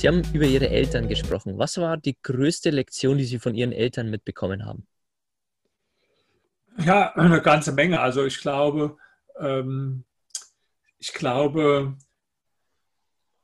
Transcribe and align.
Sie 0.00 0.08
haben 0.08 0.22
über 0.32 0.46
Ihre 0.46 0.70
Eltern 0.70 1.08
gesprochen. 1.08 1.58
Was 1.58 1.76
war 1.76 1.98
die 1.98 2.16
größte 2.22 2.70
Lektion, 2.70 3.18
die 3.18 3.24
Sie 3.24 3.38
von 3.38 3.54
Ihren 3.54 3.70
Eltern 3.70 4.08
mitbekommen 4.08 4.64
haben? 4.64 4.86
Ja, 6.78 7.12
eine 7.16 7.42
ganze 7.42 7.72
Menge. 7.72 8.00
Also 8.00 8.24
ich 8.24 8.40
glaube, 8.40 8.96
ähm, 9.38 10.04
ich 10.96 11.12
glaube 11.12 11.98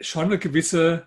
schon 0.00 0.24
eine 0.24 0.38
gewisse 0.38 1.06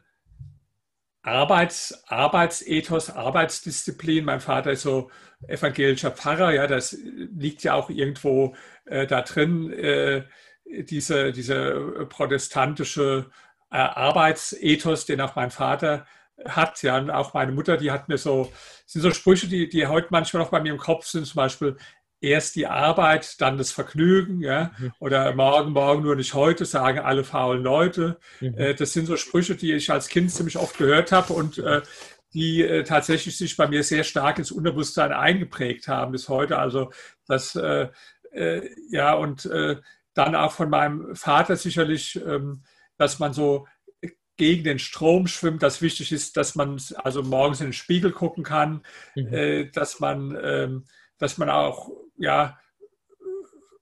Arbeits, 1.24 2.04
Arbeitsethos, 2.08 3.10
Arbeitsdisziplin. 3.10 4.26
Mein 4.26 4.42
Vater 4.42 4.74
ist 4.74 4.84
so 4.84 5.10
evangelischer 5.48 6.12
Pfarrer, 6.12 6.54
ja, 6.54 6.68
das 6.68 6.96
liegt 7.02 7.64
ja 7.64 7.74
auch 7.74 7.90
irgendwo 7.90 8.56
äh, 8.86 9.08
da 9.08 9.24
drin, 9.24 9.74
äh, 9.74 10.26
diese, 10.66 11.32
diese 11.32 12.06
protestantische 12.08 13.32
äh, 13.72 13.78
Arbeitsethos, 13.78 15.06
den 15.06 15.22
auch 15.22 15.36
mein 15.36 15.52
Vater 15.52 16.06
hat, 16.46 16.82
ja, 16.84 16.98
und 16.98 17.10
auch 17.10 17.34
meine 17.34 17.52
Mutter, 17.52 17.78
die 17.78 17.92
hat 17.92 18.08
mir 18.08 18.18
so, 18.18 18.52
sind 18.86 19.02
so 19.02 19.12
Sprüche, 19.12 19.48
die, 19.48 19.68
die 19.68 19.88
heute 19.88 20.08
manchmal 20.12 20.44
noch 20.44 20.52
bei 20.52 20.62
mir 20.62 20.72
im 20.72 20.78
Kopf 20.78 21.06
sind, 21.06 21.26
zum 21.26 21.36
Beispiel, 21.36 21.78
erst 22.22 22.56
die 22.56 22.68
Arbeit, 22.68 23.40
dann 23.40 23.58
das 23.58 23.72
Vergnügen, 23.72 24.42
ja, 24.42 24.72
mhm. 24.78 24.92
oder 25.00 25.34
morgen, 25.34 25.72
morgen 25.72 26.04
nur 26.04 26.16
nicht 26.16 26.34
heute, 26.34 26.66
sagen 26.66 27.00
alle 27.00 27.24
faulen 27.24 27.64
Leute. 27.64 28.20
Mhm. 28.42 28.58
Äh, 28.58 28.76
das 28.76 28.94
sind 28.94 29.06
so 29.06 29.16
Sprüche, 29.16 29.56
die 29.56 29.74
ich 29.74 29.92
als 29.92 30.10
Kind 30.10 30.32
ziemlich 30.32 30.58
oft 30.58 30.78
gehört 30.78 31.12
habe 31.12 31.34
und 31.34 31.58
äh, 31.60 31.82
die 32.34 32.62
äh, 32.62 32.84
tatsächlich 32.84 33.38
sich 33.38 33.58
bei 33.58 33.68
mir 33.68 33.84
sehr 33.84 34.04
stark 34.04 34.38
ins 34.38 34.52
Unterbewusstsein 34.52 35.14
eingeprägt 35.14 35.88
haben 35.88 36.12
bis 36.12 36.30
heute. 36.30 36.58
Also 36.58 36.92
das, 37.28 37.58
ja, 38.92 39.14
und 39.14 39.50
dann 40.14 40.36
auch 40.36 40.52
von 40.52 40.70
meinem 40.70 41.16
Vater 41.16 41.56
sicherlich, 41.56 42.20
ähm, 42.24 42.64
dass 43.00 43.18
man 43.18 43.34
so 43.34 43.66
gegen 44.38 44.64
den 44.64 44.80
Strom 44.80 45.28
schwimmt, 45.28 45.64
dass 45.64 45.82
wichtig 45.82 46.12
ist, 46.12 46.38
dass 46.38 46.56
man 46.56 46.80
also 46.96 47.24
morgens 47.24 47.60
in 47.60 47.68
den 47.68 47.74
Spiegel 47.74 48.12
gucken 48.12 48.44
kann, 48.44 48.84
mhm. 49.16 49.70
dass 49.74 50.00
man, 50.00 50.38
ähm, 50.42 50.86
dass 51.18 51.38
man 51.38 51.50
auch 51.50 51.90
ja, 52.16 52.58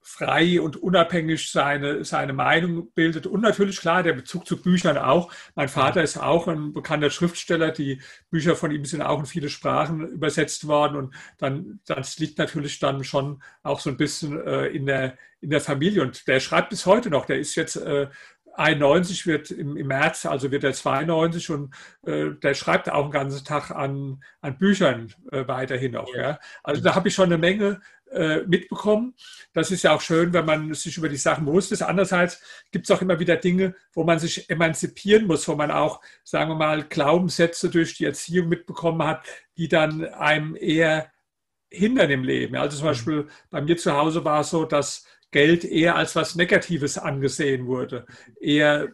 frei 0.01 0.61
und 0.61 0.77
unabhängig 0.77 1.51
seine, 1.51 2.05
seine 2.05 2.31
Meinung 2.31 2.93
bildet. 2.93 3.27
Und 3.27 3.41
natürlich, 3.41 3.81
klar, 3.81 4.03
der 4.03 4.13
Bezug 4.13 4.47
zu 4.47 4.61
Büchern 4.61 4.97
auch. 4.97 5.31
Mein 5.53 5.67
Vater 5.67 6.01
ist 6.01 6.17
auch 6.17 6.47
ein 6.47 6.71
bekannter 6.71 7.09
Schriftsteller. 7.09 7.71
Die 7.71 8.01
Bücher 8.31 8.55
von 8.55 8.71
ihm 8.71 8.85
sind 8.85 9.01
auch 9.01 9.19
in 9.19 9.25
viele 9.25 9.49
Sprachen 9.49 10.07
übersetzt 10.07 10.65
worden. 10.65 10.95
Und 10.95 11.15
dann, 11.37 11.81
das 11.85 12.19
liegt 12.19 12.37
natürlich 12.37 12.79
dann 12.79 13.03
schon 13.03 13.43
auch 13.63 13.81
so 13.81 13.89
ein 13.89 13.97
bisschen 13.97 14.41
äh, 14.47 14.67
in, 14.67 14.85
der, 14.85 15.17
in 15.41 15.49
der 15.49 15.61
Familie. 15.61 16.03
Und 16.03 16.25
der 16.27 16.39
schreibt 16.39 16.69
bis 16.69 16.85
heute 16.85 17.09
noch. 17.09 17.25
Der 17.25 17.37
ist 17.37 17.55
jetzt 17.55 17.75
äh, 17.75 18.07
91 18.57 19.27
wird 19.27 19.51
im, 19.51 19.77
im, 19.77 19.87
März, 19.87 20.25
also 20.25 20.51
wird 20.51 20.63
er 20.63 20.73
92 20.73 21.49
und 21.51 21.73
äh, 22.05 22.31
der 22.41 22.55
schreibt 22.55 22.89
auch 22.89 23.03
einen 23.03 23.11
ganzen 23.11 23.45
Tag 23.45 23.71
an, 23.71 24.23
an 24.41 24.57
Büchern 24.57 25.13
äh, 25.31 25.47
weiterhin 25.47 25.91
noch. 25.93 26.13
Ja. 26.15 26.21
ja. 26.21 26.39
Also 26.63 26.81
da 26.81 26.95
habe 26.95 27.07
ich 27.07 27.13
schon 27.13 27.25
eine 27.25 27.37
Menge 27.37 27.79
äh, 28.11 28.41
mitbekommen. 28.47 29.13
Das 29.53 29.69
ist 29.69 29.83
ja 29.83 29.93
auch 29.93 30.01
schön, 30.01 30.33
wenn 30.33 30.45
man 30.45 30.73
sich 30.73 30.97
über 30.97 31.09
die 31.09 31.17
Sachen 31.17 31.45
bewusst 31.45 31.71
ist. 31.71 31.83
Andererseits 31.83 32.41
gibt 32.71 32.89
es 32.89 32.95
auch 32.95 33.01
immer 33.01 33.19
wieder 33.19 33.35
Dinge, 33.35 33.75
wo 33.93 34.03
man 34.03 34.17
sich 34.17 34.49
emanzipieren 34.49 35.27
muss, 35.27 35.47
wo 35.47 35.55
man 35.55 35.69
auch, 35.69 36.01
sagen 36.23 36.49
wir 36.49 36.55
mal, 36.55 36.83
Glaubenssätze 36.83 37.69
durch 37.69 37.95
die 37.95 38.05
Erziehung 38.05 38.49
mitbekommen 38.49 39.05
hat, 39.05 39.23
die 39.57 39.67
dann 39.67 40.03
einem 40.05 40.55
eher 40.55 41.11
hindern 41.69 42.09
im 42.09 42.23
Leben. 42.23 42.55
Also 42.55 42.77
zum 42.77 42.85
mhm. 42.85 42.89
Beispiel 42.89 43.27
bei 43.49 43.61
mir 43.61 43.77
zu 43.77 43.93
Hause 43.93 44.23
war 44.23 44.41
es 44.41 44.49
so, 44.49 44.65
dass 44.65 45.05
Geld 45.31 45.65
eher 45.65 45.95
als 45.95 46.15
was 46.15 46.35
Negatives 46.35 46.97
angesehen 46.97 47.67
wurde. 47.67 48.05
Eher, 48.39 48.89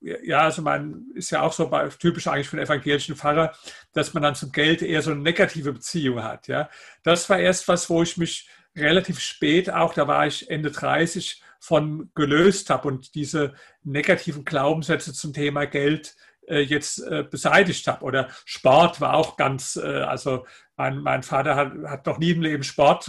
ja, 0.00 0.40
also 0.40 0.62
man 0.62 1.06
ist 1.14 1.30
ja 1.30 1.42
auch 1.42 1.52
so 1.52 1.68
bei, 1.68 1.88
typisch 1.88 2.26
eigentlich 2.26 2.48
für 2.48 2.56
den 2.56 2.64
evangelischen 2.64 3.16
Pfarrer, 3.16 3.54
dass 3.92 4.12
man 4.12 4.22
dann 4.22 4.34
zum 4.34 4.52
Geld 4.52 4.82
eher 4.82 5.02
so 5.02 5.12
eine 5.12 5.20
negative 5.20 5.72
Beziehung 5.72 6.22
hat. 6.22 6.48
Ja, 6.48 6.68
das 7.02 7.28
war 7.30 7.38
erst 7.38 7.68
was, 7.68 7.88
wo 7.88 8.02
ich 8.02 8.16
mich 8.16 8.48
relativ 8.74 9.20
spät 9.20 9.70
auch, 9.70 9.94
da 9.94 10.06
war 10.06 10.26
ich 10.26 10.50
Ende 10.50 10.70
30, 10.70 11.42
von 11.58 12.10
gelöst 12.14 12.70
habe 12.70 12.88
und 12.88 13.14
diese 13.14 13.54
negativen 13.82 14.44
Glaubenssätze 14.44 15.12
zum 15.12 15.32
Thema 15.32 15.66
Geld 15.66 16.14
jetzt 16.62 16.98
äh, 16.98 17.24
beseitigt 17.28 17.86
habe. 17.86 18.04
Oder 18.04 18.28
Sport 18.44 19.00
war 19.00 19.14
auch 19.14 19.36
ganz, 19.36 19.76
äh, 19.76 20.02
also 20.02 20.46
mein, 20.76 20.98
mein 20.98 21.22
Vater 21.22 21.56
hat, 21.56 21.72
hat 21.86 22.06
noch 22.06 22.18
nie 22.18 22.30
im 22.30 22.42
Leben 22.42 22.62
Sport 22.62 23.06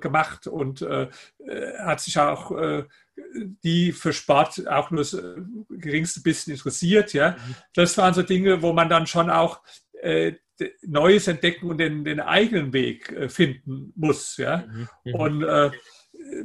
gemacht 0.00 0.46
und 0.46 0.80
hat 0.80 2.00
sich 2.00 2.18
auch 2.18 2.50
die 3.62 3.92
für 3.92 4.14
Sport 4.14 4.66
auch 4.66 4.90
nur 4.90 5.02
das 5.02 5.14
geringste 5.68 6.22
bisschen 6.22 6.54
interessiert. 6.54 7.12
Ja. 7.12 7.32
Mhm. 7.32 7.56
Das 7.74 7.98
waren 7.98 8.14
so 8.14 8.22
Dinge, 8.22 8.62
wo 8.62 8.72
man 8.72 8.88
dann 8.88 9.06
schon 9.06 9.28
auch 9.28 9.60
Neues 10.80 11.28
entdecken 11.28 11.68
und 11.68 11.76
den, 11.76 12.06
den 12.06 12.20
eigenen 12.20 12.72
Weg 12.72 13.14
finden 13.30 13.92
muss. 13.96 14.38
Ja. 14.38 14.64
Mhm. 14.66 14.88
mhm. 15.04 15.14
Und 15.14 15.42
äh, 15.42 15.70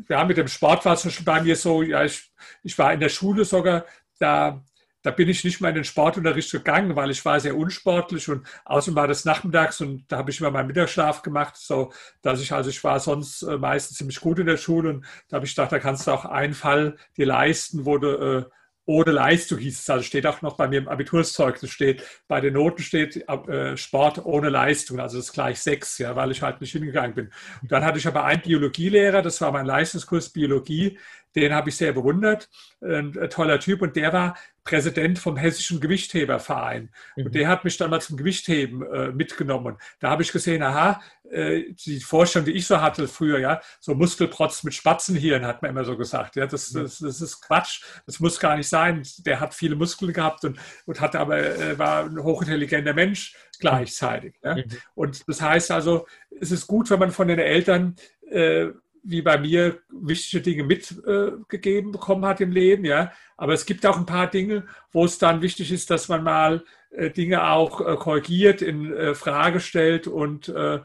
ja, 0.10 0.24
mit 0.24 0.38
dem 0.38 0.48
Sport 0.48 0.86
war 0.86 0.94
es 0.94 1.04
Beispiel 1.04 1.26
bei 1.26 1.42
mir 1.42 1.56
so, 1.56 1.82
ja, 1.82 2.04
ich, 2.04 2.32
ich 2.64 2.78
war 2.78 2.94
in 2.94 3.00
der 3.00 3.10
Schule 3.10 3.46
sogar, 3.46 3.86
da 4.20 4.64
da 5.06 5.12
bin 5.12 5.30
ich 5.30 5.44
nicht 5.44 5.62
mal 5.62 5.70
in 5.70 5.76
den 5.76 5.84
Sportunterricht 5.84 6.52
gegangen, 6.52 6.96
weil 6.96 7.12
ich 7.12 7.24
war 7.24 7.40
sehr 7.40 7.56
unsportlich 7.56 8.28
und 8.28 8.48
außerdem 8.66 8.96
war 8.96 9.08
das 9.08 9.24
nachmittags 9.24 9.80
und 9.80 10.04
da 10.08 10.18
habe 10.18 10.32
ich 10.32 10.40
immer 10.40 10.50
meinen 10.50 10.66
Mittagsschlaf 10.66 11.22
gemacht, 11.22 11.58
so 11.58 11.94
dass 12.24 12.42
ich 12.42 12.52
also 12.52 12.72
ich 12.72 12.84
war 12.84 13.00
sonst 13.00 13.44
äh, 13.44 13.58
meistens 13.58 13.98
ziemlich 13.98 14.20
gut 14.20 14.40
in 14.40 14.48
der 14.48 14.58
Schule 14.58 14.90
und 14.90 15.06
da 15.30 15.36
habe 15.36 15.46
ich 15.46 15.54
gedacht, 15.54 15.72
da 15.72 15.78
kannst 15.78 16.08
du 16.08 16.12
auch 16.12 16.26
einen 16.26 16.56
Fall 16.56 16.98
dir 17.18 17.28
leisten, 17.28 17.86
wo 17.86 18.00
du 18.00 18.08
äh, 18.08 18.46
ohne 18.88 19.12
Leistung 19.12 19.60
hieß 19.60 19.80
es, 19.80 19.90
also 19.90 20.04
steht 20.04 20.26
auch 20.26 20.42
noch 20.42 20.58
bei 20.58 20.68
mir 20.68 20.80
im 20.80 20.88
Abiturzeugnis 20.88 21.70
steht, 21.70 22.04
bei 22.28 22.42
den 22.42 22.54
Noten 22.54 22.82
steht 22.82 23.18
äh, 23.28 23.78
Sport 23.78 24.26
ohne 24.26 24.50
Leistung, 24.50 25.00
also 25.00 25.18
das 25.18 25.28
ist 25.28 25.34
gleich 25.34 25.60
sechs, 25.60 26.00
ja, 26.00 26.16
weil 26.16 26.32
ich 26.32 26.42
halt 26.42 26.62
nicht 26.62 26.72
hingegangen 26.72 27.14
bin. 27.14 27.32
Und 27.62 27.72
dann 27.72 27.86
hatte 27.86 28.00
ich 28.00 28.08
aber 28.08 28.24
einen 28.26 28.42
Biologielehrer, 28.42 29.22
das 29.22 29.40
war 29.42 29.52
mein 29.52 29.68
Leistungskurs 29.68 30.30
Biologie, 30.30 30.98
den 31.36 31.54
habe 31.54 31.70
ich 31.70 31.78
sehr 31.78 31.94
bewundert, 31.94 32.50
ein, 32.82 33.18
ein 33.18 33.30
toller 33.30 33.60
Typ 33.60 33.82
und 33.82 33.96
der 33.96 34.14
war 34.14 34.36
Präsident 34.66 35.20
vom 35.20 35.38
Hessischen 35.38 35.80
Gewichtheberverein. 35.80 36.90
Mhm. 37.16 37.26
Und 37.28 37.36
der 37.36 37.48
hat 37.48 37.64
mich 37.64 37.78
dann 37.78 37.92
mal 37.92 38.02
zum 38.02 38.18
Gewichtheben 38.18 38.82
äh, 38.82 39.12
mitgenommen. 39.12 39.78
Da 40.00 40.10
habe 40.10 40.24
ich 40.24 40.32
gesehen, 40.32 40.64
aha, 40.64 41.02
äh, 41.30 41.72
die 41.86 42.00
Vorstellung, 42.00 42.48
die 42.48 42.54
ich 42.54 42.66
so 42.66 42.82
hatte 42.82 43.08
früher, 43.08 43.40
ja, 43.40 43.62
so 43.80 43.94
Muskelprotz 43.94 44.64
mit 44.64 44.74
Spatzenhirn, 44.74 45.46
hat 45.46 45.62
man 45.62 45.70
immer 45.72 45.86
so 45.86 45.96
gesagt. 45.96 46.36
Ja, 46.36 46.48
das, 46.48 46.74
mhm. 46.74 46.82
das, 46.82 46.98
das 46.98 47.22
ist 47.22 47.42
Quatsch. 47.42 47.84
Das 48.08 48.20
muss 48.20 48.40
gar 48.40 48.58
nicht 48.58 48.68
sein. 48.68 49.04
Der 49.20 49.40
hat 49.40 49.54
viele 49.54 49.76
Muskeln 49.76 50.12
gehabt 50.12 50.44
und, 50.44 50.60
und 50.88 51.00
hat 51.00 51.16
aber, 51.16 51.38
äh, 51.38 51.78
war 51.78 52.06
ein 52.06 52.22
hochintelligenter 52.22 52.94
Mensch 52.94 53.36
gleichzeitig. 53.60 54.36
Ja. 54.44 54.56
Mhm. 54.56 54.66
Und 54.96 55.28
das 55.30 55.42
heißt 55.42 55.70
also, 55.70 56.08
es 56.42 56.52
ist 56.52 56.66
gut, 56.66 56.90
wenn 56.90 57.00
man 57.00 57.12
von 57.12 57.28
den 57.28 57.40
Eltern 57.40 57.96
äh, 58.32 58.70
wie 59.06 59.22
bei 59.22 59.38
mir 59.38 59.80
wichtige 59.90 60.42
Dinge 60.42 60.64
mitgegeben 60.64 61.90
äh, 61.90 61.92
bekommen 61.92 62.26
hat 62.26 62.42
im 62.42 62.52
Leben, 62.52 62.86
ja. 62.86 63.12
Aber 63.38 63.54
es 63.54 63.66
gibt 63.66 63.86
auch 63.86 63.98
ein 63.98 64.06
paar 64.06 64.30
Dinge, 64.30 64.66
wo 64.92 65.06
es 65.06 65.18
dann 65.18 65.42
wichtig 65.42 65.72
ist, 65.72 65.90
dass 65.90 66.08
man 66.08 66.24
mal 66.24 66.64
äh, 66.90 67.12
Dinge 67.12 67.48
auch 67.50 67.82
äh, 67.82 67.96
korrigiert, 67.96 68.62
in 68.62 68.94
äh, 68.94 69.14
Frage 69.14 69.60
stellt 69.60 70.08
und, 70.08 70.50
äh, 70.50 70.80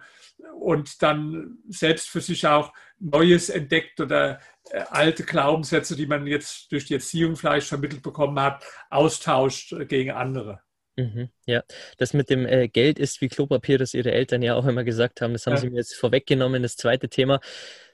und 0.60 1.02
dann 1.02 1.58
selbst 1.68 2.10
für 2.10 2.20
sich 2.20 2.46
auch 2.46 2.72
Neues 2.98 3.48
entdeckt 3.48 4.00
oder 4.00 4.40
äh, 4.70 4.82
alte 4.90 5.24
Glaubenssätze, 5.24 5.96
die 5.96 6.06
man 6.06 6.26
jetzt 6.26 6.70
durch 6.72 6.84
die 6.84 6.94
Erziehung 6.94 7.36
vielleicht 7.36 7.68
vermittelt 7.68 8.02
bekommen 8.02 8.38
hat, 8.38 8.64
austauscht 8.90 9.74
gegen 9.88 10.10
andere. 10.10 10.60
Mhm, 10.96 11.30
ja, 11.46 11.62
das 11.96 12.12
mit 12.12 12.28
dem 12.28 12.46
äh, 12.46 12.68
Geld 12.68 12.98
ist 12.98 13.20
wie 13.20 13.28
Klopapier, 13.28 13.78
das 13.78 13.94
Ihre 13.94 14.12
Eltern 14.12 14.42
ja 14.42 14.54
auch 14.54 14.66
immer 14.66 14.84
gesagt 14.84 15.20
haben. 15.20 15.32
Das 15.32 15.46
haben 15.46 15.54
ja. 15.54 15.60
Sie 15.60 15.70
mir 15.70 15.78
jetzt 15.78 15.94
vorweggenommen, 15.94 16.62
das 16.62 16.76
zweite 16.76 17.08
Thema. 17.08 17.40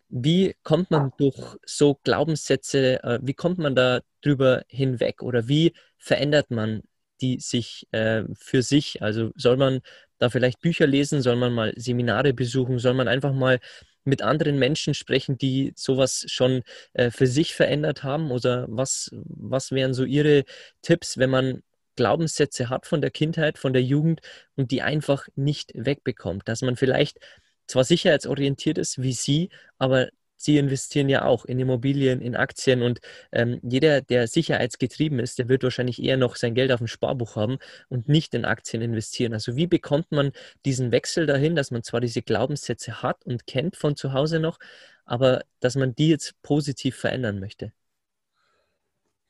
Wie 0.09 0.55
kommt 0.63 0.91
man 0.91 1.13
durch 1.19 1.37
so 1.65 1.99
Glaubenssätze, 2.05 3.03
äh, 3.03 3.19
wie 3.23 3.35
kommt 3.35 3.59
man 3.59 3.75
da 3.75 4.01
drüber 4.23 4.63
hinweg 4.69 5.23
oder 5.23 5.49
wie 5.49 5.73
verändert 5.99 6.51
man 6.51 6.83
die 7.21 7.41
sich 7.41 7.87
äh, 7.93 8.23
für 8.35 8.63
sich? 8.63 9.03
Also 9.03 9.33
soll 9.37 9.57
man 9.57 9.81
da 10.19 10.31
vielleicht 10.31 10.61
Bücher 10.61 10.87
lesen, 10.87 11.23
soll 11.23 11.37
man 11.37 11.53
mal 11.53 11.73
Seminare 11.77 12.33
besuchen, 12.33 12.79
soll 12.79 12.95
man 12.95 13.09
einfach 13.09 13.33
mal 13.33 13.59
mit 14.05 14.23
anderen 14.23 14.59
Menschen 14.59 14.95
sprechen, 14.95 15.37
die 15.39 15.73
sowas 15.77 16.25
schon 16.29 16.63
äh, 16.95 17.11
für 17.11 17.27
sich 17.27 17.55
verändert 17.55 18.03
haben? 18.05 18.31
Oder 18.31 18.67
was, 18.69 19.11
was 19.13 19.73
wären 19.73 19.95
so 19.95 20.05
Ihre 20.05 20.45
Tipps, 20.83 21.19
wenn 21.19 21.31
man 21.31 21.63
Glaubenssätze 21.97 22.69
hat 22.69 22.87
von 22.87 23.01
der 23.01 23.11
Kindheit, 23.11 23.59
von 23.59 23.73
der 23.73 23.83
Jugend 23.83 24.21
und 24.55 24.71
die 24.71 24.83
einfach 24.83 25.27
nicht 25.35 25.73
wegbekommt? 25.75 26.49
Dass 26.49 26.63
man 26.63 26.77
vielleicht 26.77 27.19
zwar 27.67 27.85
sicherheitsorientiert 27.85 28.79
ist 28.79 29.03
wie 29.03 29.13
Sie, 29.13 29.51
aber 29.79 30.09
Sie 30.37 30.59
investieren 30.59 31.09
ja 31.09 31.25
auch 31.25 31.47
in 31.47 31.59
Immobilien, 31.59 32.21
in 32.21 32.37
Aktien 32.37 32.83
und 32.83 33.01
ähm, 33.33 33.59
jeder, 33.63 34.03
der 34.03 34.29
sicherheitsgetrieben 34.29 35.19
ist, 35.19 35.39
der 35.39 35.49
wird 35.49 35.63
wahrscheinlich 35.63 36.03
eher 36.03 36.19
noch 36.19 36.37
sein 36.37 36.55
Geld 36.55 36.73
auf 36.73 36.79
dem 36.79 36.87
Sparbuch 36.89 37.37
haben 37.37 37.59
und 37.89 38.09
nicht 38.09 38.35
in 38.35 38.45
Aktien 38.45 38.83
investieren. 38.83 39.33
Also 39.33 39.57
wie 39.57 39.67
bekommt 39.67 40.13
man 40.13 40.33
diesen 40.67 40.93
Wechsel 40.93 41.27
dahin, 41.27 41.57
dass 41.57 41.71
man 41.71 41.83
zwar 41.83 42.01
diese 42.01 42.23
Glaubenssätze 42.23 43.03
hat 43.03 43.25
und 43.25 43.47
kennt 43.47 43.77
von 43.77 43.97
zu 43.97 44.13
Hause 44.13 44.39
noch, 44.39 44.59
aber 45.07 45.43
dass 45.61 45.75
man 45.75 45.95
die 45.95 46.11
jetzt 46.11 46.41
positiv 46.43 46.97
verändern 46.97 47.41
möchte? 47.41 47.73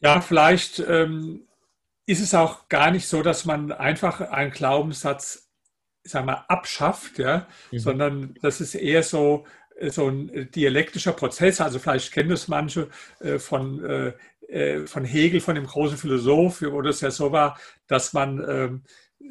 Ja, 0.01 0.21
vielleicht 0.21 0.81
ähm, 0.81 1.47
ist 2.05 2.21
es 2.21 2.35
auch 2.35 2.69
gar 2.69 2.91
nicht 2.91 3.07
so, 3.07 3.23
dass 3.23 3.45
man 3.45 3.73
einfach 3.73 4.21
einen 4.21 4.51
Glaubenssatz 4.51 5.46
sagen 6.07 6.27
wir, 6.27 6.51
abschafft, 6.51 7.19
ja, 7.19 7.47
mhm. 7.71 7.79
sondern 7.79 8.35
das 8.43 8.61
ist 8.61 8.75
eher 8.75 9.03
so, 9.03 9.47
so 9.89 10.09
ein 10.09 10.51
dialektischer 10.51 11.13
Prozess. 11.13 11.61
Also 11.61 11.79
vielleicht 11.79 12.13
kennen 12.13 12.31
das 12.31 12.49
manche 12.49 12.89
äh, 13.21 13.39
von, 13.39 13.85
äh, 13.85 14.13
äh, 14.49 14.87
von 14.87 15.05
Hegel, 15.05 15.41
von 15.41 15.55
dem 15.55 15.67
großen 15.67 15.99
Philosoph, 15.99 16.63
wo 16.63 16.83
das 16.83 17.01
ja 17.01 17.11
so 17.11 17.33
war, 17.33 17.59
dass 17.87 18.13
man, 18.13 18.45
ähm, 18.49 18.83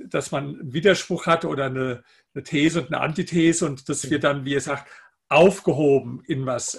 dass 0.08 0.32
man 0.32 0.60
einen 0.60 0.74
Widerspruch 0.74 1.26
hatte 1.26 1.48
oder 1.48 1.66
eine, 1.66 2.04
eine 2.34 2.44
These 2.44 2.82
und 2.82 2.88
eine 2.88 3.02
Antithese 3.02 3.66
und 3.66 3.88
das 3.90 4.10
wird 4.10 4.24
dann, 4.24 4.46
wie 4.46 4.56
er 4.56 4.62
sagt, 4.62 4.88
aufgehoben 5.28 6.24
in 6.28 6.46
was 6.46 6.76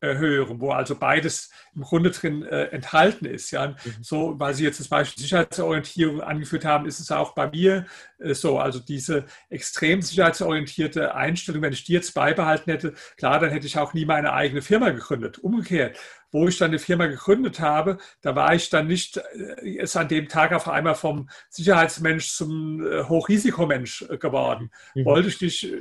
äh, 0.00 0.14
hören, 0.14 0.60
wo 0.60 0.70
also 0.70 0.94
beides 0.94 1.50
im 1.74 1.82
Grunde 1.82 2.10
drin 2.10 2.44
äh, 2.44 2.66
enthalten 2.66 3.24
ist. 3.26 3.50
Ja? 3.50 3.68
Mhm. 3.68 3.76
So, 4.02 4.38
weil 4.38 4.54
Sie 4.54 4.62
jetzt 4.62 4.78
das 4.78 4.88
Beispiel 4.88 5.22
Sicherheitsorientierung 5.22 6.20
angeführt 6.20 6.64
haben, 6.64 6.86
ist 6.86 7.00
es 7.00 7.10
auch 7.10 7.34
bei 7.34 7.50
mir 7.50 7.86
äh, 8.18 8.34
so. 8.34 8.58
Also 8.58 8.78
diese 8.78 9.24
extrem 9.50 10.00
sicherheitsorientierte 10.00 11.14
Einstellung, 11.14 11.62
wenn 11.62 11.72
ich 11.72 11.84
die 11.84 11.92
jetzt 11.92 12.14
beibehalten 12.14 12.70
hätte, 12.70 12.94
klar, 13.16 13.40
dann 13.40 13.50
hätte 13.50 13.66
ich 13.66 13.76
auch 13.78 13.92
nie 13.94 14.04
meine 14.04 14.32
eigene 14.32 14.62
Firma 14.62 14.90
gegründet. 14.90 15.38
Umgekehrt, 15.38 15.98
wo 16.30 16.48
ich 16.48 16.58
dann 16.58 16.70
eine 16.70 16.78
Firma 16.78 17.06
gegründet 17.06 17.60
habe, 17.60 17.98
da 18.20 18.34
war 18.36 18.54
ich 18.54 18.70
dann 18.70 18.86
nicht 18.86 19.16
äh, 19.16 19.68
ist 19.68 19.96
an 19.96 20.08
dem 20.08 20.28
Tag 20.28 20.52
auf 20.52 20.68
einmal 20.68 20.94
vom 20.94 21.28
Sicherheitsmensch 21.48 22.32
zum 22.32 22.86
äh, 22.86 23.04
Hochrisikomensch 23.04 24.02
äh, 24.02 24.18
geworden. 24.18 24.70
Mhm. 24.94 25.04
Wollte 25.04 25.28
ich 25.28 25.40
nicht, 25.40 25.72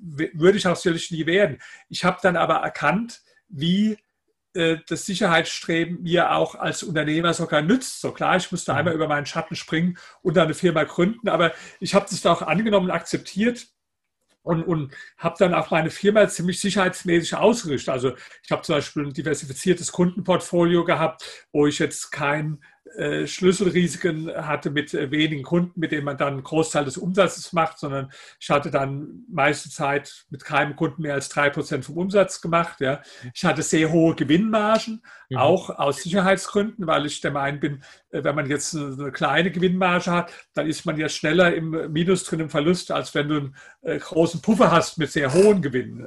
würde 0.00 0.58
ich 0.58 0.66
auch 0.66 0.76
sicherlich 0.76 1.10
nie 1.10 1.26
werden. 1.26 1.58
Ich 1.88 2.04
habe 2.04 2.18
dann 2.22 2.36
aber 2.36 2.56
erkannt, 2.56 3.22
wie 3.48 3.98
das 4.52 5.06
Sicherheitsstreben 5.06 6.02
mir 6.02 6.32
auch 6.32 6.56
als 6.56 6.82
Unternehmer 6.82 7.34
sogar 7.34 7.62
nützt. 7.62 8.00
So 8.00 8.10
klar, 8.10 8.34
ich 8.34 8.50
musste 8.50 8.72
mhm. 8.72 8.78
einmal 8.78 8.94
über 8.94 9.06
meinen 9.06 9.26
Schatten 9.26 9.54
springen 9.54 9.96
und 10.22 10.36
eine 10.36 10.54
Firma 10.54 10.82
gründen, 10.82 11.28
aber 11.28 11.52
ich 11.78 11.94
habe 11.94 12.06
das 12.10 12.26
auch 12.26 12.42
angenommen 12.42 12.86
und 12.86 12.90
akzeptiert 12.90 13.68
und, 14.42 14.62
und 14.62 14.94
habe 15.18 15.36
dann 15.38 15.54
auch 15.54 15.70
meine 15.70 15.90
Firma 15.90 16.26
ziemlich 16.28 16.60
sicherheitsmäßig 16.60 17.34
ausgerichtet. 17.34 17.90
Also 17.90 18.12
ich 18.42 18.50
habe 18.50 18.62
zum 18.62 18.76
Beispiel 18.76 19.06
ein 19.06 19.12
diversifiziertes 19.12 19.92
Kundenportfolio 19.92 20.84
gehabt, 20.84 21.48
wo 21.52 21.66
ich 21.66 21.78
jetzt 21.78 22.10
kein 22.10 22.62
Schlüsselrisiken 23.26 24.34
hatte 24.34 24.70
mit 24.70 24.94
äh, 24.94 25.10
wenigen 25.10 25.42
Kunden, 25.42 25.78
mit 25.78 25.92
denen 25.92 26.04
man 26.04 26.16
dann 26.16 26.34
einen 26.34 26.42
Großteil 26.42 26.84
des 26.84 26.96
Umsatzes 26.96 27.52
macht, 27.52 27.78
sondern 27.78 28.10
ich 28.40 28.50
hatte 28.50 28.70
dann 28.70 29.24
meiste 29.30 29.70
Zeit 29.70 30.24
mit 30.30 30.44
keinem 30.44 30.76
Kunden 30.76 31.02
mehr 31.02 31.14
als 31.14 31.28
drei 31.28 31.50
Prozent 31.50 31.84
vom 31.84 31.96
Umsatz 31.96 32.40
gemacht. 32.40 32.80
Ja. 32.80 33.00
Ich 33.32 33.44
hatte 33.44 33.62
sehr 33.62 33.92
hohe 33.92 34.14
Gewinnmargen, 34.14 35.02
mhm. 35.28 35.36
auch 35.36 35.70
aus 35.70 36.02
Sicherheitsgründen, 36.02 36.86
weil 36.86 37.06
ich 37.06 37.20
der 37.20 37.30
Meinung 37.30 37.60
bin, 37.60 37.82
äh, 38.10 38.24
wenn 38.24 38.34
man 38.34 38.48
jetzt 38.48 38.74
eine 38.74 39.12
kleine 39.12 39.50
Gewinnmarge 39.50 40.10
hat, 40.10 40.32
dann 40.54 40.66
ist 40.66 40.84
man 40.84 40.98
ja 40.98 41.08
schneller 41.08 41.54
im 41.54 41.92
Minus 41.92 42.24
drin, 42.24 42.40
im 42.40 42.50
Verlust, 42.50 42.90
als 42.90 43.14
wenn 43.14 43.28
du 43.28 43.36
einen 43.36 44.00
großen 44.00 44.42
Puffer 44.42 44.70
hast 44.70 44.98
mit 44.98 45.10
sehr 45.10 45.32
hohen 45.32 45.62
Gewinnen 45.62 46.06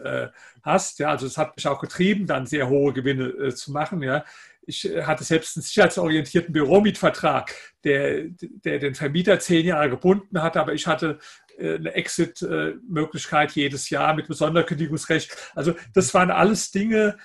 hast. 0.61 0.99
Ja. 0.99 1.09
Also 1.09 1.25
es 1.25 1.37
hat 1.37 1.55
mich 1.55 1.67
auch 1.67 1.79
getrieben, 1.79 2.27
dann 2.27 2.45
sehr 2.45 2.69
hohe 2.69 2.93
Gewinne 2.93 3.53
zu 3.55 3.71
machen. 3.71 4.01
Ja 4.01 4.23
ich 4.65 4.89
äh, 4.89 5.03
hatte 5.03 5.23
selbst 5.23 5.57
einen 5.57 5.63
sicherheitsorientierten 5.63 6.53
Büromietvertrag, 6.53 7.53
der, 7.83 8.25
der 8.29 8.79
den 8.79 8.95
Vermieter 8.95 9.39
zehn 9.39 9.65
Jahre 9.65 9.89
gebunden 9.89 10.41
hatte, 10.41 10.59
aber 10.59 10.73
ich 10.73 10.87
hatte 10.87 11.19
äh, 11.57 11.75
eine 11.75 11.93
Exit-Möglichkeit 11.93 13.51
jedes 13.51 13.89
Jahr 13.89 14.13
mit 14.13 14.27
besonderem 14.27 14.65
Kündigungsrecht. 14.65 15.35
Also 15.55 15.75
das 15.93 16.13
waren 16.13 16.31
alles 16.31 16.71
Dinge, 16.71 17.17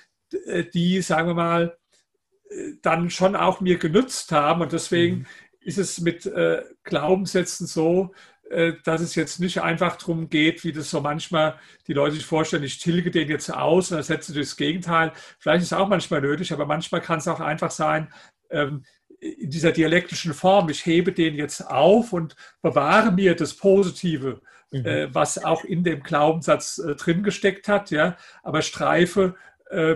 äh, 0.45 0.63
die, 0.65 1.01
sagen 1.01 1.27
wir 1.27 1.35
mal, 1.35 1.77
dann 2.81 3.11
schon 3.11 3.35
auch 3.35 3.61
mir 3.61 3.77
genützt 3.77 4.31
haben. 4.31 4.61
Und 4.61 4.71
deswegen 4.71 5.17
mhm. 5.17 5.25
ist 5.59 5.77
es 5.77 5.99
mit 5.99 6.27
Glaubenssätzen 6.83 7.67
so, 7.67 8.11
dass 8.83 9.01
es 9.01 9.13
jetzt 9.13 9.39
nicht 9.39 9.61
einfach 9.61 9.95
darum 9.97 10.29
geht, 10.29 10.63
wie 10.63 10.71
das 10.71 10.89
so 10.89 11.01
manchmal 11.01 11.55
die 11.87 11.93
Leute 11.93 12.15
sich 12.15 12.25
vorstellen, 12.25 12.63
ich 12.63 12.79
tilge 12.79 13.11
den 13.11 13.29
jetzt 13.29 13.53
aus 13.53 13.91
und 13.91 13.97
ersetze 13.97 14.33
das 14.33 14.57
Gegenteil. 14.57 15.11
Vielleicht 15.37 15.61
ist 15.61 15.71
es 15.71 15.77
auch 15.77 15.87
manchmal 15.87 16.21
nötig, 16.21 16.51
aber 16.51 16.65
manchmal 16.65 17.01
kann 17.01 17.19
es 17.19 17.27
auch 17.27 17.39
einfach 17.39 17.69
sein, 17.69 18.11
ähm, 18.49 18.83
in 19.19 19.49
dieser 19.49 19.71
dialektischen 19.71 20.33
Form, 20.33 20.69
ich 20.69 20.85
hebe 20.85 21.11
den 21.11 21.35
jetzt 21.35 21.61
auf 21.61 22.13
und 22.13 22.35
bewahre 22.61 23.11
mir 23.11 23.35
das 23.35 23.53
Positive, 23.53 24.41
mhm. 24.71 24.85
Äh, 24.85 25.13
was 25.13 25.43
auch 25.43 25.63
in 25.63 25.83
dem 25.83 26.01
Glaubenssatz 26.01 26.79
äh, 26.79 26.95
drin 26.95 27.21
gesteckt 27.21 27.67
hat, 27.67 27.91
ja, 27.91 28.17
aber 28.43 28.61
streife 28.61 29.35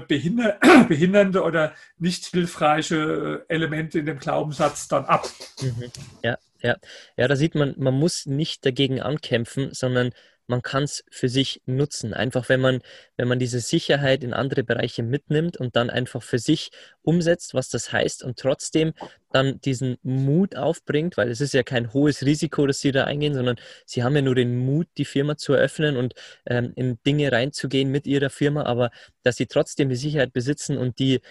behinder 0.07 0.59
behindernde 0.88 1.41
oder 1.41 1.73
nicht 1.97 2.27
hilfreiche 2.27 3.44
Elemente 3.47 3.97
in 3.97 4.05
dem 4.05 4.19
Glaubenssatz 4.19 4.88
dann 4.88 5.05
ab. 5.05 5.27
Mhm. 5.63 5.91
Ja, 6.21 6.38
ja, 6.63 6.77
ja, 7.18 7.27
da 7.27 7.36
sieht 7.36 7.56
man, 7.56 7.75
man 7.77 7.94
muss 7.94 8.25
nicht 8.25 8.65
dagegen 8.65 9.01
ankämpfen, 9.01 9.74
sondern 9.74 10.12
man 10.48 10.62
kann 10.62 10.83
es 10.83 11.04
für 11.10 11.30
sich 11.30 11.62
nutzen. 11.65 12.13
Einfach 12.13 12.50
wenn 12.50 12.60
man, 12.60 12.81
wenn 13.18 13.27
man 13.27 13.39
diese 13.39 13.60
Sicherheit 13.60 14.24
in 14.24 14.33
andere 14.33 14.63
Bereiche 14.63 15.04
mitnimmt 15.04 15.57
und 15.57 15.75
dann 15.75 15.89
einfach 15.89 16.21
für 16.21 16.39
sich 16.39 16.72
umsetzt, 17.01 17.53
was 17.53 17.70
das 17.70 17.91
heißt 17.91 18.24
und 18.24 18.39
trotzdem 18.39 18.93
dann 19.32 19.60
diesen 19.62 19.98
Mut 20.03 20.55
aufbringt, 20.55 21.17
weil 21.17 21.29
es 21.29 21.41
ist 21.41 21.53
ja 21.53 21.63
kein 21.63 21.93
hohes 21.93 22.25
Risiko, 22.25 22.67
dass 22.67 22.79
sie 22.79 22.91
da 22.91 23.05
eingehen, 23.05 23.34
sondern 23.34 23.55
sie 23.86 24.03
haben 24.03 24.15
ja 24.15 24.22
nur 24.22 24.36
den 24.36 24.58
Mut, 24.58 24.88
die 24.98 25.05
Firma 25.05 25.38
zu 25.38 25.53
eröffnen 25.53 25.98
und 25.98 26.13
ähm, 26.46 26.74
in 26.75 27.00
Dinge 27.05 27.32
reinzugehen 27.32 27.89
mit 27.89 28.05
ihrer 28.05 28.29
Firma, 28.29 28.63
aber 28.63 28.91
dass 29.24 29.38
sie 29.38 29.48
trotzdem 29.48 29.89
die 29.89 29.96
Sicherheit 29.96 30.34
besitzen 30.34 30.77
und 30.77 31.00
die 31.00 31.22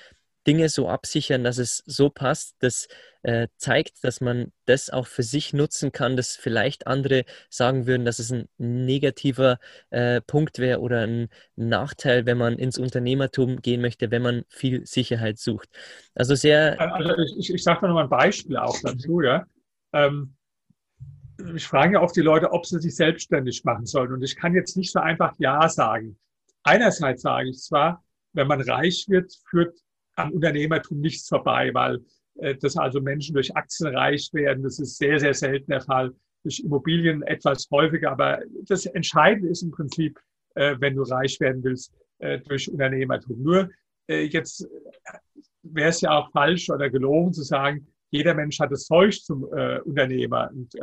Dinge 0.47 0.69
so 0.69 0.89
absichern, 0.89 1.45
dass 1.45 1.59
es 1.59 1.83
so 1.87 2.11
passt, 2.11 2.57
das 2.61 2.89
äh, 3.23 3.49
zeigt, 3.57 4.03
dass 4.03 4.21
man 4.21 4.53
das 4.65 4.91
auch 4.91 5.07
für 5.07 5.23
sich 5.23 5.53
nutzen 5.53 5.93
kann, 5.93 6.17
dass 6.17 6.37
vielleicht 6.37 6.87
andere 6.87 7.25
sagen 7.49 7.87
würden, 7.87 8.05
dass 8.05 8.19
es 8.19 8.33
ein 8.33 8.49
negativer 8.59 9.59
äh, 9.91 10.21
Punkt 10.21 10.59
wäre 10.59 10.81
oder 10.81 11.07
ein 11.07 11.29
Nachteil, 11.55 12.27
wenn 12.27 12.39
man 12.39 12.59
ins 12.59 12.79
Unternehmertum 12.79 13.63
gehen 13.63 13.81
möchte, 13.81 14.11
wenn 14.11 14.23
man 14.23 14.45
viel 14.49 14.85
Sicherheit 14.87 15.39
sucht. 15.39 15.69
Also 16.15 16.35
sehr. 16.35 16.81
Also 16.81 17.17
ich, 17.39 17.55
ich 17.55 17.63
sage 17.63 17.83
mal 17.83 17.89
noch 17.89 17.95
mal 17.95 18.05
ein 18.05 18.11
Beispiel 18.11 18.57
auch 18.57 18.79
dazu, 18.83 19.21
ja. 19.21 19.47
Ähm, 19.93 20.35
ich 21.55 21.67
frage 21.67 21.95
ja 21.95 22.01
oft 22.01 22.17
die 22.17 22.21
Leute, 22.21 22.53
ob 22.53 22.67
sie 22.67 22.81
sich 22.81 22.95
selbstständig 22.95 23.65
machen 23.65 23.87
sollen. 23.87 24.13
Und 24.13 24.23
ich 24.23 24.37
kann 24.37 24.55
jetzt 24.55 24.77
nicht 24.77 24.93
so 24.93 25.01
einfach 25.01 25.35
Ja 25.39 25.69
sagen. 25.69 26.19
Einerseits 26.63 27.23
sage 27.23 27.51
ich 27.51 27.59
zwar, 27.59 28.05
wenn 28.33 28.47
man 28.47 28.61
reich 28.61 29.07
wird, 29.09 29.33
führt 29.49 29.77
am 30.17 30.33
Unternehmertum 30.33 31.01
nichts 31.01 31.29
vorbei, 31.29 31.71
weil 31.73 32.01
äh, 32.37 32.55
dass 32.57 32.77
also 32.77 33.01
Menschen 33.01 33.35
durch 33.35 33.55
Aktien 33.57 33.95
reich 33.95 34.31
werden, 34.33 34.63
das 34.63 34.79
ist 34.79 34.97
sehr, 34.99 35.19
sehr 35.19 35.35
selten 35.35 35.71
der 35.71 35.81
Fall. 35.81 36.13
Durch 36.43 36.61
Immobilien 36.61 37.23
etwas 37.23 37.69
häufiger, 37.71 38.11
aber 38.11 38.41
das 38.65 38.87
Entscheidende 38.87 39.49
ist 39.49 39.63
im 39.63 39.71
Prinzip, 39.71 40.19
äh, 40.55 40.77
wenn 40.81 40.97
du 40.97 41.03
reich 41.03 41.39
werden 41.41 41.63
willst, 41.63 41.95
äh, 42.19 42.41
durch 42.41 42.71
Unternehmertum. 42.71 43.43
Nur 43.43 43.71
jetzt 44.09 44.69
wäre 45.63 45.89
es 45.89 46.01
ja 46.01 46.11
auch 46.11 46.31
falsch 46.33 46.69
oder 46.69 46.91
gelogen 46.91 47.33
zu 47.33 47.43
sagen, 47.43 47.87
jeder 48.11 48.35
Mensch 48.35 48.59
hat 48.59 48.73
das 48.73 48.85
Zeug 48.85 49.15
zum 49.23 49.45
Unternehmer. 49.45 50.51
Und 50.53 50.75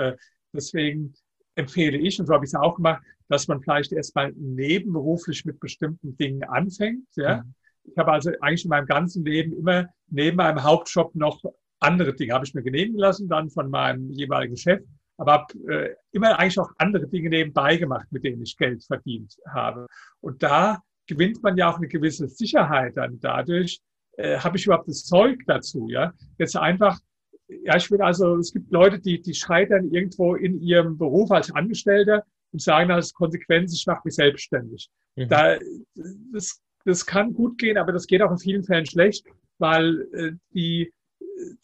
deswegen 0.53 1.13
empfehle 1.53 1.97
ich, 1.97 2.17
und 2.19 2.27
so 2.27 2.33
habe 2.33 2.45
ich 2.45 2.51
es 2.51 2.55
auch 2.55 2.77
gemacht, 2.77 3.03
dass 3.27 3.49
man 3.49 3.61
vielleicht 3.61 3.91
erstmal 3.91 4.31
nebenberuflich 4.31 5.43
mit 5.43 5.59
bestimmten 5.59 6.15
Dingen 6.15 6.43
anfängt. 6.45 7.05
Ja? 7.17 7.43
Mhm 7.43 7.53
ich 7.83 7.97
habe 7.97 8.11
also 8.11 8.31
eigentlich 8.41 8.65
in 8.65 8.69
meinem 8.69 8.85
ganzen 8.85 9.25
Leben 9.25 9.53
immer 9.53 9.87
neben 10.07 10.37
meinem 10.37 10.63
Hauptjob 10.63 11.15
noch 11.15 11.41
andere 11.79 12.13
Dinge, 12.13 12.33
habe 12.33 12.45
ich 12.45 12.53
mir 12.53 12.63
genehmigen 12.63 12.99
lassen, 12.99 13.29
dann 13.29 13.49
von 13.49 13.69
meinem 13.69 14.11
jeweiligen 14.11 14.57
Chef, 14.57 14.81
aber 15.17 15.33
habe 15.33 15.53
äh, 15.69 15.95
immer 16.11 16.37
eigentlich 16.37 16.59
auch 16.59 16.71
andere 16.77 17.07
Dinge 17.07 17.29
nebenbei 17.29 17.77
gemacht, 17.77 18.07
mit 18.11 18.23
denen 18.23 18.41
ich 18.41 18.57
Geld 18.57 18.83
verdient 18.83 19.35
habe. 19.47 19.87
Und 20.21 20.43
da 20.43 20.79
gewinnt 21.07 21.41
man 21.41 21.57
ja 21.57 21.71
auch 21.71 21.77
eine 21.77 21.87
gewisse 21.87 22.27
Sicherheit 22.27 22.97
dann 22.97 23.19
dadurch, 23.19 23.79
äh, 24.17 24.37
habe 24.37 24.57
ich 24.57 24.65
überhaupt 24.65 24.87
das 24.87 25.05
Zeug 25.05 25.39
dazu, 25.47 25.87
ja. 25.89 26.13
Jetzt 26.37 26.55
einfach, 26.55 26.99
ja, 27.47 27.77
ich 27.77 27.89
will 27.89 28.01
also, 28.01 28.37
es 28.37 28.51
gibt 28.51 28.71
Leute, 28.71 28.99
die, 28.99 29.21
die 29.21 29.33
scheitern 29.33 29.91
irgendwo 29.91 30.35
in 30.35 30.61
ihrem 30.61 30.97
Beruf 30.97 31.31
als 31.31 31.51
Angestellter 31.51 32.23
und 32.51 32.61
sagen 32.61 32.91
als 32.91 33.13
Konsequenz, 33.13 33.73
ich 33.73 33.85
mache 33.87 34.01
mich 34.03 34.15
selbstständig. 34.15 34.89
Mhm. 35.15 35.29
Da, 35.29 35.57
das, 36.33 36.61
das 36.85 37.05
kann 37.05 37.33
gut 37.33 37.57
gehen, 37.57 37.77
aber 37.77 37.91
das 37.91 38.07
geht 38.07 38.21
auch 38.21 38.31
in 38.31 38.37
vielen 38.37 38.63
Fällen 38.63 38.85
schlecht, 38.85 39.25
weil 39.57 40.07
äh, 40.13 40.31
die, 40.53 40.93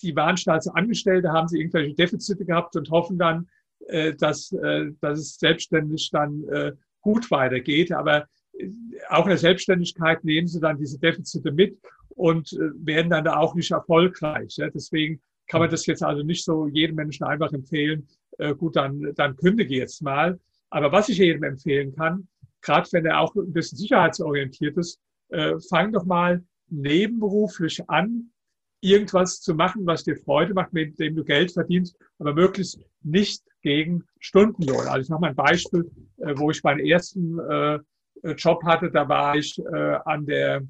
die 0.01 0.15
waren 0.15 0.37
schon 0.37 0.53
als 0.53 0.67
Angestellte, 0.67 1.31
haben 1.31 1.47
sie 1.47 1.59
irgendwelche 1.59 1.95
Defizite 1.95 2.45
gehabt 2.45 2.75
und 2.75 2.89
hoffen 2.91 3.17
dann, 3.17 3.47
äh, 3.87 4.13
dass, 4.13 4.51
äh, 4.51 4.91
dass 5.01 5.19
es 5.19 5.37
selbstständig 5.37 6.09
dann 6.11 6.43
äh, 6.49 6.73
gut 7.01 7.29
weitergeht. 7.31 7.91
Aber 7.91 8.27
äh, 8.57 8.69
auch 9.09 9.25
in 9.25 9.29
der 9.29 9.37
Selbstständigkeit 9.37 10.23
nehmen 10.23 10.47
sie 10.47 10.59
dann 10.59 10.77
diese 10.77 10.99
Defizite 10.99 11.51
mit 11.51 11.77
und 12.09 12.53
äh, 12.53 12.71
werden 12.85 13.11
dann 13.11 13.25
da 13.25 13.37
auch 13.37 13.55
nicht 13.55 13.71
erfolgreich. 13.71 14.57
Ja? 14.57 14.69
Deswegen 14.69 15.21
kann 15.47 15.61
man 15.61 15.69
das 15.69 15.85
jetzt 15.85 16.03
also 16.03 16.23
nicht 16.23 16.43
so 16.43 16.67
jedem 16.67 16.95
Menschen 16.95 17.25
einfach 17.25 17.53
empfehlen, 17.53 18.07
äh, 18.37 18.55
gut, 18.55 18.75
dann, 18.75 19.13
dann 19.15 19.35
kündige 19.35 19.75
jetzt 19.75 20.01
mal. 20.01 20.39
Aber 20.69 20.91
was 20.91 21.09
ich 21.09 21.19
jedem 21.19 21.43
empfehlen 21.43 21.95
kann, 21.95 22.27
gerade 22.65 22.89
wenn 22.91 23.05
er 23.05 23.21
auch 23.21 23.33
ein 23.35 23.53
bisschen 23.53 23.77
sicherheitsorientiert 23.77 24.77
ist, 24.77 24.99
äh, 25.29 25.53
fang 25.69 25.93
doch 25.93 26.05
mal 26.05 26.43
nebenberuflich 26.67 27.87
an, 27.89 28.31
irgendwas 28.81 29.41
zu 29.41 29.53
machen, 29.53 29.85
was 29.85 30.03
dir 30.03 30.17
Freude 30.17 30.53
macht, 30.53 30.73
mit 30.73 30.99
dem 30.99 31.15
du 31.15 31.23
Geld 31.23 31.51
verdienst, 31.51 31.95
aber 32.19 32.33
möglichst 32.33 32.79
nicht 33.01 33.43
gegen 33.61 34.03
Stundenlohn. 34.19 34.87
Also 34.87 35.01
ich 35.01 35.09
mache 35.09 35.21
mal 35.21 35.29
ein 35.29 35.35
Beispiel, 35.35 35.89
äh, 36.17 36.33
wo 36.37 36.51
ich 36.51 36.63
meinen 36.63 36.85
ersten 36.85 37.39
äh, 37.39 37.79
Job 38.33 38.63
hatte, 38.63 38.89
da 38.91 39.07
war 39.07 39.35
ich 39.35 39.57
äh, 39.59 39.97
an 40.05 40.25
der 40.25 40.63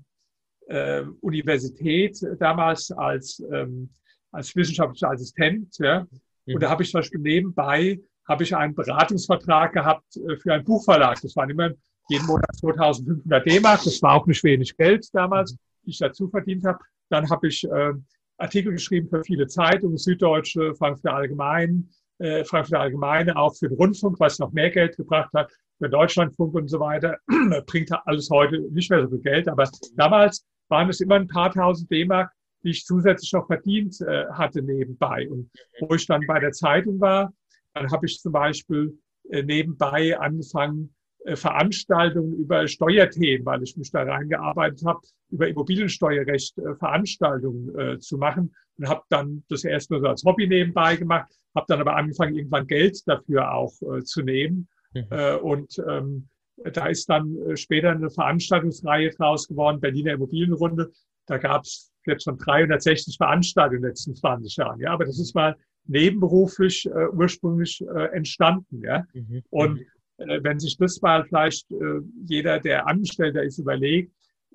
äh, 0.68 1.04
Universität 1.22 2.18
damals 2.40 2.92
als, 2.92 3.42
ähm, 3.52 3.90
als 4.32 4.56
wissenschaftlicher 4.56 5.12
Assistent. 5.12 5.78
Ja? 5.80 6.06
Und 6.46 6.62
da 6.62 6.68
mhm. 6.68 6.72
habe 6.72 6.84
ich 6.84 6.92
zum 6.92 7.00
Beispiel 7.00 7.22
nebenbei 7.22 8.00
habe 8.28 8.44
ich 8.44 8.56
einen 8.56 8.76
Beratungsvertrag 8.76 9.74
gehabt 9.74 10.18
äh, 10.18 10.38
für 10.38 10.54
einen 10.54 10.64
Buchverlag. 10.64 11.22
Das 11.22 11.36
waren 11.36 11.50
immer 11.50 11.72
jeden 12.10 12.26
Monat 12.26 12.56
2500 12.58 13.46
D-Mark. 13.46 13.84
Das 13.84 14.02
war 14.02 14.14
auch 14.14 14.28
nicht 14.28 14.44
wenig 14.44 14.76
Geld 14.78 15.08
damals, 15.14 15.56
die 15.84 15.92
ich 15.92 15.98
dazu 15.98 16.28
verdient 16.28 16.66
habe. 16.66 16.80
Dann 17.10 17.30
habe 17.30 17.48
ich 17.48 17.64
äh, 17.64 17.94
Artikel 18.38 18.74
geschrieben 18.74 19.08
für 19.10 19.24
viele 19.24 19.48
Zeitungen, 19.48 19.98
Süddeutsche, 19.98 20.76
Frankfurter 20.76 21.16
Allgemein, 21.16 21.90
äh, 22.20 22.44
Frankfurter 22.44 22.82
Allgemeine, 22.82 23.36
auch 23.36 23.56
für 23.56 23.70
den 23.70 23.78
Rundfunk, 23.78 24.20
was 24.20 24.40
noch 24.40 24.52
mehr 24.52 24.70
Geld 24.70 24.98
gebracht 24.98 25.32
hat, 25.34 25.52
für 25.78 25.90
Deutschlandfunk 25.90 26.54
und 26.54 26.68
so 26.68 26.80
weiter. 26.80 27.18
Bringt 27.68 27.92
alles 28.06 28.30
heute 28.30 28.60
nicht 28.72 28.90
mehr 28.90 29.02
so 29.02 29.10
viel 29.10 29.20
Geld, 29.20 29.48
aber 29.48 29.70
damals 29.96 30.46
waren 30.70 30.90
es 30.90 31.00
immer 31.02 31.16
ein 31.16 31.28
paar 31.28 31.52
tausend 31.52 31.92
D-Mark, 31.92 32.32
die 32.64 32.72
ich 32.72 32.86
zusätzlich 32.86 33.32
noch 33.34 33.48
verdient 33.48 34.02
äh, 34.02 34.26
hatte 34.32 34.62
nebenbei. 34.62 35.30
Und 35.30 35.50
wo 35.80 35.94
ich 35.96 36.06
dann 36.08 36.26
bei 36.28 36.40
der 36.40 36.52
Zeitung 36.52 37.00
war, 37.00 37.32
dann 37.76 37.92
habe 37.92 38.06
ich 38.06 38.20
zum 38.20 38.32
Beispiel 38.32 38.98
äh, 39.30 39.44
nebenbei 39.44 40.18
angefangen, 40.18 40.96
äh, 41.26 41.36
Veranstaltungen 41.36 42.34
über 42.34 42.68
Steuerthemen, 42.68 43.46
weil 43.46 43.64
ich 43.64 43.76
mich 43.78 43.92
da 43.92 44.04
reingearbeitet 44.04 44.84
habe, 44.86 45.02
über 45.30 45.48
Immobiliensteuerrecht 45.48 46.58
äh, 46.58 46.76
Veranstaltungen 46.76 48.00
zu 48.02 48.18
machen 48.18 48.56
und 48.78 48.88
habe 48.88 49.04
dann 49.10 49.44
das 49.50 49.64
erst 49.64 49.92
nur 49.92 50.00
so 50.00 50.08
als 50.08 50.24
Hobby 50.24 50.48
nebenbei 50.48 50.96
gemacht, 50.96 51.32
habe 51.54 51.66
dann 51.68 51.82
aber 51.82 51.96
angefangen, 51.96 52.36
irgendwann 52.36 52.68
Geld 52.68 52.98
dafür 53.06 53.54
auch 53.54 53.74
zu 54.04 54.22
nehmen. 54.22 54.68
Mhm. 54.94 55.06
Und 55.42 55.82
ähm, 55.88 56.28
da 56.74 56.88
ist 56.88 57.10
dann 57.10 57.38
später 57.56 57.92
eine 57.92 58.10
Veranstaltungsreihe 58.10 59.12
draus 59.12 59.48
geworden, 59.48 59.80
Berliner 59.80 60.14
Immobilienrunde. 60.14 60.92
Da 61.26 61.38
gab 61.38 61.64
es 61.64 61.92
jetzt 62.06 62.26
schon 62.26 62.38
360 62.38 63.16
Veranstaltungen 63.18 63.78
in 63.78 63.82
den 63.84 63.90
letzten 63.90 64.16
20 64.16 64.56
Jahren. 64.58 64.80
Ja, 64.80 64.92
aber 64.92 65.06
das 65.06 65.20
ist 65.20 65.34
mal 65.34 65.56
nebenberuflich 65.88 66.86
äh, 66.86 67.08
ursprünglich 67.14 67.82
äh, 67.82 68.16
entstanden. 68.16 68.82
Ja? 68.84 69.06
Mhm. 69.14 69.44
Und 69.50 69.74
mhm. 69.80 70.30
äh, 70.30 70.44
wenn 70.44 70.60
sich 70.60 70.78
das 70.78 71.02
mal 71.02 71.26
vielleicht 71.26 71.70
äh, 71.72 72.02
jeder, 72.28 72.60
der 72.60 72.88
Angestellter 72.88 73.44
ist, 73.44 73.60
überlegt, 73.60 74.12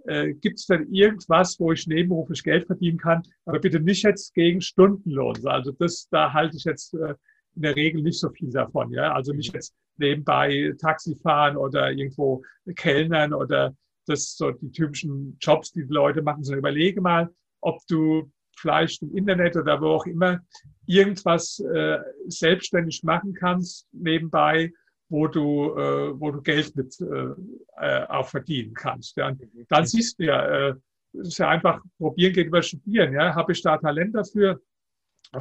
äh, 0.07 0.33
gibt 0.35 0.59
es 0.59 0.67
denn 0.67 0.93
irgendwas, 0.93 1.59
wo 1.61 1.73
ich 1.73 1.87
nebenberuflich 1.87 2.43
Geld 2.43 2.67
verdienen 2.67 2.99
kann, 2.99 3.23
aber 3.45 3.59
bitte 3.59 3.81
nicht 3.81 4.03
jetzt 4.03 4.35
gegen 4.35 4.61
Stundenlohn. 4.61 5.37
Also 5.47 5.73
das, 5.73 6.09
da 6.11 6.33
halte 6.33 6.57
ich 6.57 6.65
jetzt 6.65 6.95
äh, 6.95 7.15
in 7.57 7.63
der 7.63 7.77
Regel 7.77 8.03
nicht 8.03 8.19
so 8.19 8.31
viel 8.31 8.51
davon. 8.51 8.93
Ja? 8.93 9.13
Also 9.13 9.33
nicht 9.33 9.53
mhm. 9.53 9.57
jetzt 9.57 9.75
nebenbei 9.99 10.73
Taxi 10.79 11.15
fahren 11.17 11.57
oder 11.57 11.91
irgendwo 11.91 12.43
Kellnern 12.77 13.35
oder 13.35 13.75
das 14.07 14.37
so 14.37 14.51
die 14.51 14.73
typischen 14.73 15.37
Jobs, 15.41 15.73
die 15.73 15.87
die 15.87 15.93
Leute 15.93 16.23
machen, 16.23 16.43
sondern 16.43 16.61
überlege 16.61 17.01
mal, 17.01 17.29
ob 17.61 17.87
du 17.87 18.31
vielleicht 18.61 19.03
im 19.03 19.17
Internet 19.17 19.57
oder 19.57 19.81
wo 19.81 19.89
auch 19.89 20.07
immer 20.07 20.41
irgendwas 20.87 21.61
äh, 21.61 21.99
selbstständig 22.29 23.03
machen 23.03 23.35
kannst 23.35 23.87
nebenbei, 23.93 24.73
wo 25.09 25.27
du, 25.27 25.75
äh, 25.77 26.21
wo 26.21 26.31
du 26.31 26.41
Geld 26.43 26.75
mit 26.77 27.01
äh, 27.01 27.35
äh 27.77 28.07
auch 28.07 28.29
verdienen 28.29 28.75
kannst. 28.75 29.17
Ja. 29.17 29.33
Dann 29.69 29.87
siehst 29.87 30.19
du 30.19 30.25
ja, 30.25 30.45
äh, 30.47 30.75
es 31.15 31.29
ist 31.29 31.39
ja 31.39 31.49
einfach 31.49 31.81
probieren 31.99 32.33
geht 32.33 32.47
über 32.47 32.63
studieren. 32.63 33.13
Ja. 33.13 33.35
Habe 33.35 33.53
ich 33.53 33.63
da 33.63 33.77
Talent 33.79 34.15
dafür? 34.15 34.61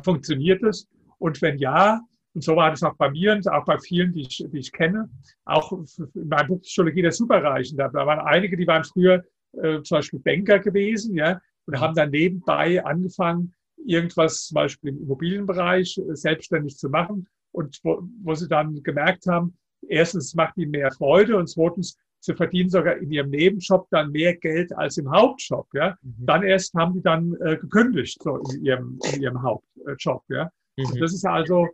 Funktioniert 0.03 0.63
es? 0.63 0.87
Und 1.17 1.41
wenn 1.41 1.57
ja, 1.57 2.01
und 2.33 2.43
so 2.43 2.55
war 2.55 2.69
das 2.69 2.83
auch 2.83 2.95
bei 2.95 3.09
mir 3.09 3.33
und 3.33 3.47
auch 3.49 3.65
bei 3.65 3.77
vielen, 3.79 4.13
die 4.13 4.21
ich, 4.21 4.45
die 4.51 4.59
ich 4.59 4.71
kenne, 4.71 5.09
auch 5.45 5.71
in 5.71 6.27
meinem 6.27 6.47
Buch 6.47 6.61
Psychologie 6.61 7.01
der 7.01 7.11
Superreichen, 7.11 7.77
da, 7.77 7.87
da 7.87 8.05
waren 8.05 8.19
einige, 8.19 8.55
die 8.55 8.67
waren 8.67 8.83
früher 8.83 9.23
äh, 9.53 9.81
zum 9.81 9.97
Beispiel 9.97 10.19
Banker 10.19 10.59
gewesen, 10.59 11.15
ja, 11.15 11.41
und 11.69 11.79
haben 11.79 11.93
dann 11.93 12.09
nebenbei 12.09 12.83
angefangen, 12.83 13.53
irgendwas 13.85 14.47
zum 14.47 14.55
Beispiel 14.55 14.89
im 14.89 15.03
Immobilienbereich 15.03 15.99
äh, 15.99 16.15
selbstständig 16.15 16.77
zu 16.77 16.89
machen 16.89 17.27
und 17.51 17.79
wo, 17.83 18.01
wo 18.23 18.33
sie 18.33 18.47
dann 18.47 18.81
gemerkt 18.81 19.27
haben, 19.27 19.55
erstens 19.87 20.33
macht 20.33 20.57
ihnen 20.57 20.71
mehr 20.71 20.91
Freude 20.91 21.37
und 21.37 21.47
zweitens, 21.47 21.95
sie 22.21 22.33
verdienen 22.33 22.69
sogar 22.69 22.97
in 22.97 23.11
ihrem 23.11 23.29
Nebenjob 23.29 23.87
dann 23.91 24.11
mehr 24.11 24.35
Geld 24.35 24.75
als 24.75 24.97
im 24.97 25.11
Hauptjob. 25.11 25.67
Ja? 25.73 25.95
Mhm. 26.01 26.25
Dann 26.25 26.43
erst 26.43 26.73
haben 26.73 26.95
die 26.95 27.01
dann 27.01 27.35
äh, 27.35 27.57
gekündigt 27.57 28.21
so 28.21 28.37
in 28.37 28.65
ihrem, 28.65 28.99
in 29.13 29.21
ihrem 29.21 29.41
Hauptjob. 29.43 30.23
Ja? 30.27 30.49
Mhm. 30.75 30.99
das 30.99 31.13
ist 31.13 31.25
also, 31.25 31.67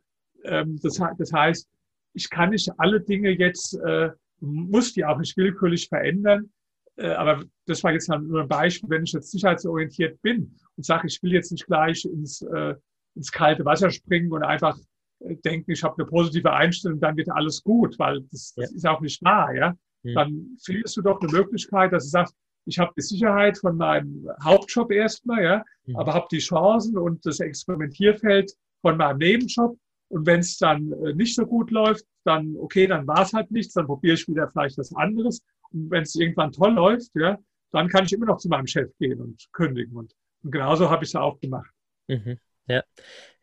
ähm, 0.44 0.78
das, 0.84 1.02
das 1.18 1.32
heißt, 1.32 1.70
ich 2.14 2.30
kann 2.30 2.50
nicht 2.50 2.70
alle 2.78 3.00
Dinge 3.00 3.32
jetzt, 3.32 3.80
äh, 3.80 4.10
muss 4.42 4.94
die 4.94 5.06
auch 5.06 5.18
nicht 5.18 5.38
willkürlich 5.38 5.88
verändern. 5.88 6.52
Äh, 6.98 7.10
aber 7.10 7.44
das 7.66 7.84
war 7.84 7.94
jetzt 7.94 8.10
nur 8.10 8.42
ein 8.42 8.48
Beispiel, 8.48 8.90
wenn 8.90 9.04
ich 9.04 9.14
jetzt 9.14 9.32
sicherheitsorientiert 9.32 10.22
bin 10.22 10.56
und 10.76 10.86
sage, 10.86 11.08
ich 11.08 11.22
will 11.22 11.34
jetzt 11.34 11.52
nicht 11.52 11.66
gleich 11.66 12.06
ins, 12.06 12.42
äh, 12.42 12.76
ins 13.16 13.32
kalte 13.32 13.66
Wasser 13.66 13.90
springen 13.90 14.32
und 14.32 14.44
einfach 14.44 14.78
äh, 15.20 15.36
denken, 15.38 15.72
ich 15.72 15.84
habe 15.84 15.96
eine 15.98 16.10
positive 16.10 16.52
Einstellung, 16.54 17.00
dann 17.00 17.18
wird 17.18 17.30
alles 17.30 17.62
gut, 17.64 17.98
weil 18.00 18.22
das, 18.32 18.54
das 18.56 18.72
ja. 18.72 18.76
ist 18.76 18.88
auch 18.88 19.02
nicht 19.02 19.24
wahr. 19.24 19.54
Ja? 19.54 19.76
Mhm. 20.04 20.14
Dann 20.14 20.58
findest 20.64 20.98
du 20.98 21.02
doch 21.02 21.20
eine 21.20 21.32
Möglichkeit, 21.32 21.92
dass 21.92 22.06
du 22.06 22.10
sagst, 22.10 22.36
ich 22.66 22.80
habe 22.80 22.94
die 22.98 23.02
Sicherheit 23.02 23.58
von 23.58 23.78
meinem 23.78 24.28
Hauptjob 24.44 24.92
erstmal, 24.92 25.44
ja, 25.44 25.64
mhm. 25.86 25.98
aber 25.98 26.14
habe 26.14 26.28
die 26.32 26.40
Chancen 26.40 26.98
und 26.98 27.26
das 27.26 27.40
Experimentierfeld 27.40 28.54
von 28.82 28.98
meinem 28.98 29.20
Nebenjob. 29.20 29.78
Und 30.08 30.26
wenn 30.26 30.40
es 30.40 30.58
dann 30.58 30.92
äh, 30.92 31.14
nicht 31.14 31.36
so 31.36 31.46
gut 31.46 31.72
läuft, 31.72 32.06
dann 32.26 32.56
okay, 32.58 32.88
dann 32.88 33.08
war 33.08 33.22
es 33.22 33.34
halt 33.34 33.52
nichts, 33.52 33.74
dann 33.74 33.86
probiere 33.86 34.16
ich 34.16 34.28
wieder 34.28 34.48
vielleicht 34.48 34.78
was 34.78 34.96
anderes. 34.96 35.42
Wenn 35.72 36.04
es 36.04 36.16
irgendwann 36.16 36.52
toll 36.52 36.74
läuft, 36.74 37.12
ja, 37.16 37.38
dann 37.72 37.90
kann 37.90 38.06
ich 38.06 38.14
immer 38.14 38.28
noch 38.28 38.38
zu 38.38 38.50
meinem 38.50 38.68
Chef 38.68 38.92
gehen 38.98 39.22
und 39.22 39.48
kündigen. 39.52 39.96
Und, 39.98 40.14
und 40.44 40.52
genauso 40.52 40.90
habe 40.90 41.04
ich 41.04 41.10
es 41.10 41.16
auch 41.16 41.40
gemacht. 41.40 41.70
Mhm. 42.08 42.40
Ja, 42.68 42.84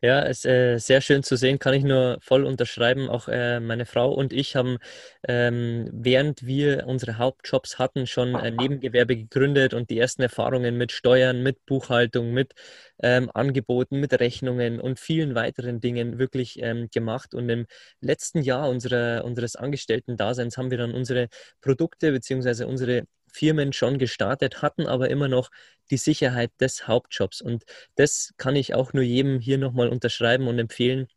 ja, 0.01 0.19
ist 0.23 0.45
äh, 0.45 0.77
sehr 0.79 0.99
schön 0.99 1.23
zu 1.23 1.37
sehen, 1.37 1.57
kann 1.59 1.73
ich 1.73 1.83
nur 1.85 2.17
voll 2.21 2.43
unterschreiben. 2.43 3.07
Auch 3.07 3.29
äh, 3.29 3.61
meine 3.61 3.85
Frau 3.85 4.11
und 4.11 4.33
ich 4.33 4.57
haben, 4.57 4.79
ähm, 5.29 5.89
während 5.93 6.45
wir 6.45 6.87
unsere 6.87 7.17
Hauptjobs 7.17 7.79
hatten, 7.79 8.05
schon 8.05 8.35
ein 8.35 8.57
Nebengewerbe 8.57 9.15
gegründet 9.15 9.73
und 9.73 9.89
die 9.89 9.97
ersten 9.97 10.23
Erfahrungen 10.23 10.77
mit 10.77 10.91
Steuern, 10.91 11.41
mit 11.41 11.65
Buchhaltung, 11.65 12.33
mit 12.33 12.53
ähm, 13.01 13.31
Angeboten, 13.33 14.01
mit 14.01 14.19
Rechnungen 14.19 14.81
und 14.81 14.99
vielen 14.99 15.35
weiteren 15.35 15.79
Dingen 15.79 16.19
wirklich 16.19 16.61
ähm, 16.61 16.89
gemacht. 16.93 17.33
Und 17.33 17.47
im 17.49 17.65
letzten 18.01 18.41
Jahr 18.41 18.67
unserer, 18.69 19.23
unseres 19.23 19.55
Angestellten-Daseins 19.55 20.57
haben 20.57 20.69
wir 20.69 20.77
dann 20.79 20.93
unsere 20.93 21.29
Produkte 21.61 22.11
bzw. 22.11 22.65
unsere 22.65 23.03
Firmen 23.33 23.73
schon 23.73 23.97
gestartet, 23.99 24.61
hatten 24.61 24.87
aber 24.87 25.09
immer 25.09 25.27
noch 25.27 25.49
die 25.91 25.97
Sicherheit 25.97 26.51
des 26.61 26.87
Hauptjobs. 26.87 27.41
Und 27.41 27.63
das 27.95 28.33
kann 28.37 28.55
ich 28.55 28.73
auch 28.73 28.93
nur 28.93 29.03
jedem 29.03 29.39
hier 29.39 29.57
nochmal 29.57 29.89
unterschreiben 29.89 30.47
und 30.47 30.59
empfehlen, 30.59 31.07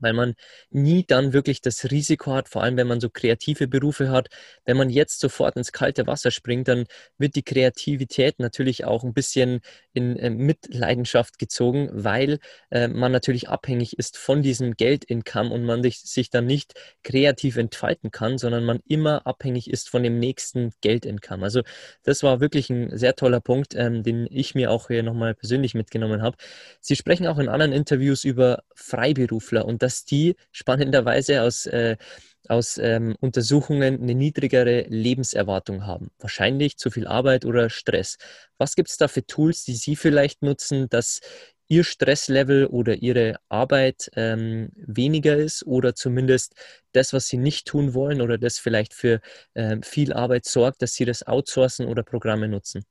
weil 0.00 0.12
man 0.12 0.34
nie 0.70 1.04
dann 1.06 1.32
wirklich 1.32 1.60
das 1.60 1.90
Risiko 1.90 2.32
hat, 2.32 2.48
vor 2.48 2.62
allem 2.62 2.76
wenn 2.76 2.88
man 2.88 3.00
so 3.00 3.10
kreative 3.10 3.68
Berufe 3.68 4.10
hat. 4.10 4.28
Wenn 4.64 4.76
man 4.76 4.90
jetzt 4.90 5.20
sofort 5.20 5.56
ins 5.56 5.72
kalte 5.72 6.06
Wasser 6.06 6.30
springt, 6.30 6.68
dann 6.68 6.86
wird 7.18 7.36
die 7.36 7.42
Kreativität 7.42 8.38
natürlich 8.38 8.84
auch 8.84 9.04
ein 9.04 9.14
bisschen 9.14 9.60
in 9.92 10.16
äh, 10.16 10.30
Mitleidenschaft 10.30 11.38
gezogen, 11.38 11.88
weil 11.92 12.38
äh, 12.70 12.88
man 12.88 13.12
natürlich 13.12 13.48
abhängig 13.48 13.98
ist 13.98 14.16
von 14.16 14.42
diesem 14.42 14.74
Geldincome 14.74 15.50
und 15.50 15.64
man 15.64 15.82
sich 15.82 16.30
dann 16.30 16.46
nicht 16.46 16.74
kreativ 17.02 17.56
entfalten 17.56 18.10
kann, 18.10 18.38
sondern 18.38 18.64
man 18.64 18.80
immer 18.86 19.26
abhängig 19.26 19.70
ist 19.70 19.88
von 19.88 20.02
dem 20.02 20.18
nächsten 20.18 20.70
Geldincome. 20.80 21.42
Also 21.44 21.62
das 22.02 22.22
war 22.22 22.40
wirklich 22.40 22.70
ein 22.70 22.96
sehr 22.96 23.16
toller 23.16 23.40
Punkt, 23.40 23.74
ähm, 23.74 24.02
den 24.02 24.26
ich 24.30 24.54
mir 24.54 24.70
auch 24.70 24.88
hier 24.88 25.02
nochmal 25.02 25.34
persönlich 25.34 25.74
mitgenommen 25.74 26.22
habe. 26.22 26.36
Sie 26.80 26.96
sprechen 26.96 27.26
auch 27.26 27.38
in 27.38 27.48
anderen 27.48 27.72
Interviews 27.72 28.24
über 28.24 28.62
Freiberufler 28.74 29.64
und 29.64 29.82
das 29.82 29.89
dass 29.90 30.04
die 30.04 30.36
spannenderweise 30.52 31.42
aus, 31.42 31.66
äh, 31.66 31.96
aus 32.48 32.78
ähm, 32.78 33.16
Untersuchungen 33.20 34.00
eine 34.00 34.14
niedrigere 34.14 34.82
Lebenserwartung 34.88 35.84
haben. 35.84 36.10
Wahrscheinlich 36.20 36.76
zu 36.76 36.90
viel 36.90 37.08
Arbeit 37.08 37.44
oder 37.44 37.70
Stress. 37.70 38.16
Was 38.56 38.76
gibt 38.76 38.88
es 38.88 38.96
da 38.96 39.08
für 39.08 39.26
Tools, 39.26 39.64
die 39.64 39.74
Sie 39.74 39.96
vielleicht 39.96 40.42
nutzen, 40.42 40.88
dass 40.88 41.20
Ihr 41.66 41.82
Stresslevel 41.82 42.66
oder 42.66 42.96
Ihre 42.96 43.36
Arbeit 43.48 44.10
ähm, 44.14 44.70
weniger 44.76 45.36
ist 45.36 45.66
oder 45.66 45.94
zumindest 45.96 46.54
das, 46.92 47.12
was 47.12 47.26
Sie 47.26 47.36
nicht 47.36 47.66
tun 47.66 47.92
wollen 47.92 48.20
oder 48.20 48.38
das 48.38 48.60
vielleicht 48.60 48.94
für 48.94 49.20
ähm, 49.56 49.82
viel 49.82 50.12
Arbeit 50.12 50.44
sorgt, 50.44 50.82
dass 50.82 50.94
Sie 50.94 51.04
das 51.04 51.26
outsourcen 51.26 51.86
oder 51.86 52.04
Programme 52.04 52.46
nutzen? 52.48 52.84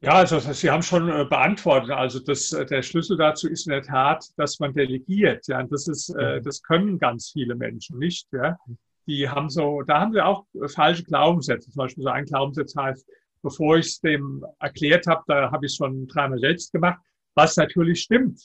Ja, 0.00 0.12
also 0.12 0.38
Sie 0.38 0.70
haben 0.70 0.82
schon 0.82 1.08
äh, 1.08 1.24
beantwortet. 1.24 1.90
Also 1.90 2.20
das, 2.20 2.52
äh, 2.52 2.64
der 2.64 2.82
Schlüssel 2.82 3.16
dazu 3.16 3.48
ist 3.48 3.66
in 3.66 3.72
der 3.72 3.82
Tat, 3.82 4.24
dass 4.36 4.60
man 4.60 4.72
delegiert. 4.72 5.46
Ja, 5.48 5.60
und 5.60 5.72
das 5.72 5.88
ist, 5.88 6.10
äh, 6.10 6.38
mhm. 6.38 6.44
das 6.44 6.62
können 6.62 6.98
ganz 6.98 7.30
viele 7.32 7.56
Menschen 7.56 7.98
nicht. 7.98 8.28
Ja, 8.32 8.56
die 9.08 9.28
haben 9.28 9.50
so, 9.50 9.82
da 9.82 10.00
haben 10.00 10.12
sie 10.12 10.24
auch 10.24 10.44
falsche 10.68 11.02
Glaubenssätze. 11.02 11.70
Zum 11.70 11.80
Beispiel 11.80 12.04
so 12.04 12.10
ein 12.10 12.26
Glaubenssatz 12.26 12.76
heißt, 12.76 13.08
bevor 13.42 13.78
ich 13.78 13.86
es 13.86 14.00
dem 14.00 14.44
erklärt 14.60 15.06
habe, 15.06 15.22
da 15.26 15.50
habe 15.50 15.66
ich 15.66 15.72
es 15.72 15.76
schon 15.76 16.06
dreimal 16.06 16.38
selbst 16.38 16.72
gemacht, 16.72 17.00
was 17.34 17.56
natürlich 17.56 18.00
stimmt. 18.00 18.40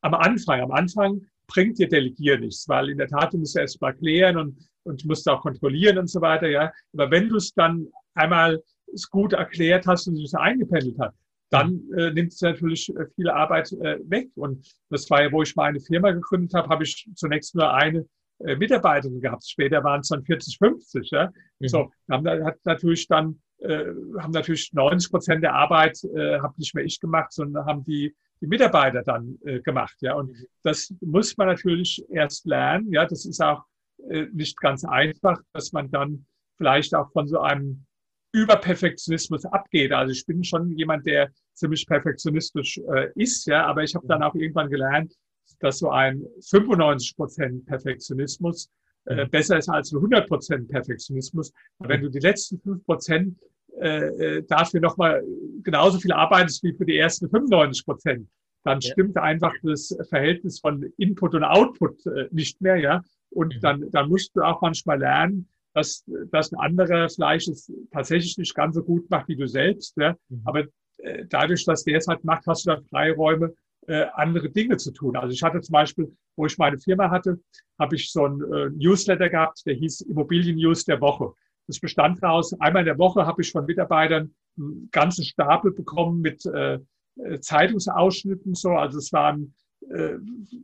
Am 0.00 0.14
Anfang, 0.14 0.60
am 0.60 0.72
Anfang 0.72 1.20
bringt 1.46 1.78
dir 1.78 1.88
Delegieren 1.88 2.40
nichts, 2.40 2.68
weil 2.68 2.90
in 2.90 2.98
der 2.98 3.08
Tat 3.08 3.32
du 3.32 3.38
musst 3.38 3.56
erst 3.56 3.80
mal 3.80 3.88
erklären 3.88 4.36
und, 4.38 4.58
und 4.84 5.04
musst 5.04 5.28
auch 5.28 5.42
kontrollieren 5.42 5.98
und 5.98 6.08
so 6.08 6.20
weiter. 6.20 6.48
Ja, 6.48 6.72
aber 6.94 7.10
wenn 7.10 7.28
du 7.28 7.36
es 7.36 7.52
dann 7.52 7.88
einmal 8.14 8.62
es 8.94 9.10
gut 9.10 9.32
erklärt 9.32 9.86
hast 9.86 10.06
und 10.06 10.16
sich 10.16 10.34
eingependelt 10.34 10.98
hat, 10.98 11.14
dann 11.50 11.82
äh, 11.96 12.10
nimmt 12.10 12.32
es 12.32 12.40
natürlich 12.40 12.88
äh, 12.96 13.06
viel 13.14 13.28
Arbeit 13.28 13.72
äh, 13.72 13.98
weg. 14.04 14.30
Und 14.34 14.66
das 14.90 15.08
war 15.10 15.22
ja, 15.22 15.30
wo 15.30 15.42
ich 15.42 15.54
meine 15.56 15.80
Firma 15.80 16.10
gegründet 16.10 16.54
habe, 16.54 16.68
habe 16.68 16.84
ich 16.84 17.08
zunächst 17.14 17.54
nur 17.54 17.72
eine 17.72 18.06
äh, 18.40 18.56
Mitarbeiterin 18.56 19.20
gehabt. 19.20 19.48
Später 19.48 19.84
waren 19.84 20.00
es 20.00 20.08
dann 20.08 20.24
40, 20.24 20.58
50. 20.58 21.10
Ja? 21.10 21.30
Mhm. 21.58 21.68
So, 21.68 21.90
haben, 22.10 22.26
hat 22.44 22.58
natürlich 22.64 23.06
dann 23.06 23.40
äh, 23.58 23.84
haben 24.18 24.32
natürlich 24.32 24.72
90 24.72 25.10
Prozent 25.10 25.42
der 25.44 25.54
Arbeit 25.54 26.02
äh, 26.04 26.40
habe 26.40 26.54
nicht 26.56 26.74
mehr 26.74 26.84
ich 26.84 26.98
gemacht, 26.98 27.32
sondern 27.32 27.64
haben 27.66 27.84
die 27.84 28.14
die 28.40 28.46
Mitarbeiter 28.46 29.02
dann 29.02 29.38
äh, 29.44 29.60
gemacht. 29.60 29.96
Ja, 30.00 30.14
und 30.14 30.30
mhm. 30.30 30.46
das 30.62 30.92
muss 31.00 31.36
man 31.36 31.48
natürlich 31.48 32.04
erst 32.10 32.46
lernen. 32.46 32.92
Ja, 32.92 33.06
das 33.06 33.24
ist 33.24 33.40
auch 33.40 33.64
äh, 34.10 34.26
nicht 34.32 34.58
ganz 34.60 34.84
einfach, 34.84 35.38
dass 35.52 35.72
man 35.72 35.90
dann 35.90 36.26
vielleicht 36.56 36.94
auch 36.94 37.10
von 37.12 37.26
so 37.26 37.40
einem 37.40 37.86
über 38.34 38.56
Perfektionismus 38.56 39.46
abgeht. 39.46 39.92
Also 39.92 40.12
ich 40.12 40.26
bin 40.26 40.42
schon 40.42 40.76
jemand, 40.76 41.06
der 41.06 41.30
ziemlich 41.52 41.86
perfektionistisch 41.86 42.78
äh, 42.92 43.10
ist, 43.14 43.46
ja, 43.46 43.64
aber 43.64 43.84
ich 43.84 43.94
habe 43.94 44.08
dann 44.08 44.24
auch 44.24 44.34
irgendwann 44.34 44.68
gelernt, 44.68 45.14
dass 45.60 45.78
so 45.78 45.90
ein 45.90 46.26
95 46.40 47.16
Prozent 47.16 47.64
Perfektionismus 47.64 48.68
äh, 49.04 49.26
besser 49.26 49.56
ist 49.58 49.68
als 49.68 49.92
ein 49.92 49.98
100 49.98 50.28
Prozent 50.28 50.68
Perfektionismus. 50.68 51.52
Wenn 51.78 52.02
du 52.02 52.10
die 52.10 52.18
letzten 52.18 52.58
5 52.58 52.84
Prozent 52.84 53.38
äh, 53.80 54.38
äh, 54.38 54.42
dafür 54.42 54.80
nochmal 54.80 55.22
genauso 55.62 56.00
viel 56.00 56.12
arbeitest 56.12 56.64
wie 56.64 56.74
für 56.74 56.84
die 56.84 56.98
ersten 56.98 57.30
95 57.30 57.84
Prozent, 57.84 58.28
dann 58.64 58.80
ja. 58.80 58.90
stimmt 58.90 59.16
einfach 59.16 59.54
das 59.62 59.96
Verhältnis 60.08 60.58
von 60.58 60.92
Input 60.96 61.34
und 61.34 61.44
Output 61.44 62.04
äh, 62.06 62.28
nicht 62.32 62.60
mehr, 62.60 62.76
ja. 62.76 63.04
Und 63.30 63.54
mhm. 63.54 63.60
dann, 63.60 63.90
dann 63.92 64.08
musst 64.08 64.34
du 64.34 64.42
auch 64.42 64.60
manchmal 64.60 64.98
lernen, 64.98 65.48
dass, 65.74 66.04
dass 66.30 66.52
ein 66.52 66.58
anderer 66.58 67.08
vielleicht 67.08 67.48
es 67.48 67.70
tatsächlich 67.90 68.38
nicht 68.38 68.54
ganz 68.54 68.76
so 68.76 68.82
gut 68.82 69.10
macht 69.10 69.28
wie 69.28 69.36
du 69.36 69.46
selbst. 69.46 69.96
Ja? 69.96 70.16
Mhm. 70.28 70.42
Aber 70.44 70.64
äh, 70.98 71.26
dadurch, 71.28 71.64
dass 71.64 71.84
der 71.84 71.98
es 71.98 72.06
halt 72.06 72.24
macht, 72.24 72.46
hast 72.46 72.64
du 72.64 72.70
dann 72.70 72.84
Freiräume, 72.84 73.52
äh, 73.86 74.06
andere 74.14 74.50
Dinge 74.50 74.76
zu 74.76 74.92
tun. 74.92 75.16
Also 75.16 75.34
ich 75.34 75.42
hatte 75.42 75.60
zum 75.60 75.72
Beispiel, 75.72 76.16
wo 76.36 76.46
ich 76.46 76.56
meine 76.56 76.78
Firma 76.78 77.10
hatte, 77.10 77.40
habe 77.78 77.96
ich 77.96 78.10
so 78.10 78.26
ein 78.26 78.40
äh, 78.40 78.70
Newsletter 78.70 79.28
gehabt, 79.28 79.62
der 79.66 79.74
hieß 79.74 80.02
Immobilien 80.02 80.56
News 80.56 80.84
der 80.84 81.00
Woche. 81.00 81.32
Das 81.66 81.80
bestand 81.80 82.22
daraus, 82.22 82.58
einmal 82.60 82.82
in 82.82 82.86
der 82.86 82.98
Woche 82.98 83.26
habe 83.26 83.42
ich 83.42 83.50
von 83.50 83.66
Mitarbeitern 83.66 84.34
einen 84.56 84.88
ganzen 84.90 85.24
Stapel 85.24 85.72
bekommen 85.72 86.20
mit 86.20 86.44
äh, 86.46 86.78
äh 87.16 87.40
Zeitungsausschnitten. 87.40 88.54
So, 88.54 88.70
also 88.70 88.98
es 88.98 89.12
waren 89.12 89.54
äh, 89.90 90.16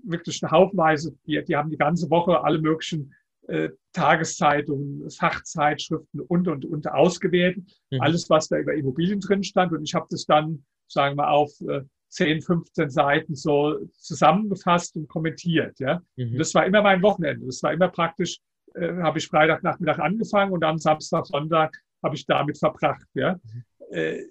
wirklich 0.04 0.42
eine 0.42 0.50
Haufenweise, 0.50 1.14
die, 1.26 1.42
die 1.44 1.56
haben 1.56 1.70
die 1.70 1.76
ganze 1.76 2.08
Woche 2.10 2.42
alle 2.42 2.60
möglichen 2.60 3.14
Tageszeitungen, 3.92 5.10
Fachzeitschriften 5.10 6.20
und, 6.20 6.48
und, 6.48 6.64
und 6.64 6.90
ausgewählt. 6.90 7.58
Mhm. 7.90 8.00
Alles, 8.00 8.30
was 8.30 8.48
da 8.48 8.58
über 8.58 8.74
Immobilien 8.74 9.20
drin 9.20 9.42
stand. 9.42 9.72
Und 9.72 9.82
ich 9.82 9.94
habe 9.94 10.06
das 10.10 10.24
dann, 10.26 10.64
sagen 10.88 11.16
wir, 11.16 11.30
auf 11.30 11.50
äh, 11.62 11.82
10, 12.10 12.42
15 12.42 12.90
Seiten 12.90 13.34
so 13.34 13.78
zusammengefasst 13.98 14.96
und 14.96 15.08
kommentiert. 15.08 15.78
Ja? 15.78 16.02
Mhm. 16.16 16.38
das 16.38 16.54
war 16.54 16.66
immer 16.66 16.82
mein 16.82 17.02
Wochenende. 17.02 17.46
Das 17.46 17.62
war 17.62 17.72
immer 17.72 17.88
praktisch, 17.88 18.38
äh, 18.74 18.94
habe 19.02 19.18
ich 19.18 19.26
Freitagnachmittag 19.26 19.98
angefangen 19.98 20.52
und 20.52 20.60
dann 20.60 20.78
Samstag, 20.78 21.26
Sonntag 21.26 21.76
habe 22.02 22.16
ich 22.16 22.26
damit 22.26 22.58
verbracht. 22.58 23.06
Ja? 23.14 23.34
Mhm. 23.34 23.64
Äh, 23.90 24.22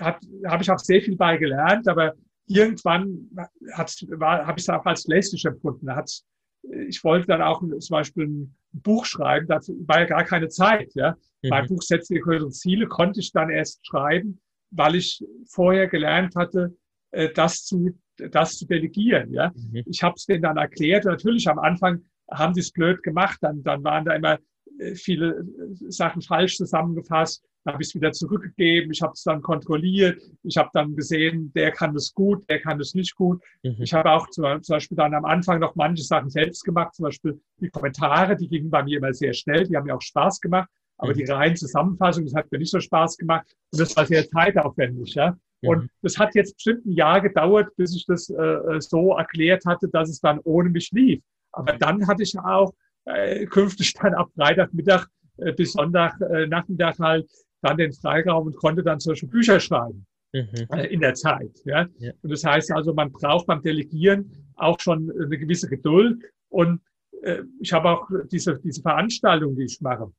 habe 0.00 0.62
ich 0.62 0.70
auch 0.70 0.78
sehr 0.78 1.00
viel 1.00 1.16
bei 1.16 1.36
gelernt, 1.38 1.88
aber 1.88 2.14
irgendwann 2.46 3.30
habe 3.72 3.88
ich 3.88 4.62
es 4.62 4.68
auch 4.68 4.84
als 4.84 5.06
lästig 5.06 5.44
empfunden. 5.44 5.86
Da 5.86 5.96
hat 5.96 6.22
ich 6.62 7.02
wollte 7.04 7.26
dann 7.26 7.42
auch 7.42 7.60
zum 7.60 7.94
Beispiel 7.94 8.26
ein 8.26 8.56
Buch 8.72 9.04
schreiben, 9.04 9.46
dazu 9.46 9.76
war 9.86 10.00
ja 10.00 10.06
gar 10.06 10.24
keine 10.24 10.48
Zeit. 10.48 10.94
Ja. 10.94 11.16
Mhm. 11.42 11.48
Mein 11.50 11.66
Buch 11.66 11.82
Setze 11.82 12.14
die 12.14 12.20
größeren 12.20 12.52
Ziele 12.52 12.86
konnte 12.86 13.20
ich 13.20 13.32
dann 13.32 13.50
erst 13.50 13.86
schreiben, 13.86 14.40
weil 14.70 14.94
ich 14.94 15.24
vorher 15.46 15.88
gelernt 15.88 16.36
hatte, 16.36 16.76
äh, 17.10 17.30
das 17.32 17.64
zu, 17.64 17.98
das 18.16 18.58
zu 18.58 18.66
delegieren. 18.66 19.32
Ja. 19.32 19.52
Mhm. 19.54 19.82
Ich 19.86 20.02
habe 20.02 20.14
es 20.16 20.26
denen 20.26 20.42
dann 20.42 20.56
erklärt. 20.56 21.04
Natürlich 21.04 21.48
am 21.48 21.58
Anfang 21.58 22.04
haben 22.30 22.54
die 22.54 22.60
es 22.60 22.72
blöd 22.72 23.02
gemacht, 23.02 23.38
dann, 23.42 23.62
dann 23.62 23.84
waren 23.84 24.04
da 24.04 24.14
immer 24.14 24.38
äh, 24.78 24.94
viele 24.94 25.40
äh, 25.40 25.90
Sachen 25.90 26.22
falsch 26.22 26.56
zusammengefasst. 26.56 27.44
Habe 27.66 27.82
ich 27.82 27.88
es 27.88 27.94
wieder 27.94 28.12
zurückgegeben. 28.12 28.90
Ich 28.92 29.02
habe 29.02 29.12
es 29.12 29.22
dann 29.22 29.40
kontrolliert. 29.40 30.20
Ich 30.42 30.56
habe 30.56 30.70
dann 30.72 30.96
gesehen, 30.96 31.52
der 31.54 31.70
kann 31.70 31.94
es 31.94 32.12
gut, 32.12 32.48
der 32.48 32.60
kann 32.60 32.80
es 32.80 32.94
nicht 32.94 33.14
gut. 33.14 33.42
Mhm. 33.62 33.76
Ich 33.78 33.94
habe 33.94 34.10
auch 34.10 34.28
zum, 34.30 34.44
Beispiel 34.68 34.96
dann 34.96 35.14
am 35.14 35.24
Anfang 35.24 35.60
noch 35.60 35.74
manche 35.76 36.02
Sachen 36.02 36.28
selbst 36.28 36.64
gemacht. 36.64 36.94
Zum 36.94 37.04
Beispiel 37.04 37.40
die 37.60 37.70
Kommentare, 37.70 38.36
die 38.36 38.48
gingen 38.48 38.70
bei 38.70 38.82
mir 38.82 38.98
immer 38.98 39.14
sehr 39.14 39.32
schnell. 39.32 39.66
Die 39.66 39.76
haben 39.76 39.86
mir 39.86 39.94
auch 39.94 40.02
Spaß 40.02 40.40
gemacht. 40.40 40.68
Aber 40.98 41.12
mhm. 41.12 41.18
die 41.18 41.24
reinen 41.24 41.56
Zusammenfassung, 41.56 42.24
das 42.24 42.34
hat 42.34 42.50
mir 42.50 42.58
nicht 42.58 42.70
so 42.70 42.80
Spaß 42.80 43.16
gemacht. 43.16 43.46
Und 43.72 43.80
das 43.80 43.96
war 43.96 44.06
sehr 44.06 44.28
zeitaufwendig. 44.28 45.14
Ja? 45.14 45.36
Mhm. 45.62 45.68
Und 45.68 45.90
das 46.02 46.18
hat 46.18 46.34
jetzt 46.34 46.54
bestimmt 46.54 46.84
ein 46.86 46.92
Jahr 46.92 47.20
gedauert, 47.20 47.74
bis 47.76 47.94
ich 47.94 48.06
das 48.06 48.28
äh, 48.30 48.80
so 48.80 49.16
erklärt 49.16 49.64
hatte, 49.66 49.88
dass 49.88 50.08
es 50.08 50.20
dann 50.20 50.40
ohne 50.40 50.68
mich 50.68 50.90
lief. 50.90 51.22
Aber 51.52 51.74
dann 51.74 52.06
hatte 52.06 52.22
ich 52.22 52.36
auch 52.38 52.72
äh, 53.04 53.46
künftig 53.46 53.94
dann 54.02 54.14
ab 54.14 54.30
Freitagmittag 54.34 55.06
äh, 55.38 55.52
bis 55.52 55.72
Sonntag 55.72 56.20
äh, 56.20 56.46
Nachmittag 56.46 56.98
halt 56.98 57.28
dann 57.62 57.76
den 57.76 57.92
Freiraum 57.92 58.46
und 58.46 58.56
konnte 58.56 58.82
dann 58.82 59.00
solche 59.00 59.26
Bücher 59.26 59.60
schreiben 59.60 60.06
mhm. 60.32 60.66
äh, 60.70 60.86
in 60.86 61.00
der 61.00 61.14
Zeit. 61.14 61.60
Ja? 61.64 61.86
ja? 61.98 62.12
Und 62.22 62.30
das 62.30 62.44
heißt 62.44 62.72
also, 62.72 62.92
man 62.92 63.10
braucht 63.12 63.46
beim 63.46 63.62
Delegieren 63.62 64.30
auch 64.56 64.78
schon 64.80 65.10
eine 65.10 65.38
gewisse 65.38 65.68
Geduld. 65.68 66.22
Und 66.48 66.80
äh, 67.22 67.42
ich 67.60 67.72
habe 67.72 67.90
auch 67.90 68.08
diese, 68.30 68.58
diese 68.60 68.82
Veranstaltung, 68.82 69.56
die 69.56 69.64
ich 69.64 69.80
mache, 69.80 70.12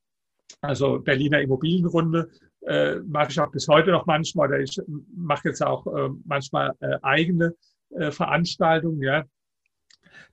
also 0.62 0.99
Berliner 0.99 1.41
Immobilienrunde, 1.41 2.29
äh, 2.62 2.95
mache 2.99 3.32
ich 3.32 3.39
auch 3.39 3.51
bis 3.51 3.67
heute 3.67 3.91
noch 3.91 4.06
manchmal, 4.06 4.47
oder 4.47 4.60
ich 4.60 4.79
mache 5.15 5.49
jetzt 5.49 5.62
auch 5.62 5.86
äh, 5.88 6.10
manchmal 6.25 6.73
äh, 6.79 6.97
eigene 7.01 7.56
äh, 7.91 8.12
Veranstaltungen, 8.12 9.01
ja. 9.01 9.25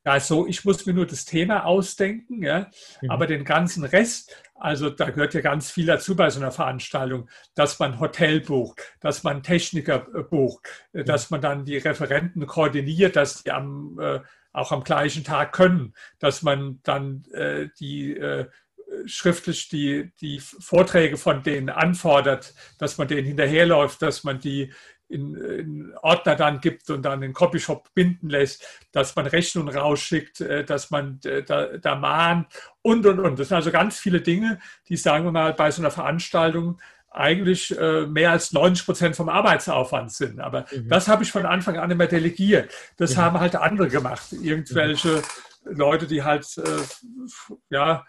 Also 0.05 0.47
ich 0.47 0.65
muss 0.65 0.87
mir 0.87 0.95
nur 0.95 1.07
das 1.07 1.25
Thema 1.25 1.65
ausdenken, 1.65 2.43
ja, 2.43 2.71
mhm. 3.03 3.11
aber 3.11 3.27
den 3.27 3.45
ganzen 3.45 3.85
Rest, 3.85 4.35
also 4.61 4.91
da 4.91 5.11
gehört 5.11 5.35
ja 5.35 5.41
ganz 5.41 5.71
viel 5.71 5.87
dazu 5.87 6.15
bei 6.15 6.29
so 6.29 6.39
einer 6.39 6.53
Veranstaltung, 6.53 7.29
dass 7.55 7.79
man 7.79 7.99
Hotel 7.99 8.41
bucht, 8.41 8.83
dass 9.01 9.23
man 9.23 9.43
Techniker 9.43 10.07
äh, 10.15 10.23
bucht, 10.23 10.69
mhm. 10.93 11.07
dass 11.07 11.31
man 11.31 11.41
dann 11.41 11.65
die 11.65 11.79
Referenten 11.79 12.47
koordiniert, 12.47 13.17
dass 13.17 13.43
die 13.43 13.51
am, 13.51 13.99
äh, 13.99 14.21
auch 14.53 14.71
am 14.71 14.85
gleichen 14.85 15.25
Tag 15.25 15.53
können, 15.53 15.95
dass 16.19 16.43
man 16.43 16.81
dann 16.83 17.25
äh, 17.33 17.69
die 17.81 18.17
äh, 18.17 18.47
schriftlich 19.07 19.69
die, 19.69 20.13
die 20.21 20.41
Vorträge 20.41 21.17
von 21.17 21.43
denen 21.43 21.71
anfordert, 21.71 22.55
dass 22.79 22.99
man 22.99 23.09
denen 23.09 23.27
hinterherläuft, 23.27 24.03
dass 24.03 24.25
man 24.25 24.41
die 24.41 24.73
in, 25.11 25.35
in 25.35 25.93
Ordner 26.03 26.37
dann 26.37 26.61
gibt 26.61 26.89
und 26.89 27.03
dann 27.03 27.23
in 27.23 27.33
Copyshop 27.33 27.93
binden 27.95 28.31
lässt, 28.31 28.67
dass 28.93 29.17
man 29.17 29.27
Rechnungen 29.27 29.77
rausschickt, 29.77 30.41
äh, 30.41 30.65
dass 30.65 30.91
man 30.91 31.19
äh, 31.25 31.43
da, 31.43 31.67
da 31.77 31.97
mahnt 31.97 32.47
und, 32.83 33.05
und, 33.07 33.19
und. 33.19 33.39
Das 33.39 33.49
sind 33.49 33.57
also 33.57 33.71
ganz 33.71 33.99
viele 33.99 34.21
Dinge, 34.21 34.61
die, 34.89 34.97
sagen 34.97 35.25
wir 35.25 35.33
mal, 35.33 35.53
bei 35.53 35.71
so 35.71 35.83
einer 35.83 35.91
Veranstaltung 35.91 36.81
eigentlich 37.11 37.77
äh, 37.77 38.07
mehr 38.07 38.31
als 38.31 38.53
90 38.53 38.87
Prozent 38.87 39.17
vom 39.17 39.29
Arbeitsaufwand 39.29 40.13
sind. 40.13 40.41
Aber 40.41 40.67
mhm. 40.71 40.89
das 40.89 41.09
habe 41.09 41.25
ich 41.25 41.33
von 41.33 41.45
Anfang 41.45 41.77
an 41.77 41.91
immer 41.91 42.07
delegiert. 42.07 42.73
Das 42.97 43.17
mhm. 43.17 43.21
haben 43.21 43.41
halt 43.41 43.57
andere 43.57 43.89
gemacht. 43.89 44.33
Irgendwelche 44.33 45.23
mhm. 45.65 45.77
Leute, 45.77 46.07
die 46.07 46.23
halt, 46.23 46.47
ja, 47.69 48.07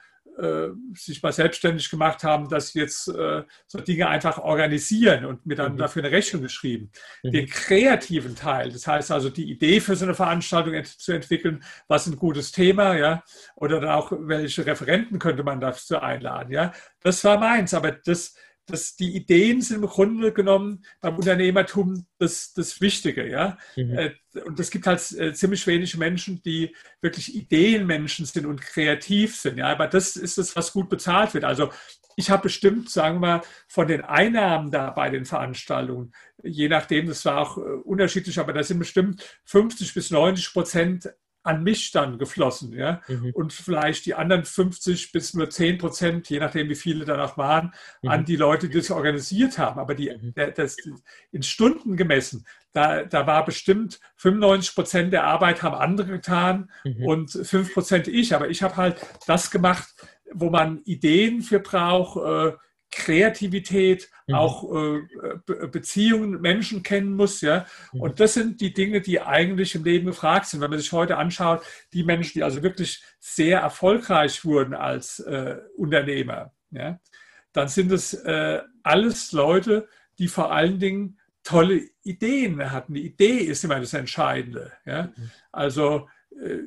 sich 0.96 1.22
mal 1.22 1.32
selbstständig 1.32 1.89
gemacht 1.89 2.24
haben, 2.24 2.50
dass 2.50 2.70
sie 2.70 2.80
jetzt 2.80 3.08
äh, 3.08 3.44
so 3.67 3.80
Dinge 3.80 4.08
einfach 4.08 4.38
organisieren 4.38 5.26
und 5.26 5.46
mir 5.46 5.56
dann 5.56 5.74
mhm. 5.74 5.78
dafür 5.78 6.04
eine 6.04 6.12
Rechnung 6.12 6.41
geschrieben. 6.41 6.91
Mhm. 7.24 7.32
Den 7.32 7.48
kreativen 7.48 8.36
Teil, 8.36 8.72
das 8.72 8.88
heißt 8.88 9.12
also 9.12 9.30
die 9.30 9.50
Idee 9.52 9.80
für 9.80 9.96
so 9.96 10.06
eine 10.06 10.15
Veranstaltung 10.15 10.74
ent 10.74 10.88
zu 10.88 11.12
entwickeln, 11.12 11.63
was 11.88 12.08
ein 12.08 12.15
gutes 12.15 12.52
Thema, 12.52 12.96
ja, 12.96 13.24
oder 13.56 13.80
dann 13.80 13.91
auch 13.91 14.12
welche 14.12 14.65
Referenten 14.65 15.20
könnte 15.20 15.44
man 15.44 15.60
dazu 15.60 16.00
einladen, 16.00 16.52
ja, 16.52 16.72
das 17.02 17.24
war 17.24 17.38
meins, 17.38 17.74
aber 17.74 17.91
das 17.91 18.36
dass 18.72 18.96
die 18.96 19.16
Ideen 19.16 19.62
sind 19.62 19.84
im 19.84 19.90
Grunde 19.90 20.32
genommen 20.34 20.84
beim 21.00 21.16
Unternehmertum 21.16 22.06
das, 22.18 22.54
das 22.54 22.82
Wichtige. 22.82 23.30
Ja? 23.30 23.58
Mhm. 23.76 23.98
Äh, 23.98 24.12
und 24.46 24.60
es 24.60 24.72
gibt 24.72 24.88
halt 24.88 25.12
äh, 25.12 25.34
ziemlich 25.34 25.68
wenige 25.68 25.98
Menschen, 25.98 26.42
die 26.44 26.76
wirklich 27.02 27.36
Ideenmenschen 27.36 28.26
sind 28.26 28.46
und 28.46 28.62
kreativ 28.62 29.36
sind. 29.36 29.58
Ja? 29.58 29.68
Aber 29.68 29.88
das 29.88 30.16
ist 30.16 30.38
das, 30.38 30.56
was 30.56 30.74
gut 30.74 30.90
bezahlt 30.90 31.34
wird. 31.34 31.44
Also 31.44 31.70
ich 32.16 32.30
habe 32.30 32.44
bestimmt, 32.44 32.90
sagen 32.90 33.20
wir, 33.22 33.42
von 33.68 33.88
den 33.88 34.02
Einnahmen 34.02 34.72
da 34.72 34.90
bei 34.92 35.10
den 35.10 35.26
Veranstaltungen, 35.26 36.14
je 36.44 36.70
nachdem, 36.70 37.08
das 37.08 37.26
war 37.26 37.40
auch 37.40 37.58
äh, 37.58 37.62
unterschiedlich, 37.62 38.40
aber 38.40 38.54
da 38.54 38.64
sind 38.64 38.80
bestimmt 38.80 39.40
50 39.46 39.94
bis 39.94 40.12
90 40.12 40.54
Prozent 40.54 41.10
an 41.44 41.64
mich 41.64 41.92
dann 41.92 42.18
geflossen. 42.18 42.74
Ja? 42.74 43.02
Mhm. 43.08 43.32
Und 43.34 43.54
vielleicht 43.54 44.06
die 44.06 44.14
anderen 44.14 44.46
50 44.46 45.12
bis 45.12 45.34
nur 45.34 45.50
10 45.50 45.78
Prozent, 45.78 46.30
je 46.30 46.40
nachdem, 46.40 46.70
wie 46.70 46.76
viele 46.76 47.06
danach 47.06 47.38
waren, 47.38 47.74
mhm. 48.02 48.10
an 48.10 48.26
die 48.26 48.36
Leute, 48.36 48.70
die 48.70 48.78
das 48.78 48.92
organisiert 48.92 49.58
haben. 49.58 49.80
Aber 49.80 49.96
die, 49.96 50.10
mhm. 50.10 50.34
das, 50.56 50.78
in 51.32 51.44
Stunden 51.44 51.98
gemessen, 51.98 52.46
da, 52.74 53.04
da 53.04 53.28
war 53.28 53.44
bestimmt 53.46 54.00
95 54.18 54.76
Prozent 54.76 55.14
der 55.14 55.24
Arbeit 55.26 55.64
haben 55.64 55.76
andere 55.76 56.12
getan 56.12 56.70
mhm. 56.84 57.06
und 57.06 57.32
5 57.32 57.74
Prozent 57.74 58.08
ich. 58.08 58.36
Aber 58.36 58.50
ich 58.50 58.62
habe 58.64 58.78
halt 58.78 58.98
das 59.28 59.52
gemacht, 59.52 59.90
wo 60.34 60.50
man 60.50 60.82
Ideen 60.84 61.42
für 61.42 61.60
braucht, 61.60 62.18
äh, 62.18 62.56
Kreativität, 62.92 64.10
mhm. 64.28 64.36
auch 64.36 64.76
äh, 64.76 65.68
Beziehungen, 65.68 66.42
Menschen 66.42 66.84
kennen 66.84 67.16
muss. 67.16 67.42
Ja? 67.42 67.66
Mhm. 67.94 68.02
Und 68.02 68.20
das 68.20 68.34
sind 68.34 68.62
die 68.62 68.74
Dinge, 68.74 69.02
die 69.02 69.22
eigentlich 69.22 69.76
im 69.76 69.84
Leben 69.84 70.06
gefragt 70.06 70.48
sind. 70.48 70.62
Wenn 70.62 70.70
man 70.70 70.80
sich 70.80 70.92
heute 70.92 71.18
anschaut, 71.18 71.64
die 71.94 72.04
Menschen, 72.04 72.34
die 72.34 72.44
also 72.44 72.62
wirklich 72.62 73.02
sehr 73.20 73.62
erfolgreich 73.62 74.44
wurden 74.44 74.74
als 74.74 75.20
äh, 75.20 75.58
Unternehmer, 75.78 76.54
ja? 76.72 77.00
dann 77.54 77.68
sind 77.68 77.92
es 77.92 78.14
äh, 78.14 78.62
alles 78.84 79.32
Leute, 79.32 79.88
die 80.20 80.28
vor 80.28 80.52
allen 80.52 80.80
Dingen 80.80 81.18
tolle 81.44 81.82
Ideen 82.04 82.72
hatten. 82.72 82.94
Die 82.94 83.06
Idee 83.06 83.38
ist 83.38 83.64
immer 83.64 83.80
das 83.80 83.94
Entscheidende. 83.94 84.72
Ja? 84.86 85.04
Mhm. 85.04 85.32
Also 85.52 86.10
äh, 86.32 86.60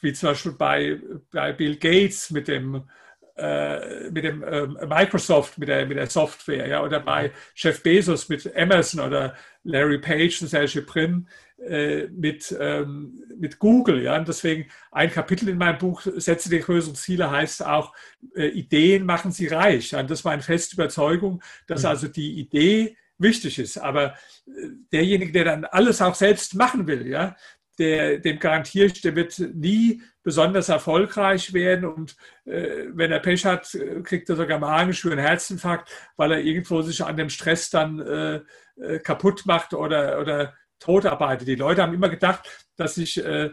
wie 0.00 0.12
zum 0.12 0.30
Beispiel 0.30 0.52
bei, 0.52 1.00
bei 1.32 1.52
Bill 1.52 1.76
Gates 1.76 2.30
mit 2.30 2.48
dem 2.48 2.88
äh, 3.36 4.10
mit 4.10 4.24
dem 4.24 4.42
äh, 4.42 4.66
Microsoft, 4.86 5.58
mit 5.58 5.68
der, 5.68 5.86
mit 5.86 5.96
der 5.96 6.08
Software, 6.08 6.66
ja, 6.66 6.82
oder 6.82 7.00
bei 7.00 7.32
Jeff 7.54 7.82
Bezos 7.82 8.28
mit 8.28 8.54
Amazon 8.56 9.00
oder 9.00 9.34
Larry 9.62 9.98
Page 9.98 10.40
und 10.42 10.48
Sergey 10.48 10.80
Brin 10.80 11.28
äh, 11.58 12.06
mit, 12.08 12.56
ähm, 12.58 13.22
mit 13.38 13.58
Google. 13.58 14.02
Ja. 14.02 14.16
Und 14.16 14.28
deswegen 14.28 14.66
ein 14.90 15.10
Kapitel 15.10 15.48
in 15.48 15.58
meinem 15.58 15.78
Buch, 15.78 16.02
Setze 16.16 16.48
die 16.48 16.60
größeren 16.60 16.94
Ziele, 16.94 17.30
heißt 17.30 17.64
auch, 17.64 17.94
äh, 18.34 18.48
Ideen 18.48 19.04
machen 19.04 19.32
sie 19.32 19.48
reich. 19.48 19.90
Ja. 19.90 20.00
Und 20.00 20.10
das 20.10 20.24
war 20.24 20.32
eine 20.32 20.42
feste 20.42 20.74
Überzeugung, 20.74 21.42
dass 21.66 21.82
mhm. 21.82 21.88
also 21.88 22.08
die 22.08 22.38
Idee 22.38 22.96
wichtig 23.18 23.58
ist. 23.58 23.78
Aber 23.78 24.14
äh, 24.46 24.68
derjenige, 24.92 25.32
der 25.32 25.44
dann 25.44 25.64
alles 25.64 26.00
auch 26.00 26.14
selbst 26.14 26.54
machen 26.54 26.86
will, 26.86 27.06
ja, 27.06 27.36
der, 27.78 28.18
dem 28.18 28.38
garantiere 28.38 28.86
ich, 28.86 29.00
der 29.00 29.14
wird 29.14 29.38
nie 29.38 30.02
besonders 30.22 30.68
erfolgreich 30.68 31.52
werden 31.52 31.84
und 31.84 32.16
äh, 32.44 32.86
wenn 32.92 33.12
er 33.12 33.20
Pech 33.20 33.44
hat, 33.44 33.76
kriegt 34.02 34.28
er 34.28 34.36
sogar 34.36 34.58
Magenschwür, 34.58 35.12
einen 35.12 35.26
Herzinfarkt, 35.26 35.90
weil 36.16 36.32
er 36.32 36.40
irgendwo 36.40 36.82
sich 36.82 37.04
an 37.04 37.16
dem 37.16 37.28
Stress 37.28 37.70
dann 37.70 38.00
äh, 38.00 38.40
äh, 38.76 38.98
kaputt 38.98 39.46
macht 39.46 39.72
oder, 39.72 40.20
oder 40.20 40.54
tot 40.78 41.06
arbeitet. 41.06 41.48
Die 41.48 41.54
Leute 41.54 41.82
haben 41.82 41.94
immer 41.94 42.08
gedacht, 42.08 42.48
dass 42.76 42.98
ich 42.98 43.22
äh, 43.24 43.50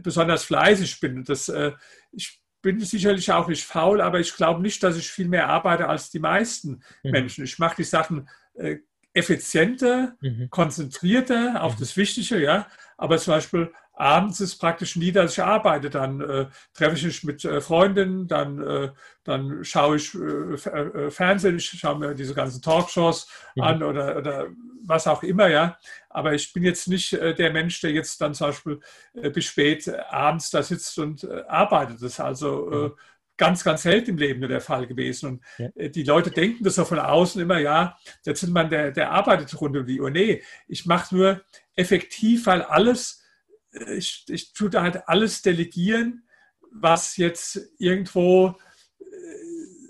besonders 0.00 0.44
fleißig 0.44 1.00
bin. 1.00 1.24
Das, 1.24 1.48
äh, 1.48 1.72
ich 2.12 2.40
bin 2.62 2.78
sicherlich 2.80 3.32
auch 3.32 3.48
nicht 3.48 3.64
faul, 3.64 4.00
aber 4.00 4.20
ich 4.20 4.34
glaube 4.36 4.62
nicht, 4.62 4.82
dass 4.82 4.96
ich 4.96 5.10
viel 5.10 5.28
mehr 5.28 5.48
arbeite 5.48 5.88
als 5.88 6.10
die 6.10 6.20
meisten 6.20 6.82
mhm. 7.02 7.10
Menschen. 7.10 7.44
Ich 7.44 7.58
mache 7.58 7.76
die 7.76 7.84
Sachen 7.84 8.28
äh, 8.54 8.78
effizienter, 9.14 10.16
mhm. 10.20 10.48
konzentrierter 10.50 11.62
auf 11.62 11.76
mhm. 11.76 11.80
das 11.80 11.96
Wichtige, 11.96 12.40
ja. 12.40 12.66
Aber 12.96 13.18
zum 13.18 13.34
Beispiel 13.34 13.72
abends 13.94 14.40
ist 14.40 14.56
praktisch 14.56 14.96
nie, 14.96 15.12
dass 15.12 15.32
ich 15.32 15.42
arbeite. 15.42 15.90
Dann 15.90 16.20
äh, 16.20 16.46
treffe 16.74 16.96
ich 16.96 17.04
mich 17.04 17.24
mit 17.24 17.44
äh, 17.44 17.60
Freundinnen, 17.60 18.26
dann, 18.26 18.62
äh, 18.62 18.90
dann 19.24 19.64
schaue 19.64 19.96
ich 19.96 20.14
äh, 20.14 20.54
äh, 20.54 21.10
Fernsehen, 21.10 21.56
ich 21.56 21.66
schaue 21.66 21.98
mir 21.98 22.14
diese 22.14 22.34
ganzen 22.34 22.62
Talkshows 22.62 23.28
mhm. 23.54 23.62
an 23.62 23.82
oder, 23.82 24.16
oder 24.16 24.46
was 24.84 25.06
auch 25.06 25.22
immer, 25.22 25.48
ja. 25.48 25.78
Aber 26.08 26.34
ich 26.34 26.52
bin 26.52 26.64
jetzt 26.64 26.88
nicht 26.88 27.12
äh, 27.12 27.34
der 27.34 27.52
Mensch, 27.52 27.80
der 27.80 27.92
jetzt 27.92 28.20
dann 28.20 28.34
zum 28.34 28.48
Beispiel 28.48 28.80
bis 29.12 29.44
spät 29.44 29.88
abends 30.10 30.50
da 30.50 30.62
sitzt 30.62 30.98
und 30.98 31.28
arbeitet. 31.48 31.96
Das 31.96 32.12
ist 32.12 32.20
also 32.20 32.68
mhm 32.70 33.11
ganz, 33.42 33.64
ganz 33.64 33.82
selten 33.82 34.10
im 34.10 34.18
Leben 34.18 34.38
nur 34.38 34.48
der 34.48 34.60
Fall 34.60 34.86
gewesen. 34.86 35.28
Und 35.28 35.44
ja. 35.58 35.68
Äh, 35.74 35.90
die 35.90 36.04
Leute 36.04 36.30
denken 36.30 36.62
das 36.62 36.76
so 36.76 36.84
von 36.84 37.00
außen 37.00 37.42
immer, 37.42 37.58
ja, 37.58 37.98
jetzt 38.24 38.40
sind 38.40 38.52
man, 38.52 38.70
der, 38.70 38.92
der 38.92 39.10
arbeitet 39.10 39.60
rund 39.60 39.76
um 39.76 39.84
die 39.84 40.00
Uhr. 40.00 40.10
Nee, 40.10 40.42
ich 40.68 40.86
mache 40.86 41.12
nur 41.12 41.42
effektiv, 41.74 42.46
weil 42.46 42.62
alles, 42.62 43.24
äh, 43.72 43.94
ich, 43.94 44.24
ich 44.28 44.52
tue 44.52 44.70
da 44.70 44.82
halt 44.82 45.08
alles 45.08 45.42
delegieren, 45.42 46.22
was 46.70 47.16
jetzt 47.16 47.58
irgendwo 47.78 48.54
äh, 49.00 49.04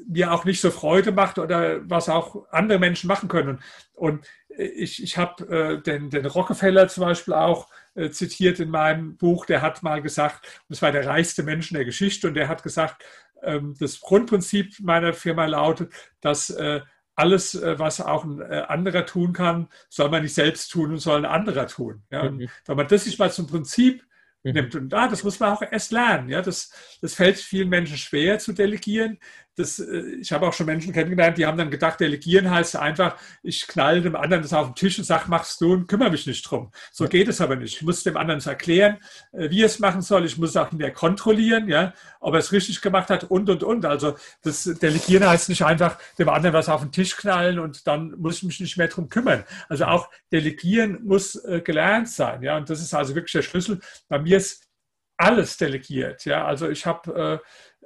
mir 0.08 0.32
auch 0.32 0.46
nicht 0.46 0.62
so 0.62 0.70
Freude 0.70 1.12
macht 1.12 1.38
oder 1.38 1.88
was 1.90 2.08
auch 2.08 2.46
andere 2.50 2.78
Menschen 2.78 3.08
machen 3.08 3.28
können. 3.28 3.60
Und 3.92 4.26
ich, 4.56 5.02
ich 5.02 5.16
habe 5.16 5.48
äh, 5.48 5.82
den, 5.82 6.10
den 6.10 6.26
Rockefeller 6.26 6.88
zum 6.88 7.04
Beispiel 7.04 7.34
auch 7.34 7.68
äh, 7.94 8.10
zitiert 8.10 8.60
in 8.60 8.70
meinem 8.70 9.16
Buch, 9.16 9.46
der 9.46 9.62
hat 9.62 9.82
mal 9.82 10.02
gesagt, 10.02 10.46
und 10.46 10.70
das 10.70 10.82
war 10.82 10.92
der 10.92 11.06
reichste 11.06 11.42
Mensch 11.42 11.70
in 11.70 11.76
der 11.76 11.84
Geschichte, 11.84 12.28
und 12.28 12.34
der 12.34 12.48
hat 12.48 12.62
gesagt, 12.62 13.04
das 13.78 14.00
Grundprinzip 14.00 14.78
meiner 14.80 15.12
Firma 15.12 15.46
lautet, 15.46 15.92
dass 16.20 16.50
äh, 16.50 16.80
alles, 17.14 17.54
äh, 17.54 17.78
was 17.78 18.00
auch 18.00 18.24
ein 18.24 18.40
äh, 18.40 18.64
anderer 18.68 19.04
tun 19.06 19.32
kann, 19.32 19.68
soll 19.88 20.10
man 20.10 20.22
nicht 20.22 20.34
selbst 20.34 20.70
tun 20.70 20.90
und 20.90 20.98
soll 20.98 21.18
ein 21.18 21.30
anderer 21.30 21.66
tun. 21.66 22.02
Ja? 22.10 22.30
Mhm. 22.30 22.48
Wenn 22.64 22.76
man 22.76 22.88
das 22.88 23.06
nicht 23.06 23.18
mal 23.18 23.30
zum 23.30 23.46
Prinzip 23.46 24.04
mhm. 24.42 24.52
nimmt, 24.52 24.74
und 24.74 24.88
da, 24.88 25.08
das 25.08 25.22
muss 25.24 25.38
man 25.40 25.52
auch 25.52 25.62
erst 25.62 25.92
lernen. 25.92 26.28
Ja? 26.28 26.42
Das, 26.42 26.98
das 27.00 27.14
fällt 27.14 27.36
vielen 27.36 27.68
Menschen 27.68 27.96
schwer 27.96 28.38
zu 28.38 28.52
delegieren 28.52 29.18
das, 29.56 29.78
äh, 29.78 30.16
ich 30.20 30.32
habe 30.32 30.46
auch 30.46 30.52
schon 30.52 30.66
Menschen 30.66 30.92
kennengelernt, 30.92 31.36
die 31.38 31.46
haben 31.46 31.58
dann 31.58 31.70
gedacht, 31.70 32.00
delegieren 32.00 32.50
heißt 32.50 32.76
einfach, 32.76 33.16
ich 33.42 33.66
knall 33.66 34.00
dem 34.00 34.16
anderen 34.16 34.42
das 34.42 34.52
auf 34.52 34.68
den 34.68 34.74
Tisch 34.74 34.98
und 34.98 35.04
sage, 35.04 35.24
machst 35.28 35.60
du 35.60 35.72
und 35.72 35.86
kümmere 35.88 36.10
mich 36.10 36.26
nicht 36.26 36.42
drum. 36.42 36.70
So 36.90 37.06
geht 37.06 37.28
es 37.28 37.40
aber 37.40 37.56
nicht. 37.56 37.76
Ich 37.76 37.82
muss 37.82 38.02
dem 38.02 38.16
anderen 38.16 38.40
erklären, 38.40 38.98
äh, 39.32 39.50
wie 39.50 39.62
er 39.62 39.66
es 39.66 39.78
machen 39.78 40.00
soll. 40.00 40.24
Ich 40.24 40.38
muss 40.38 40.50
es 40.50 40.56
auch 40.56 40.70
hinterher 40.70 40.94
kontrollieren, 40.94 41.68
ja, 41.68 41.92
ob 42.20 42.34
er 42.34 42.40
es 42.40 42.52
richtig 42.52 42.80
gemacht 42.80 43.10
hat 43.10 43.24
und, 43.24 43.50
und, 43.50 43.62
und. 43.62 43.84
Also 43.84 44.16
das 44.42 44.64
Delegieren 44.64 45.28
heißt 45.28 45.48
nicht 45.48 45.64
einfach, 45.64 45.98
dem 46.18 46.28
anderen 46.28 46.54
was 46.54 46.68
auf 46.68 46.80
den 46.80 46.92
Tisch 46.92 47.16
knallen 47.16 47.58
und 47.58 47.86
dann 47.86 48.14
muss 48.18 48.38
ich 48.38 48.42
mich 48.44 48.60
nicht 48.60 48.76
mehr 48.78 48.88
drum 48.88 49.08
kümmern. 49.08 49.44
Also 49.68 49.84
auch 49.84 50.08
Delegieren 50.30 51.04
muss 51.04 51.34
äh, 51.44 51.60
gelernt 51.60 52.08
sein, 52.08 52.42
ja, 52.42 52.56
und 52.56 52.70
das 52.70 52.80
ist 52.80 52.94
also 52.94 53.14
wirklich 53.14 53.32
der 53.32 53.42
Schlüssel. 53.42 53.80
Bei 54.08 54.18
mir 54.18 54.38
ist 54.38 54.71
alles 55.22 55.56
delegiert, 55.56 56.24
ja. 56.24 56.44
Also 56.44 56.68
ich 56.68 56.84
habe 56.86 57.40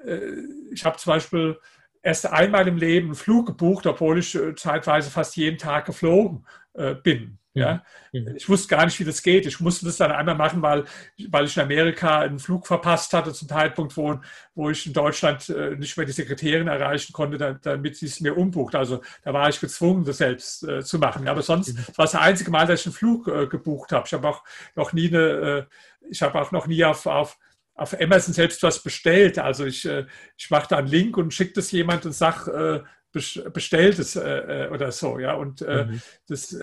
äh, 0.05 0.31
ich 0.73 0.85
habe 0.85 0.97
zum 0.97 1.13
Beispiel 1.13 1.59
erst 2.03 2.27
einmal 2.27 2.69
im 2.69 2.77
Leben 2.77 3.09
einen 3.09 3.15
Flug 3.15 3.47
gebucht, 3.47 3.87
obwohl 3.87 4.19
ich 4.19 4.35
äh, 4.35 4.55
zeitweise 4.55 5.11
fast 5.11 5.37
jeden 5.37 5.59
Tag 5.59 5.87
geflogen 5.87 6.47
äh, 6.75 6.95
bin. 6.95 7.39
Ja? 7.57 7.85
Mhm. 8.13 8.37
Ich 8.37 8.49
wusste 8.49 8.69
gar 8.69 8.85
nicht, 8.85 8.99
wie 9.01 9.05
das 9.05 9.23
geht. 9.23 9.47
Ich 9.47 9.61
musste 9.61 9.87
das 9.87 9.97
dann 9.97 10.13
einmal 10.13 10.35
machen, 10.35 10.63
weil, 10.63 10.85
weil 11.29 11.47
ich 11.47 11.57
in 11.57 11.63
Amerika 11.63 12.21
einen 12.21 12.39
Flug 12.39 12.67
verpasst 12.67 13.13
hatte 13.13 13.33
zum 13.33 13.49
Zeitpunkt, 13.49 13.97
wo, 13.97 14.21
wo 14.55 14.71
ich 14.71 14.87
in 14.87 14.93
Deutschland 14.93 15.49
nicht 15.79 15.97
mehr 15.97 16.07
die 16.07 16.13
Sekretärin 16.13 16.69
erreichen 16.69 17.13
konnte, 17.13 17.59
damit 17.63 17.97
sie 17.97 18.07
es 18.07 18.21
mir 18.21 18.37
umbucht. 18.37 18.75
Also 18.75 19.03
da 19.23 19.33
war 19.33 19.49
ich 19.49 19.61
gezwungen, 19.61 20.05
das 20.05 20.19
selbst 20.19 20.63
äh, 20.65 20.83
zu 20.83 20.99
machen. 20.99 21.25
Ja, 21.25 21.33
aber 21.33 21.43
sonst 21.43 21.75
mhm. 21.75 21.97
war 21.97 22.05
es 22.05 22.13
das 22.13 22.21
einzige 22.21 22.51
Mal, 22.51 22.67
dass 22.67 22.81
ich 22.81 22.87
einen 22.87 22.95
Flug 22.95 23.29
äh, 23.29 23.47
gebucht 23.47 23.93
habe. 23.93 24.07
Ich 24.07 24.13
habe 24.13 24.29
auch 24.29 24.43
noch 24.75 24.93
nie 24.93 25.09
eine, 25.09 25.67
ich 26.11 26.23
habe 26.23 26.41
auch 26.41 26.53
noch 26.53 26.67
nie 26.67 26.85
auf, 26.85 27.07
auf 27.07 27.39
auf 27.77 28.01
Amazon 28.01 28.33
selbst 28.33 28.63
was 28.63 28.83
bestellt. 28.83 29.39
Also 29.39 29.67
ich, 29.67 29.85
äh, 29.85 30.07
ich 30.37 30.51
mache 30.51 30.69
da 30.69 30.79
einen 30.79 30.89
Link 30.89 31.17
und 31.17 31.35
schicke 31.35 31.53
das 31.55 31.71
jemand 31.73 32.07
und 32.07 32.13
sage, 32.13 32.85
äh, 33.13 33.21
bestellt 33.51 33.99
es 33.99 34.17
äh, 34.17 34.69
oder 34.73 34.93
so. 34.93 35.19
Ja, 35.19 35.35
und 35.35 35.61
mhm. 35.63 36.03
das 36.27 36.55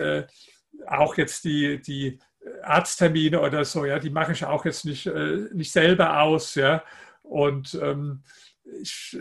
auch 0.86 1.16
jetzt 1.16 1.44
die, 1.44 1.80
die 1.80 2.18
Arzttermine 2.62 3.40
oder 3.40 3.64
so, 3.64 3.84
ja, 3.84 3.98
die 3.98 4.10
mache 4.10 4.32
ich 4.32 4.44
auch 4.44 4.64
jetzt 4.64 4.84
nicht, 4.84 5.10
nicht 5.52 5.72
selber 5.72 6.20
aus, 6.20 6.54
ja. 6.54 6.82
Und 7.22 7.78
ähm, 7.82 8.22
ich, 8.80 9.16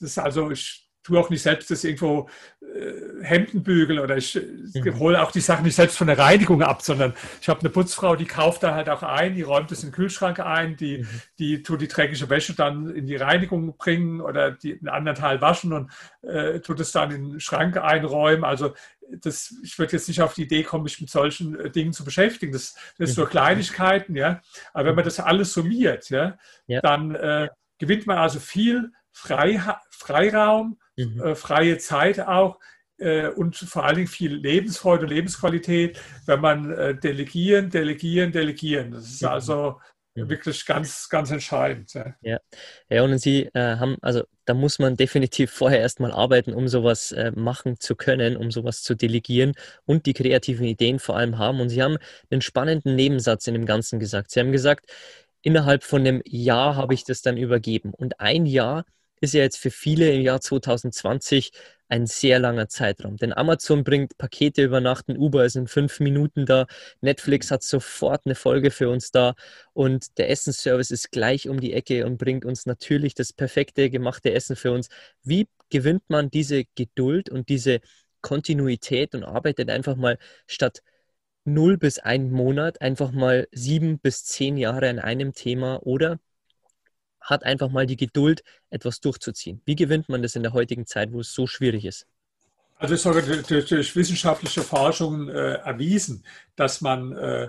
das 0.00 0.10
ist 0.10 0.18
also, 0.18 0.50
ich 0.50 0.86
tue 1.06 1.20
auch 1.20 1.30
nicht 1.30 1.42
selbst 1.42 1.70
das 1.70 1.84
irgendwo 1.84 2.28
äh, 2.60 3.22
Hemden 3.22 3.62
bügeln 3.62 4.00
oder 4.00 4.16
ich 4.16 4.34
mhm. 4.34 4.98
hole 4.98 5.22
auch 5.22 5.30
die 5.30 5.40
Sachen 5.40 5.64
nicht 5.64 5.76
selbst 5.76 5.96
von 5.96 6.08
der 6.08 6.18
Reinigung 6.18 6.62
ab, 6.62 6.82
sondern 6.82 7.14
ich 7.40 7.48
habe 7.48 7.60
eine 7.60 7.70
Putzfrau, 7.70 8.16
die 8.16 8.24
kauft 8.24 8.64
da 8.64 8.74
halt 8.74 8.88
auch 8.88 9.04
ein, 9.04 9.34
die 9.34 9.42
räumt 9.42 9.70
es 9.70 9.84
in 9.84 9.90
den 9.90 9.94
Kühlschrank 9.94 10.40
ein, 10.40 10.76
die, 10.76 10.98
mhm. 10.98 11.08
die 11.38 11.62
tut 11.62 11.80
die 11.80 11.88
dreckige 11.88 12.28
Wäsche 12.28 12.54
dann 12.54 12.90
in 12.90 13.06
die 13.06 13.16
Reinigung 13.16 13.76
bringen 13.76 14.20
oder 14.20 14.50
die 14.50 14.72
einen 14.72 14.88
anderen 14.88 15.16
Teil 15.16 15.40
waschen 15.40 15.72
und 15.72 15.92
äh, 16.22 16.58
tut 16.60 16.80
es 16.80 16.90
dann 16.90 17.12
in 17.12 17.30
den 17.30 17.40
Schrank 17.40 17.76
einräumen. 17.76 18.44
Also 18.44 18.74
das, 19.10 19.54
ich 19.62 19.78
würde 19.78 19.92
jetzt 19.92 20.08
nicht 20.08 20.22
auf 20.22 20.34
die 20.34 20.42
Idee 20.42 20.62
kommen, 20.62 20.84
mich 20.84 21.00
mit 21.00 21.10
solchen 21.10 21.58
äh, 21.58 21.70
Dingen 21.70 21.92
zu 21.92 22.04
beschäftigen. 22.04 22.52
Das, 22.52 22.74
das 22.98 23.10
sind 23.10 23.18
nur 23.18 23.26
mhm. 23.26 23.30
Kleinigkeiten, 23.30 24.16
ja. 24.16 24.40
Aber 24.72 24.88
wenn 24.88 24.94
man 24.96 25.04
das 25.04 25.20
alles 25.20 25.52
summiert, 25.52 26.10
ja, 26.10 26.38
ja. 26.66 26.80
dann 26.80 27.14
äh, 27.14 27.48
gewinnt 27.78 28.06
man 28.06 28.18
also 28.18 28.40
viel 28.40 28.92
Freira 29.12 29.80
Freiraum, 29.90 30.78
mhm. 30.96 31.20
äh, 31.20 31.34
freie 31.34 31.78
Zeit 31.78 32.20
auch 32.20 32.58
äh, 32.98 33.28
und 33.28 33.56
vor 33.56 33.84
allen 33.84 33.96
Dingen 33.96 34.08
viel 34.08 34.34
Lebensfreude 34.34 35.04
und 35.04 35.10
Lebensqualität, 35.10 36.00
wenn 36.26 36.40
man 36.40 36.70
äh, 36.72 36.94
delegieren, 36.94 37.70
delegieren, 37.70 38.32
delegieren. 38.32 38.92
Das 38.92 39.04
ist 39.04 39.22
mhm. 39.22 39.28
also. 39.28 39.80
Wirklich 40.16 40.64
ganz, 40.66 41.08
ganz 41.08 41.30
entscheidend. 41.30 41.92
Ja, 42.22 42.38
ja. 42.88 43.02
und 43.02 43.18
Sie 43.18 43.44
äh, 43.54 43.76
haben, 43.76 43.96
also 44.02 44.24
da 44.44 44.54
muss 44.54 44.78
man 44.78 44.96
definitiv 44.96 45.50
vorher 45.50 45.80
erstmal 45.80 46.12
arbeiten, 46.12 46.54
um 46.54 46.68
sowas 46.68 47.12
äh, 47.12 47.32
machen 47.34 47.78
zu 47.78 47.96
können, 47.96 48.36
um 48.36 48.50
sowas 48.50 48.82
zu 48.82 48.94
delegieren 48.94 49.52
und 49.84 50.06
die 50.06 50.14
kreativen 50.14 50.66
Ideen 50.66 50.98
vor 50.98 51.16
allem 51.16 51.38
haben. 51.38 51.60
Und 51.60 51.68
Sie 51.68 51.82
haben 51.82 51.98
einen 52.30 52.40
spannenden 52.40 52.94
Nebensatz 52.94 53.46
in 53.46 53.54
dem 53.54 53.66
Ganzen 53.66 53.98
gesagt. 53.98 54.30
Sie 54.30 54.40
haben 54.40 54.52
gesagt, 54.52 54.90
innerhalb 55.42 55.84
von 55.84 56.00
einem 56.00 56.22
Jahr 56.24 56.76
habe 56.76 56.94
ich 56.94 57.04
das 57.04 57.22
dann 57.22 57.36
übergeben. 57.36 57.92
Und 57.94 58.20
ein 58.20 58.46
Jahr 58.46 58.84
ist 59.20 59.34
ja 59.34 59.42
jetzt 59.42 59.58
für 59.58 59.70
viele 59.70 60.10
im 60.12 60.22
Jahr 60.22 60.40
2020 60.40 61.52
ein 61.88 62.06
sehr 62.06 62.38
langer 62.38 62.68
Zeitraum. 62.68 63.16
Denn 63.16 63.32
Amazon 63.32 63.84
bringt 63.84 64.18
Pakete 64.18 64.62
über 64.62 64.80
Nacht, 64.80 65.08
ein 65.08 65.16
Uber 65.16 65.44
ist 65.44 65.56
in 65.56 65.66
fünf 65.68 66.00
Minuten 66.00 66.46
da, 66.46 66.66
Netflix 67.00 67.50
hat 67.50 67.62
sofort 67.62 68.22
eine 68.26 68.34
Folge 68.34 68.70
für 68.70 68.88
uns 68.88 69.10
da 69.10 69.34
und 69.72 70.18
der 70.18 70.30
Essensservice 70.30 70.90
ist 70.90 71.10
gleich 71.12 71.48
um 71.48 71.60
die 71.60 71.72
Ecke 71.72 72.06
und 72.06 72.18
bringt 72.18 72.44
uns 72.44 72.66
natürlich 72.66 73.14
das 73.14 73.32
perfekte 73.32 73.90
gemachte 73.90 74.32
Essen 74.32 74.56
für 74.56 74.72
uns. 74.72 74.88
Wie 75.22 75.48
gewinnt 75.70 76.02
man 76.08 76.30
diese 76.30 76.64
Geduld 76.74 77.30
und 77.30 77.48
diese 77.48 77.80
Kontinuität 78.20 79.14
und 79.14 79.24
arbeitet 79.24 79.70
einfach 79.70 79.96
mal 79.96 80.18
statt 80.46 80.82
null 81.44 81.78
bis 81.78 81.98
ein 81.98 82.30
Monat 82.30 82.80
einfach 82.80 83.12
mal 83.12 83.48
sieben 83.52 83.98
bis 84.00 84.24
zehn 84.24 84.56
Jahre 84.56 84.88
an 84.90 84.98
einem 84.98 85.32
Thema 85.32 85.76
oder 85.86 86.18
hat 87.26 87.44
einfach 87.44 87.70
mal 87.70 87.86
die 87.86 87.96
Geduld, 87.96 88.42
etwas 88.70 89.00
durchzuziehen. 89.00 89.60
Wie 89.64 89.76
gewinnt 89.76 90.08
man 90.08 90.22
das 90.22 90.36
in 90.36 90.42
der 90.42 90.52
heutigen 90.52 90.86
Zeit, 90.86 91.12
wo 91.12 91.20
es 91.20 91.32
so 91.32 91.46
schwierig 91.46 91.84
ist? 91.84 92.06
Also 92.78 92.94
es 92.94 93.04
ist 93.04 93.70
durch, 93.70 93.96
wissenschaftliche 93.96 94.62
Forschung 94.62 95.28
äh, 95.28 95.54
erwiesen, 95.54 96.24
dass 96.56 96.80
man 96.80 97.12
äh, 97.12 97.48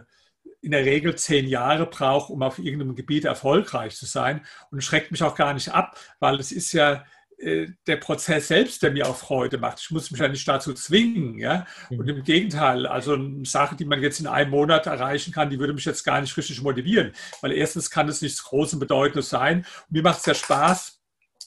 in 0.61 0.71
der 0.71 0.85
Regel 0.85 1.15
zehn 1.15 1.47
Jahre 1.47 1.85
braucht, 1.85 2.29
um 2.29 2.41
auf 2.41 2.59
irgendeinem 2.59 2.95
Gebiet 2.95 3.25
erfolgreich 3.25 3.95
zu 3.95 4.05
sein. 4.05 4.45
Und 4.71 4.83
schreckt 4.83 5.11
mich 5.11 5.23
auch 5.23 5.35
gar 5.35 5.53
nicht 5.53 5.69
ab, 5.69 5.97
weil 6.19 6.39
es 6.39 6.51
ist 6.51 6.71
ja 6.71 7.05
der 7.39 7.97
Prozess 7.97 8.47
selbst, 8.47 8.82
der 8.82 8.91
mir 8.91 9.08
auch 9.08 9.15
Freude 9.15 9.60
macht. 9.60 9.80
Ich 9.80 9.91
muss 9.91 10.10
mich 10.10 10.19
ja 10.19 10.28
nicht 10.28 10.47
dazu 10.47 10.73
zwingen. 10.73 11.38
Ja? 11.38 11.67
Und 11.89 12.02
mhm. 12.02 12.10
im 12.10 12.23
Gegenteil, 12.23 12.88
also 12.88 13.13
eine 13.13 13.45
Sache, 13.45 13.76
die 13.76 13.86
man 13.86 14.02
jetzt 14.02 14.19
in 14.19 14.28
einem 14.28 14.50
Monat 14.50 14.88
erreichen 14.88 15.32
kann, 15.34 15.50
die 15.50 15.60
würde 15.60 15.73
mich 15.73 15.86
jetzt 15.86 16.04
gar 16.04 16.19
nicht 16.19 16.36
richtig 16.36 16.62
motivieren. 16.62 17.12
Weil 17.41 17.52
erstens 17.52 17.91
kann 17.91 18.10
es 18.10 18.21
nichts 18.21 18.43
Großes 18.43 18.73
und 18.73 18.80
Bedeutendes 18.80 19.30
sein. 19.30 19.60
Und 19.60 19.91
mir 19.91 20.02
macht 20.02 20.19
es 20.19 20.26
ja 20.26 20.34
Spaß, 20.34 21.00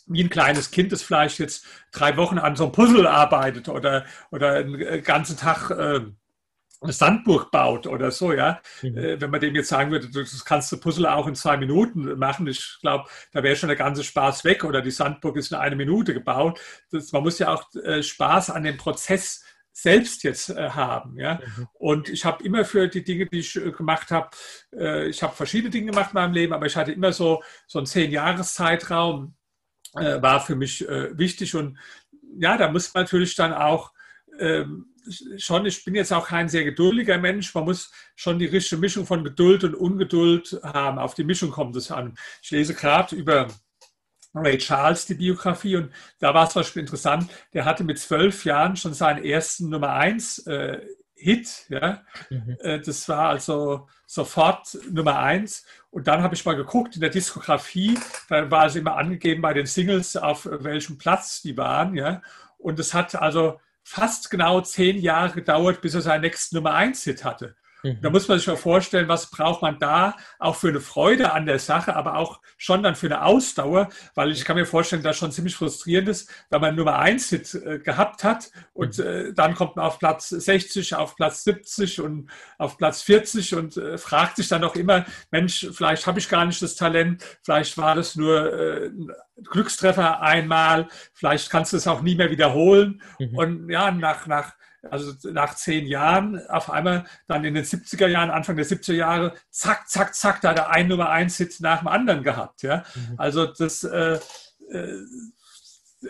wie 0.07 0.23
ein 0.23 0.31
kleines 0.31 0.71
Kind, 0.71 0.93
das 0.93 1.03
vielleicht 1.03 1.39
jetzt 1.39 1.67
drei 1.93 2.17
Wochen 2.17 2.39
an 2.39 2.57
so 2.57 2.65
einem 2.65 2.73
Puzzle 2.73 3.07
arbeitet 3.07 3.69
oder, 3.69 4.05
oder 4.31 4.55
einen 4.55 4.81
äh, 4.81 5.01
ganzen 5.01 5.37
Tag 5.37 5.71
äh, 5.71 6.01
eine 6.81 6.93
Sandburg 6.93 7.51
baut 7.51 7.87
oder 7.87 8.11
so, 8.11 8.33
ja. 8.33 8.61
Mhm. 8.83 8.97
Äh, 8.97 9.21
wenn 9.21 9.31
man 9.31 9.41
dem 9.41 9.55
jetzt 9.55 9.69
sagen 9.69 9.91
würde, 9.91 10.09
das 10.11 10.45
kannst 10.45 10.73
du 10.73 10.79
Puzzle 10.79 11.07
auch 11.07 11.27
in 11.27 11.35
zwei 11.35 11.57
Minuten 11.57 12.19
machen, 12.19 12.47
ich 12.47 12.79
glaube, 12.81 13.09
da 13.33 13.43
wäre 13.43 13.57
schon 13.57 13.69
der 13.69 13.77
ganze 13.77 14.03
Spaß 14.03 14.45
weg 14.45 14.65
oder 14.65 14.81
die 14.81 14.91
Sandburg 14.91 15.37
ist 15.37 15.53
in 15.53 15.59
eine 15.59 15.77
Minute 15.77 16.15
gebaut. 16.15 16.61
Das, 16.91 17.13
man 17.13 17.23
muss 17.23 17.39
ja 17.39 17.53
auch 17.53 17.65
äh, 17.75 18.03
Spaß 18.03 18.51
an 18.51 18.63
dem 18.63 18.77
Prozess 18.77 19.45
selbst 19.73 20.23
jetzt 20.25 20.51
äh, 20.51 20.71
haben. 20.71 21.19
Ja? 21.19 21.35
Mhm. 21.35 21.69
Und 21.75 22.09
ich 22.09 22.25
habe 22.25 22.43
immer 22.45 22.65
für 22.65 22.89
die 22.89 23.05
Dinge, 23.05 23.27
die 23.27 23.41
ich 23.41 23.57
äh, 23.57 23.71
gemacht 23.71 24.11
habe, 24.11 24.31
äh, 24.75 25.09
ich 25.09 25.23
habe 25.23 25.35
verschiedene 25.35 25.71
Dinge 25.71 25.91
gemacht 25.91 26.11
in 26.13 26.15
meinem 26.15 26.35
Leben, 26.35 26.53
aber 26.53 26.67
ich 26.67 26.77
hatte 26.77 26.93
immer 26.93 27.13
so, 27.13 27.43
so 27.67 27.79
einen 27.79 27.87
Zehn-Jahres-Zeitraum, 27.87 29.35
äh, 29.97 30.23
war 30.23 30.41
für 30.41 30.57
mich 30.57 30.81
wichtig. 30.81 31.55
Und 31.55 31.79
ja, 32.39 32.57
da 32.57 32.71
muss 32.71 32.93
man 32.95 33.05
natürlich 33.05 33.35
dann 33.35 33.53
auch 33.53 33.93
ähm, 34.39 34.90
schon, 35.37 35.67
ich 35.67 35.85
bin 35.85 35.95
jetzt 35.95 36.13
auch 36.13 36.29
kein 36.29 36.49
sehr 36.49 36.65
geduldiger 36.65 37.19
Mensch. 37.19 37.55
Man 37.55 37.65
muss 37.65 37.91
schon 38.15 38.39
die 38.39 38.47
richtige 38.47 38.81
Mischung 38.81 39.07
von 39.07 39.25
Geduld 39.25 39.65
und 39.65 39.75
Ungeduld 39.75 40.61
haben. 40.63 40.99
Auf 40.99 41.15
die 41.15 41.25
Mischung 41.25 41.51
kommt 41.51 41.77
es 41.77 41.91
an. 41.91 42.17
Ich 42.43 42.51
lese 42.51 42.75
gerade 42.75 43.17
über 43.17 43.49
Ray 44.35 44.59
Charles 44.59 45.07
die 45.07 45.15
Biografie 45.15 45.77
und 45.77 45.93
da 46.19 46.35
war 46.35 46.47
es 46.47 46.53
zum 46.53 46.61
Beispiel 46.61 46.81
interessant. 46.81 47.31
Der 47.53 47.65
hatte 47.65 47.85
mit 47.85 47.99
zwölf 47.99 48.45
Jahren 48.45 48.77
schon 48.77 48.95
seinen 48.95 49.25
ersten 49.25 49.69
Nummer 49.69 49.93
eins 49.93 50.39
äh, 50.47 50.81
Hit. 51.15 51.67
Ja? 51.69 52.03
Mhm. 52.31 52.57
Äh, 52.61 52.81
das 52.81 53.09
war 53.09 53.29
also 53.29 53.89
sofort 54.07 54.79
Nummer 54.91 55.19
eins. 55.19 55.65
Und 55.91 56.07
dann 56.07 56.23
habe 56.23 56.35
ich 56.35 56.45
mal 56.45 56.57
geguckt 56.57 56.95
in 56.95 57.01
der 57.01 57.11
Diskografie, 57.11 57.99
da 58.29 58.51
war 58.51 58.67
es 58.67 58.77
immer 58.77 58.97
angegeben 58.97 59.43
bei 59.43 59.53
den 59.53 59.67
Singles, 59.67 60.17
auf 60.17 60.47
welchem 60.51 60.99
Platz 60.99 61.43
die 61.43 61.57
waren. 61.57 61.97
Ja? 61.97 62.23
Und 62.59 62.79
es 62.79 62.95
hat 62.95 63.15
also 63.17 63.61
fast 63.91 64.31
genau 64.31 64.61
zehn 64.61 64.99
Jahre 64.99 65.33
gedauert, 65.33 65.81
bis 65.81 65.95
er 65.95 66.01
seinen 66.01 66.21
nächsten 66.21 66.55
Nummer 66.55 66.75
1 66.75 67.03
Hit 67.03 67.25
hatte. 67.25 67.57
Mhm. 67.83 67.99
Da 68.03 68.11
muss 68.11 68.29
man 68.29 68.39
sich 68.39 68.47
mal 68.47 68.57
vorstellen, 68.57 69.09
was 69.09 69.31
braucht 69.31 69.63
man 69.63 69.79
da 69.79 70.17
auch 70.39 70.57
für 70.57 70.69
eine 70.69 70.81
Freude 70.81 71.33
an 71.33 71.47
der 71.47 71.59
Sache, 71.59 71.97
aber 71.97 72.17
auch 72.17 72.41
schon 72.57 72.83
dann 72.83 72.95
für 72.95 73.07
eine 73.07 73.25
Ausdauer, 73.25 73.89
weil 74.15 74.31
ich 74.31 74.45
kann 74.45 74.57
mir 74.57 74.67
vorstellen, 74.67 75.03
dass 75.03 75.17
schon 75.17 75.33
ziemlich 75.33 75.57
frustrierend 75.57 76.09
ist, 76.09 76.31
wenn 76.51 76.61
man 76.61 76.77
Nummer 76.77 76.99
1 76.99 77.29
Hit 77.31 77.55
äh, 77.55 77.79
gehabt 77.79 78.25
hat 78.25 78.51
und 78.73 78.99
mhm. 78.99 79.05
äh, 79.05 79.33
dann 79.33 79.55
kommt 79.55 79.77
man 79.77 79.87
auf 79.87 79.99
Platz 79.99 80.29
60, 80.29 80.95
auf 80.95 81.17
Platz 81.17 81.45
70 81.45 82.01
und 82.01 82.31
auf 82.59 82.77
Platz 82.79 83.03
40 83.03 83.55
und 83.55 83.77
äh, 83.77 83.99
fragt 83.99 84.37
sich 84.37 84.49
dann 84.49 84.65
auch 84.65 84.75
immer, 84.75 85.05
Mensch, 85.31 85.67
vielleicht 85.73 86.07
habe 86.07 86.19
ich 86.19 86.29
gar 86.29 86.45
nicht 86.45 86.63
das 86.63 86.75
Talent, 86.75 87.25
vielleicht 87.43 87.77
war 87.79 87.95
das 87.95 88.17
nur 88.17 88.91
Glückstreffer 89.45 90.21
einmal, 90.21 90.89
vielleicht 91.13 91.51
kannst 91.51 91.73
du 91.73 91.77
es 91.77 91.87
auch 91.87 92.03
nie 92.03 92.15
mehr 92.15 92.31
wiederholen. 92.31 93.03
Mhm. 93.19 93.37
Und 93.37 93.71
ja, 93.71 93.91
nach, 93.91 94.27
nach, 94.27 94.53
also 94.89 95.13
nach 95.31 95.55
zehn 95.55 95.87
Jahren, 95.87 96.47
auf 96.49 96.71
einmal 96.71 97.05
dann 97.27 97.45
in 97.45 97.55
den 97.55 97.65
70er 97.65 98.07
Jahren, 98.07 98.31
Anfang 98.31 98.57
der 98.57 98.67
70er 98.67 98.95
Jahre, 98.95 99.35
zack, 99.51 99.89
zack, 99.89 100.15
zack, 100.15 100.41
da 100.41 100.51
hat 100.51 100.59
er 100.59 100.71
ein 100.71 100.89
Nummer 100.89 101.11
eins 101.11 101.37
Hit 101.37 101.61
nach 101.61 101.81
dem 101.81 101.89
anderen 101.89 102.23
gehabt. 102.23 102.63
Ja? 102.63 102.85
Mhm. 102.95 103.15
Also 103.19 103.47
das 103.47 103.85
äh, 103.85 104.19
äh, 104.71 104.99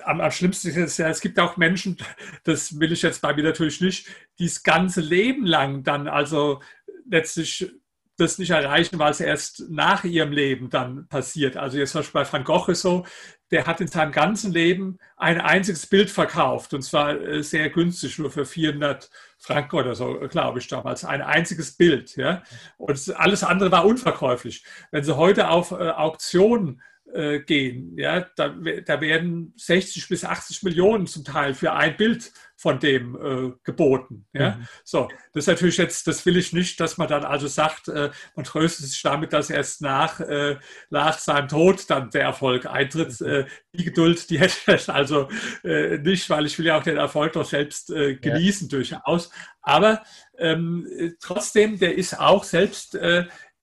am, 0.05 0.21
am, 0.21 0.31
schlimmsten 0.31 0.69
ist 0.69 0.99
ja, 0.99 1.09
es 1.09 1.21
gibt 1.21 1.39
auch 1.41 1.57
Menschen, 1.57 1.97
das 2.45 2.79
will 2.79 2.93
ich 2.93 3.03
jetzt 3.03 3.23
bei 3.23 3.35
mir 3.35 3.43
natürlich 3.43 3.81
nicht, 3.81 4.07
die 4.39 4.47
das 4.47 4.63
ganze 4.63 5.01
Leben 5.01 5.47
lang 5.47 5.83
dann 5.83 6.07
also 6.07 6.61
letztlich 7.09 7.73
das 8.21 8.39
nicht 8.39 8.51
erreichen, 8.51 8.99
weil 8.99 9.11
es 9.11 9.21
erst 9.21 9.71
nach 9.71 10.05
ihrem 10.05 10.33
Leben 10.33 10.71
dann 10.71 11.09
passiert. 11.09 11.57
Also 11.57 11.79
jetzt 11.79 11.93
zum 11.93 12.01
Beispiel 12.01 12.23
bei 12.23 12.33
Van 12.33 12.45
Gogh 12.45 12.71
ist 12.71 12.83
so, 12.83 13.05
der 13.51 13.67
hat 13.67 13.81
in 13.81 13.89
seinem 13.89 14.13
ganzen 14.13 14.53
Leben 14.53 14.99
ein 15.17 15.41
einziges 15.41 15.87
Bild 15.87 16.11
verkauft 16.11 16.73
und 16.73 16.83
zwar 16.83 17.21
äh, 17.21 17.43
sehr 17.43 17.69
günstig, 17.71 18.19
nur 18.19 18.31
für 18.31 18.45
400 18.45 19.11
Franken 19.39 19.77
oder 19.77 19.95
so, 19.95 20.21
glaube 20.29 20.61
ich 20.61 20.69
damals. 20.69 21.05
Ein 21.05 21.23
einziges 21.23 21.77
Bild. 21.77 22.17
Ja? 22.17 22.43
Und 22.77 23.15
alles 23.17 23.43
andere 23.43 23.73
war 23.73 23.87
unverkäuflich. 23.87 24.65
Wenn 24.91 25.03
Sie 25.03 25.17
heute 25.17 25.49
auf 25.49 25.73
äh, 25.73 25.91
Auktionen 25.91 26.83
äh, 27.15 27.41
gehen. 27.41 27.97
Ja, 27.97 28.27
da, 28.37 28.55
da, 28.85 29.01
werden 29.01 29.55
60 29.57 30.09
bis 30.09 30.25
80 30.25 30.63
Millionen 30.63 31.07
zum 31.07 31.25
Teil 31.25 31.55
für 31.55 31.73
ein 31.73 31.97
Bild 31.97 32.33
von 32.57 32.79
dem 32.79 33.17
äh, 33.17 33.53
geboten. 33.65 34.27
Ja? 34.33 34.51
Mhm. 34.51 34.69
So, 34.85 35.09
das 35.33 35.45
ist 35.45 35.49
natürlich 35.49 35.79
jetzt, 35.79 36.07
das 36.07 36.27
will 36.27 36.37
ich 36.37 36.53
nicht, 36.53 36.79
dass 36.79 36.99
man 36.99 37.09
dann 37.09 37.25
also 37.25 37.47
sagt, 37.47 37.89
äh, 37.89 38.11
man 38.37 38.45
tröstet 38.45 38.87
sich 38.87 39.01
damit, 39.03 39.33
dass 39.33 39.51
erst 39.51 39.81
nach, 39.81 40.21
äh, 40.21 40.57
nach 40.91 41.19
seinem 41.19 41.49
Tod 41.49 41.89
dann 41.89 42.11
der 42.11 42.23
Erfolg 42.23 42.67
eintritt. 42.67 43.21
Mhm. 43.21 43.27
Äh, 43.27 43.45
die 43.73 43.85
Geduld, 43.85 44.29
die 44.31 44.39
hätte 44.39 44.75
ich 44.75 44.89
also 44.89 45.29
nicht, 45.63 46.29
weil 46.29 46.47
ich 46.47 46.59
will 46.59 46.67
ja 46.67 46.79
auch 46.79 46.83
den 46.83 46.97
Erfolg 46.97 47.35
doch 47.35 47.45
selbst 47.45 47.87
genießen 47.87 48.69
ja. 48.69 48.77
durchaus. 48.77 49.31
Aber 49.63 50.03
ähm, 50.39 51.15
trotzdem, 51.21 51.79
der 51.79 51.97
ist 51.97 52.19
auch 52.19 52.43
selbst 52.43 52.99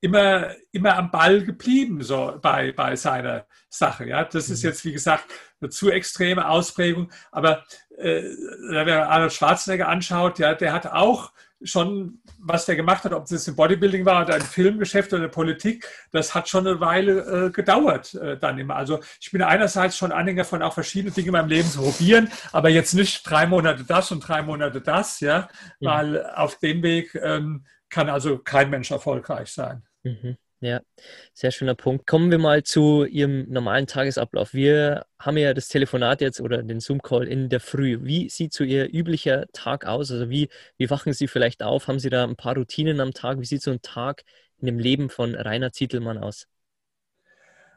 immer, 0.02 0.52
immer 0.72 0.96
am 0.98 1.12
Ball 1.12 1.44
geblieben, 1.44 2.02
so 2.04 2.38
bei, 2.42 2.72
bei 2.72 2.96
seiner 2.96 3.46
Sache. 3.70 4.06
Ja, 4.06 4.24
das 4.24 4.50
ist 4.50 4.64
mhm. 4.64 4.70
jetzt, 4.70 4.86
wie 4.86 4.94
gesagt, 4.94 5.26
eine 5.60 5.70
zu 5.70 5.90
extreme 5.90 6.48
Ausprägung. 6.48 7.12
Aber 7.32 7.64
äh, 7.98 8.24
wenn 8.70 8.88
man 8.88 9.08
Arnold 9.08 9.34
Schwarzenegger 9.34 9.88
anschaut, 9.88 10.40
ja, 10.40 10.54
der 10.54 10.74
hat 10.74 10.88
auch 10.88 11.32
schon, 11.64 12.20
was 12.38 12.66
der 12.66 12.76
gemacht 12.76 13.04
hat, 13.04 13.14
ob 13.14 13.30
es 13.30 13.48
im 13.48 13.56
Bodybuilding 13.56 14.06
war 14.06 14.24
oder 14.24 14.36
im 14.36 14.44
Filmgeschäft 14.44 15.10
oder 15.10 15.18
in 15.18 15.24
der 15.24 15.30
Politik, 15.30 15.88
das 16.12 16.36
hat 16.36 16.48
schon 16.48 16.68
eine 16.68 16.80
Weile 16.80 17.48
äh, 17.48 17.50
gedauert 17.50 18.14
äh, 18.14 18.38
dann 18.38 18.60
immer. 18.60 18.76
Also 18.76 19.00
ich 19.20 19.32
bin 19.32 19.42
einerseits 19.42 19.98
schon 19.98 20.12
Anhänger 20.12 20.46
von 20.46 20.62
auch 20.62 20.74
verschiedene 20.74 21.12
Dinge 21.12 21.28
in 21.28 21.34
meinem 21.34 21.50
Leben 21.50 21.68
zu 21.68 21.82
probieren, 21.82 22.30
aber 22.52 22.70
jetzt 22.70 22.94
nicht 22.94 23.28
drei 23.28 23.48
Monate 23.48 23.84
das 23.84 24.12
und 24.12 24.20
drei 24.20 24.44
Monate 24.44 24.82
das, 24.82 25.20
ja, 25.20 25.50
mhm. 25.80 25.86
weil 25.86 26.26
auf 26.36 26.60
dem 26.60 26.84
Weg 26.84 27.16
ähm, 27.16 27.66
kann 27.89 28.10
also 28.10 28.38
kein 28.38 28.69
Mensch 28.69 28.91
erfolgreich 28.91 29.50
sein. 29.50 29.84
Mhm. 30.04 30.38
Ja, 30.60 30.82
sehr 31.34 31.52
schöner 31.52 31.76
Punkt. 31.76 32.08
Kommen 32.08 32.32
wir 32.32 32.39
mal 32.39 32.63
zu 32.63 33.06
Ihrem 33.06 33.47
normalen 33.47 33.86
Tagesablauf. 33.86 34.56
Wir 34.56 35.06
haben 35.19 35.38
ja 35.38 35.54
das 35.54 35.67
Telefonat 35.67 36.19
jetzt 36.19 36.41
oder 36.41 36.63
den 36.63 36.80
Zoom-Call 36.80 37.28
in 37.28 37.50
der 37.50 37.60
Früh. 37.60 38.00
Wie 38.02 38.28
sieht 38.30 38.54
so 38.54 38.63
Ihr 38.63 38.91
üblicher 38.91 39.45
Tag 39.54 39.86
aus? 39.86 40.12
Also 40.12 40.32
wie, 40.32 40.50
wie 40.78 40.89
wachen 40.89 41.13
Sie 41.13 41.28
vielleicht 41.28 41.62
auf? 41.62 41.88
Haben 41.88 42.00
Sie 42.00 42.10
da 42.10 42.23
ein 42.23 42.36
paar 42.36 42.56
Routinen 42.56 43.00
am 43.02 43.13
Tag? 43.13 43.39
Wie 43.39 43.45
sieht 43.45 43.62
so 43.62 43.69
ein 43.69 43.84
Tag 43.84 44.23
in 44.58 44.65
dem 44.65 44.80
Leben 44.80 45.12
von 45.12 45.36
Rainer 45.36 45.71
Zietelmann 45.71 46.17
aus? 46.17 46.47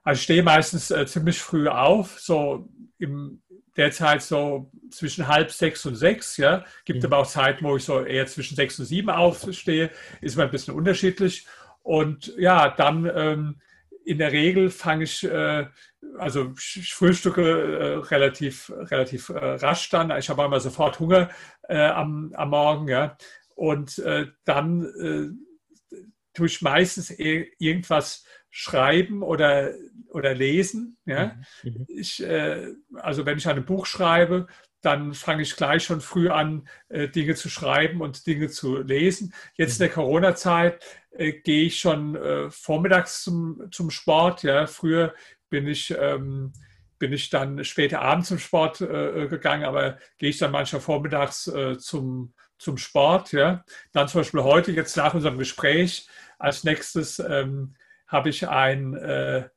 Also 0.02 0.18
ich 0.18 0.22
stehe 0.22 0.42
meistens 0.42 0.90
äh, 0.90 1.06
ziemlich 1.06 1.40
früh 1.40 1.68
auf, 1.68 2.18
so 2.18 2.68
im 2.98 3.42
derzeit 3.76 4.22
so 4.22 4.70
zwischen 4.90 5.28
halb 5.28 5.50
sechs 5.50 5.86
und 5.86 5.96
sechs. 5.96 6.36
Ja, 6.36 6.64
gibt 6.84 7.00
mhm. 7.00 7.06
aber 7.06 7.18
auch 7.18 7.26
Zeiten, 7.26 7.64
wo 7.64 7.76
ich 7.76 7.84
so 7.84 8.04
eher 8.04 8.26
zwischen 8.26 8.56
sechs 8.56 8.78
und 8.78 8.86
sieben 8.86 9.10
aufstehe. 9.10 9.90
Ist 10.20 10.36
mal 10.36 10.44
ein 10.44 10.50
bisschen 10.50 10.74
unterschiedlich. 10.74 11.46
Und 11.82 12.34
ja, 12.36 12.68
dann 12.68 13.10
ähm, 13.14 13.60
in 14.04 14.18
der 14.18 14.32
Regel 14.32 14.70
fange 14.70 15.04
ich, 15.04 15.24
äh, 15.24 15.66
also 16.18 16.52
ich 16.56 16.92
frühstücke 16.94 17.42
äh, 17.42 17.94
relativ, 18.08 18.70
relativ 18.70 19.28
äh, 19.30 19.38
rasch 19.38 19.88
dann. 19.90 20.16
Ich 20.18 20.28
habe 20.28 20.44
einmal 20.44 20.60
sofort 20.60 20.98
Hunger 21.00 21.30
äh, 21.68 21.78
am, 21.78 22.32
am 22.34 22.50
Morgen. 22.50 22.88
Ja. 22.88 23.16
Und 23.54 23.98
äh, 24.00 24.26
dann 24.44 24.84
äh, 25.00 25.96
tue 26.34 26.46
ich 26.46 26.62
meistens 26.62 27.10
e 27.10 27.50
irgendwas 27.58 28.24
schreiben 28.50 29.22
oder, 29.22 29.72
oder 30.08 30.34
lesen. 30.34 30.98
Ja. 31.06 31.36
Mhm. 31.62 31.70
mhm. 31.70 31.86
Ich, 31.88 32.24
also 32.94 33.26
wenn 33.26 33.38
ich 33.38 33.48
ein 33.48 33.64
Buch 33.64 33.86
schreibe, 33.86 34.48
dann 34.80 35.14
fange 35.14 35.42
ich 35.42 35.56
gleich 35.56 35.84
schon 35.84 36.00
früh 36.00 36.30
an, 36.30 36.66
äh, 36.88 37.08
Dinge 37.08 37.34
zu 37.34 37.48
schreiben 37.48 38.00
und 38.00 38.26
Dinge 38.26 38.48
zu 38.48 38.78
lesen. 38.78 39.34
Jetzt 39.54 39.74
in 39.74 39.80
der 39.80 39.88
mhm. 39.88 39.94
Corona-Zeit 39.94 40.82
äh, 41.10 41.32
gehe 41.32 41.64
ich 41.64 41.78
schon 41.78 42.16
äh, 42.16 42.50
vormittags 42.50 43.22
zum, 43.22 43.68
zum 43.70 43.90
Sport. 43.90 44.42
Ja. 44.42 44.66
Früher 44.66 45.14
bin 45.50 45.66
ich, 45.66 45.94
ähm, 45.98 46.52
bin 46.98 47.12
ich 47.12 47.30
dann 47.30 47.64
später 47.64 48.00
abends 48.00 48.28
zum 48.28 48.38
Sport 48.38 48.80
äh, 48.80 49.26
gegangen, 49.28 49.64
aber 49.64 49.98
gehe 50.18 50.30
ich 50.30 50.38
dann 50.38 50.52
manchmal 50.52 50.80
vormittags 50.80 51.46
äh, 51.48 51.76
zum, 51.76 52.32
zum 52.58 52.78
Sport. 52.78 53.32
Ja. 53.32 53.64
Dann 53.92 54.08
zum 54.08 54.20
Beispiel 54.20 54.42
heute, 54.42 54.72
jetzt 54.72 54.96
nach 54.96 55.14
unserem 55.14 55.38
Gespräch, 55.38 56.08
als 56.38 56.64
nächstes 56.64 57.18
ähm, 57.18 57.74
habe 58.10 58.28
ich 58.28 58.48
ein 58.48 58.94
äh, 58.94 59.48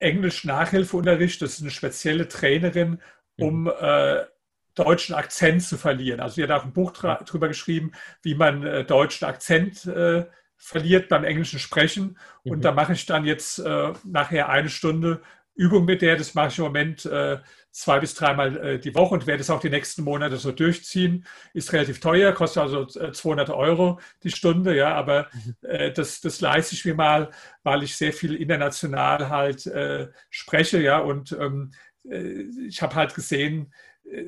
Englisch-Nachhilfeunterricht. 0.00 1.40
Das 1.40 1.54
ist 1.54 1.62
eine 1.62 1.70
spezielle 1.70 2.28
Trainerin, 2.28 3.00
um 3.38 3.62
mhm. 3.62 3.72
äh, 3.80 4.24
deutschen 4.74 5.14
Akzent 5.14 5.62
zu 5.62 5.76
verlieren. 5.76 6.20
Also 6.20 6.36
sie 6.36 6.42
hat 6.42 6.50
auch 6.50 6.64
ein 6.64 6.72
Buch 6.72 6.92
darüber 6.92 7.48
geschrieben, 7.48 7.92
wie 8.22 8.34
man 8.34 8.64
äh, 8.64 8.84
deutschen 8.84 9.26
Akzent 9.26 9.86
äh, 9.86 10.26
verliert 10.56 11.08
beim 11.08 11.24
englischen 11.24 11.58
Sprechen. 11.58 12.18
Mhm. 12.44 12.52
Und 12.52 12.64
da 12.64 12.72
mache 12.72 12.92
ich 12.92 13.06
dann 13.06 13.24
jetzt 13.24 13.58
äh, 13.58 13.92
nachher 14.04 14.48
eine 14.48 14.68
Stunde 14.68 15.22
Übung 15.54 15.84
mit 15.84 16.02
der. 16.02 16.16
Das 16.16 16.34
mache 16.34 16.48
ich 16.48 16.58
im 16.58 16.64
Moment 16.64 17.04
äh, 17.06 17.38
zwei 17.78 18.00
bis 18.00 18.14
dreimal 18.14 18.56
äh, 18.56 18.78
die 18.78 18.94
Woche 18.94 19.14
und 19.14 19.26
werde 19.26 19.40
es 19.40 19.50
auch 19.50 19.60
die 19.60 19.70
nächsten 19.70 20.02
Monate 20.02 20.36
so 20.36 20.52
durchziehen. 20.52 21.24
Ist 21.54 21.72
relativ 21.72 22.00
teuer, 22.00 22.32
kostet 22.32 22.62
also 22.62 22.84
200 22.86 23.48
äh, 23.48 23.52
Euro 23.52 24.00
die 24.22 24.30
Stunde, 24.30 24.76
ja, 24.76 24.94
aber 24.94 25.28
mhm. 25.32 25.94
das, 25.94 26.20
das 26.20 26.40
leiste 26.40 26.74
ich 26.74 26.84
mir 26.84 26.94
mal, 26.94 27.30
weil 27.62 27.82
ich 27.82 27.96
sehr 27.96 28.12
viel 28.12 28.34
international 28.34 29.28
halt 29.28 29.70
spreche, 30.30 30.80
ja, 30.80 30.98
und 30.98 31.32
ähm, 31.32 31.72
ich 32.66 32.80
habe 32.80 32.94
halt 32.94 33.14
gesehen, 33.14 33.72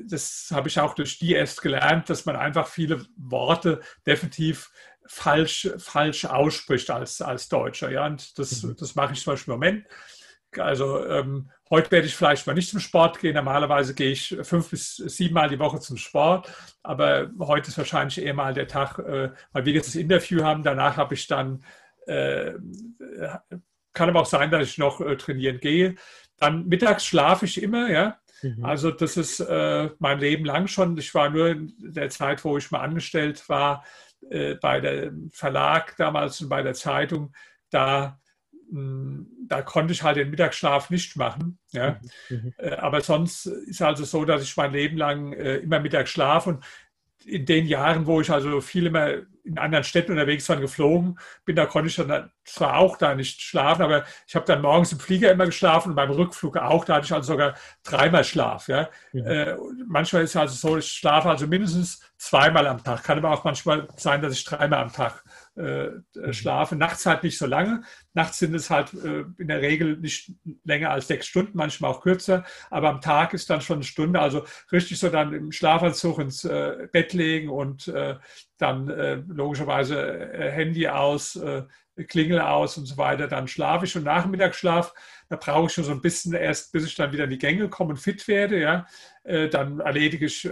das 0.05 0.49
habe 0.51 0.67
ich 0.67 0.79
auch 0.79 0.93
durch 0.93 1.17
die 1.17 1.33
erst 1.33 1.61
gelernt, 1.61 2.09
dass 2.09 2.25
man 2.25 2.35
einfach 2.35 2.67
viele 2.67 3.05
Worte 3.17 3.81
definitiv 4.05 4.69
falsch, 5.05 5.69
falsch 5.77 6.25
ausspricht 6.25 6.89
als, 6.89 7.21
als 7.21 7.49
Deutscher. 7.49 7.91
Ja? 7.91 8.05
Und 8.05 8.37
das, 8.37 8.63
mhm. 8.63 8.75
das 8.77 8.95
mache 8.95 9.13
ich 9.13 9.23
zum 9.23 9.33
Beispiel 9.33 9.53
im 9.53 9.59
Moment. 9.59 9.87
Also 10.57 11.05
ähm, 11.05 11.49
heute 11.71 11.89
werde 11.89 12.05
ich 12.05 12.15
vielleicht 12.15 12.45
mal 12.45 12.53
nicht 12.53 12.69
zum 12.69 12.79
Sport 12.79 13.19
gehen. 13.19 13.33
Normalerweise 13.33 13.95
gehe 13.95 14.11
ich 14.11 14.37
fünf 14.43 14.69
bis 14.69 14.97
sieben 14.97 15.33
Mal 15.33 15.49
die 15.49 15.57
Woche 15.57 15.79
zum 15.79 15.97
Sport. 15.97 16.51
Aber 16.83 17.31
heute 17.39 17.69
ist 17.69 17.77
wahrscheinlich 17.77 18.21
eher 18.21 18.33
mal 18.33 18.53
der 18.53 18.67
Tag, 18.67 18.99
äh, 18.99 19.31
weil 19.53 19.65
wir 19.65 19.73
jetzt 19.73 19.87
das 19.87 19.95
Interview 19.95 20.43
haben. 20.43 20.61
Danach 20.61 20.97
habe 20.97 21.15
ich 21.15 21.25
dann, 21.27 21.63
äh, 22.05 22.51
kann 23.93 24.09
aber 24.09 24.21
auch 24.21 24.25
sein, 24.27 24.51
dass 24.51 24.67
ich 24.67 24.77
noch 24.77 25.01
äh, 25.01 25.15
trainieren 25.15 25.59
gehe. 25.59 25.95
Dann 26.37 26.67
mittags 26.67 27.05
schlafe 27.05 27.45
ich 27.45 27.63
immer, 27.63 27.89
ja. 27.89 28.19
Mhm. 28.41 28.65
Also 28.65 28.91
das 28.91 29.17
ist 29.17 29.39
mein 29.99 30.19
Leben 30.19 30.45
lang 30.45 30.67
schon. 30.67 30.97
Ich 30.97 31.13
war 31.13 31.29
nur 31.29 31.49
in 31.49 31.73
der 31.79 32.09
Zeit, 32.09 32.43
wo 32.43 32.57
ich 32.57 32.71
mal 32.71 32.79
angestellt 32.79 33.47
war, 33.47 33.85
bei 34.19 34.79
dem 34.79 35.29
Verlag 35.31 35.95
damals 35.97 36.41
und 36.41 36.49
bei 36.49 36.63
der 36.63 36.73
Zeitung, 36.73 37.33
da, 37.69 38.19
da 38.71 39.61
konnte 39.61 39.93
ich 39.93 40.03
halt 40.03 40.17
den 40.17 40.29
Mittagsschlaf 40.29 40.89
nicht 40.89 41.17
machen. 41.17 41.59
Ja? 41.71 41.99
Mhm. 42.29 42.37
mhm. 42.37 42.53
Äh, 42.57 42.75
aber 42.75 43.01
sonst 43.01 43.45
ist 43.45 43.81
also 43.81 44.05
so, 44.05 44.25
dass 44.25 44.43
ich 44.43 44.55
mein 44.55 44.71
Leben 44.71 44.97
lang 44.97 45.33
äh, 45.33 45.57
immer 45.57 45.79
mittags 45.79 46.09
schlafe 46.09 46.51
und 46.51 46.63
in 47.25 47.45
den 47.45 47.67
Jahren, 47.67 48.07
wo 48.07 48.21
ich 48.21 48.31
also 48.31 48.61
viel 48.61 48.87
immer 48.87 49.09
in 49.43 49.57
anderen 49.57 49.83
Städten 49.83 50.11
unterwegs 50.11 50.47
war, 50.49 50.57
geflogen 50.57 51.19
bin, 51.45 51.55
da 51.55 51.65
konnte 51.65 51.89
ich 51.89 51.95
dann 51.95 52.31
zwar 52.45 52.77
auch 52.77 52.97
da 52.97 53.15
nicht 53.15 53.41
schlafen, 53.41 53.81
aber 53.81 54.05
ich 54.27 54.35
habe 54.35 54.45
dann 54.45 54.61
morgens 54.61 54.91
im 54.91 54.99
Flieger 54.99 55.31
immer 55.31 55.45
geschlafen 55.45 55.89
und 55.89 55.95
beim 55.95 56.11
Rückflug 56.11 56.57
auch, 56.57 56.85
da 56.85 56.95
hatte 56.95 57.05
ich 57.05 57.13
also 57.13 57.33
sogar 57.33 57.55
dreimal 57.83 58.23
Schlaf. 58.23 58.67
Ja. 58.67 58.89
Mhm. 59.13 59.25
Äh, 59.25 59.55
manchmal 59.87 60.23
ist 60.23 60.31
es 60.31 60.35
also 60.35 60.55
so, 60.55 60.77
ich 60.77 60.91
schlafe 60.91 61.29
also 61.29 61.47
mindestens 61.47 62.01
zweimal 62.17 62.67
am 62.67 62.83
Tag. 62.83 63.03
Kann 63.03 63.17
aber 63.17 63.31
auch 63.31 63.43
manchmal 63.43 63.87
sein, 63.97 64.21
dass 64.21 64.33
ich 64.33 64.43
dreimal 64.43 64.79
am 64.79 64.91
Tag 64.93 65.23
äh. 65.23 65.29
Schlafe. 66.31 66.75
Nachts 66.75 67.05
halt 67.05 67.23
nicht 67.23 67.37
so 67.37 67.45
lange. 67.45 67.83
Nachts 68.13 68.39
sind 68.39 68.55
es 68.55 68.69
halt 68.69 68.93
äh, 68.93 69.25
in 69.37 69.47
der 69.47 69.61
Regel 69.61 69.97
nicht 69.97 70.31
länger 70.63 70.91
als 70.91 71.07
sechs 71.07 71.27
Stunden, 71.27 71.57
manchmal 71.57 71.91
auch 71.91 72.01
kürzer. 72.01 72.45
Aber 72.69 72.89
am 72.89 73.01
Tag 73.01 73.33
ist 73.33 73.49
dann 73.49 73.61
schon 73.61 73.77
eine 73.77 73.83
Stunde. 73.83 74.21
Also 74.21 74.45
richtig 74.71 74.99
so 74.99 75.09
dann 75.09 75.33
im 75.33 75.51
Schlafanzug 75.51 76.19
ins 76.19 76.45
äh, 76.45 76.87
Bett 76.91 77.13
legen 77.13 77.49
und 77.49 77.87
äh, 77.89 78.15
dann 78.57 78.89
äh, 78.89 79.15
logischerweise 79.27 80.29
Handy 80.33 80.87
aus, 80.87 81.39
Klingel 82.07 82.39
aus 82.39 82.77
und 82.77 82.85
so 82.85 82.95
weiter. 82.97 83.27
Dann 83.27 83.47
schlafe 83.47 83.85
ich 83.85 83.95
und 83.97 84.03
Nachmittagsschlaf. 84.03 84.93
Da 85.29 85.35
brauche 85.35 85.65
ich 85.65 85.73
schon 85.73 85.83
so 85.83 85.91
ein 85.91 86.01
bisschen 86.01 86.33
erst, 86.33 86.71
bis 86.71 86.85
ich 86.85 86.95
dann 86.95 87.11
wieder 87.11 87.23
in 87.23 87.31
die 87.31 87.39
Gänge 87.39 87.69
komme 87.69 87.91
und 87.91 87.97
fit 87.97 88.27
werde. 88.27 88.59
Ja, 88.59 88.85
dann 89.23 89.79
erledige 89.79 90.27
ich 90.27 90.47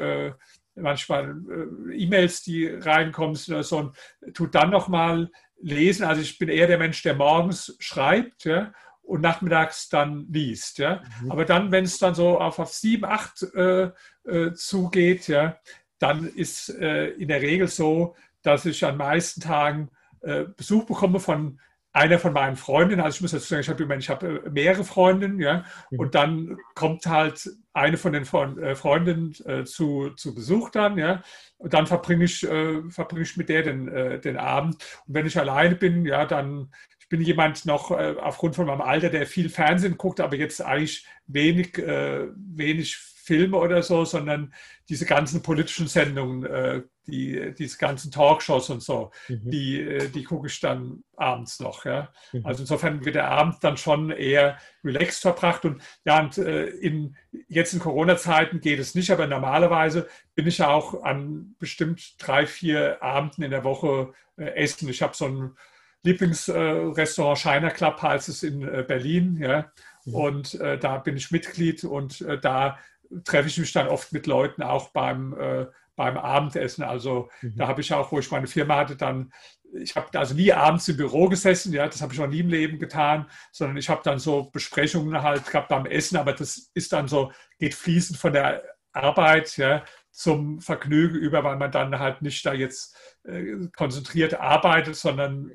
manchmal 0.82 1.42
äh, 1.90 1.96
E-Mails, 1.96 2.44
die 2.44 2.68
reinkommen 2.68 3.38
oder 3.48 3.64
so, 3.64 3.78
und 3.78 3.96
tut 4.34 4.56
dann 4.56 4.70
nochmal 4.70 5.30
lesen. 5.62 6.06
Also 6.06 6.22
ich 6.22 6.38
bin 6.38 6.50
eher 6.50 6.68
der 6.68 6.78
Mensch, 6.78 7.02
der 7.04 7.16
morgens 7.16 7.76
schreibt 7.80 8.46
ja, 8.46 8.74
und 9.02 9.22
nachmittags 9.22 9.90
dann 9.90 10.28
liest. 10.30 10.78
Ja. 10.78 11.02
Mhm. 11.22 11.32
Aber 11.32 11.46
dann, 11.46 11.72
wenn 11.72 11.84
es 11.84 11.98
dann 11.98 12.16
so 12.16 12.40
auf, 12.40 12.60
auf 12.60 12.74
sieben, 12.74 13.06
acht 13.06 13.44
äh, 13.54 13.92
äh, 14.26 14.54
zugeht, 14.54 15.28
ja, 15.28 15.58
dann 16.00 16.28
ist 16.28 16.70
äh, 16.70 17.10
in 17.10 17.28
der 17.28 17.42
Regel 17.42 17.68
so, 17.68 18.16
dass 18.42 18.66
ich 18.66 18.86
an 18.86 18.98
meisten 18.98 19.42
Tagen 19.42 19.90
äh, 20.22 20.46
Besuch 20.56 20.86
bekomme 20.86 21.20
von 21.20 21.60
einer 21.92 22.20
von 22.20 22.34
meinen 22.34 22.56
Freundinnen, 22.56 23.02
also 23.02 23.16
ich 23.16 23.22
muss 23.22 23.32
dazu 23.32 23.48
sagen, 23.48 23.62
ich 23.62 23.70
habe 23.70 23.96
ich 23.96 24.10
hab 24.10 24.24
äh, 24.24 24.50
mehrere 24.50 24.84
Freundinnen, 24.84 25.40
ja, 25.40 25.66
mhm. 25.90 26.00
und 26.00 26.16
dann 26.16 26.58
kommt 26.76 27.06
halt 27.08 27.50
eine 27.74 27.98
von 27.98 28.14
den 28.14 28.24
äh, 28.24 28.76
Freundinnen 28.76 29.36
äh, 29.46 29.64
zu, 29.64 30.12
zu 30.12 30.36
Besuch 30.36 30.70
dann, 30.70 30.98
ja, 30.98 31.24
und 31.58 31.74
dann 31.74 31.88
verbringe 31.88 32.26
ich, 32.26 32.44
äh, 32.44 32.82
verbringe 32.90 33.24
ich 33.24 33.38
mit 33.38 33.50
der 33.50 33.64
den, 33.64 33.88
äh, 33.88 34.20
den 34.20 34.38
Abend. 34.38 34.76
Und 35.08 35.14
wenn 35.16 35.26
ich 35.26 35.40
alleine 35.40 35.76
bin, 35.76 36.06
ja, 36.06 36.26
dann, 36.26 36.72
ich 37.00 37.10
bin 37.10 37.22
jemand 37.22 37.66
noch 37.66 37.90
äh, 37.92 38.16
aufgrund 38.22 38.56
von 38.56 38.68
meinem 38.68 38.82
Alter, 38.82 39.10
der 39.10 39.26
viel 39.26 39.50
Fernsehen 39.50 39.98
guckt, 39.98 40.20
aber 40.20 40.36
jetzt 40.36 40.62
eigentlich 40.62 41.08
wenig, 41.26 41.78
wenig 41.78 42.98
Filme 43.30 43.58
oder 43.58 43.84
so, 43.84 44.06
sondern 44.06 44.54
diese 44.90 45.06
ganzen 45.06 45.44
politischen 45.44 45.88
Sendungen, 45.88 46.46
äh, 46.46 46.82
die, 47.10 47.54
diese 47.58 47.78
ganzen 47.78 48.12
Talkshows 48.12 48.70
und 48.70 48.82
so, 48.82 49.12
mhm. 49.28 49.50
die, 49.50 49.82
äh, 49.82 50.10
die 50.10 50.24
gucke 50.24 50.48
ich 50.48 50.60
dann 50.60 51.04
abends 51.16 51.60
noch. 51.60 51.86
Ja? 51.86 52.10
Mhm. 52.32 52.46
Also 52.46 52.64
insofern 52.64 53.04
wird 53.06 53.16
der 53.16 53.30
Abend 53.30 53.58
dann 53.62 53.78
schon 53.78 54.12
eher 54.12 54.58
relaxed 54.84 55.22
verbracht. 55.22 55.66
Und 55.66 55.82
ja, 56.06 56.20
und 56.20 56.38
äh, 56.38 56.68
in, 56.68 57.16
jetzt 57.48 57.74
in 57.74 57.80
Corona-Zeiten 57.80 58.62
geht 58.62 58.80
es 58.80 58.96
nicht, 58.96 59.12
aber 59.12 59.28
normalerweise 59.28 60.08
bin 60.36 60.48
ich 60.48 60.64
auch 60.64 61.04
an 61.04 61.56
bestimmt 61.60 62.16
drei, 62.20 62.46
vier 62.46 63.02
Abenden 63.04 63.44
in 63.44 63.52
der 63.52 63.64
Woche 63.64 64.14
äh, 64.38 64.56
essen. 64.56 64.90
Ich 64.90 65.02
habe 65.02 65.16
so 65.16 65.26
ein 65.26 65.56
Lieblingsrestaurant 66.04 67.38
Shiner 67.38 67.72
Club 67.72 68.02
heißt 68.02 68.30
es 68.30 68.42
in 68.44 68.62
Berlin, 68.62 69.36
ja. 69.36 69.70
Mhm. 70.06 70.16
Und 70.16 70.54
äh, 70.56 70.78
da 70.78 70.98
bin 70.98 71.18
ich 71.18 71.32
Mitglied 71.32 71.84
und 71.84 72.22
äh, 72.22 72.40
da 72.40 72.78
treffe 73.24 73.48
ich 73.48 73.58
mich 73.58 73.72
dann 73.72 73.88
oft 73.88 74.14
mit 74.14 74.28
Leuten 74.28 74.64
auch 74.64 74.90
beim, 74.90 75.34
äh, 75.40 75.68
beim 76.00 76.18
Abendessen. 76.18 76.86
Also 76.86 77.30
mhm. 77.42 77.58
da 77.58 77.68
habe 77.68 77.82
ich 77.82 77.94
auch, 77.94 78.10
wo 78.14 78.20
ich 78.20 78.32
meine 78.32 78.48
Firma 78.48 78.78
hatte, 78.78 78.96
dann, 78.96 79.34
ich 79.74 79.98
habe 79.98 80.18
also 80.18 80.34
nie 80.34 80.54
abends 80.54 80.88
im 80.88 80.96
Büro 80.96 81.28
gesessen, 81.28 81.74
ja, 81.74 81.86
das 81.88 82.02
habe 82.02 82.14
ich 82.14 82.20
noch 82.20 82.28
nie 82.28 82.40
im 82.40 82.48
Leben 82.48 82.80
getan, 82.80 83.30
sondern 83.52 83.76
ich 83.76 83.90
habe 83.90 84.02
dann 84.06 84.18
so 84.18 84.50
Besprechungen 84.50 85.22
halt 85.22 85.46
gehabt 85.46 85.68
beim 85.68 85.86
Essen, 85.86 86.16
aber 86.16 86.32
das 86.32 86.72
ist 86.74 86.94
dann 86.94 87.10
so, 87.10 87.34
geht 87.60 87.76
fließend 87.76 88.18
von 88.18 88.32
der 88.32 88.64
Arbeit, 88.94 89.58
ja, 89.58 89.84
zum 90.10 90.62
Vergnügen 90.62 91.18
über, 91.18 91.44
weil 91.44 91.58
man 91.58 91.72
dann 91.72 92.00
halt 92.00 92.22
nicht 92.22 92.46
da 92.46 92.54
jetzt 92.54 92.98
äh, 93.26 93.58
konzentriert 93.76 94.36
arbeitet, 94.36 94.96
sondern 94.96 95.52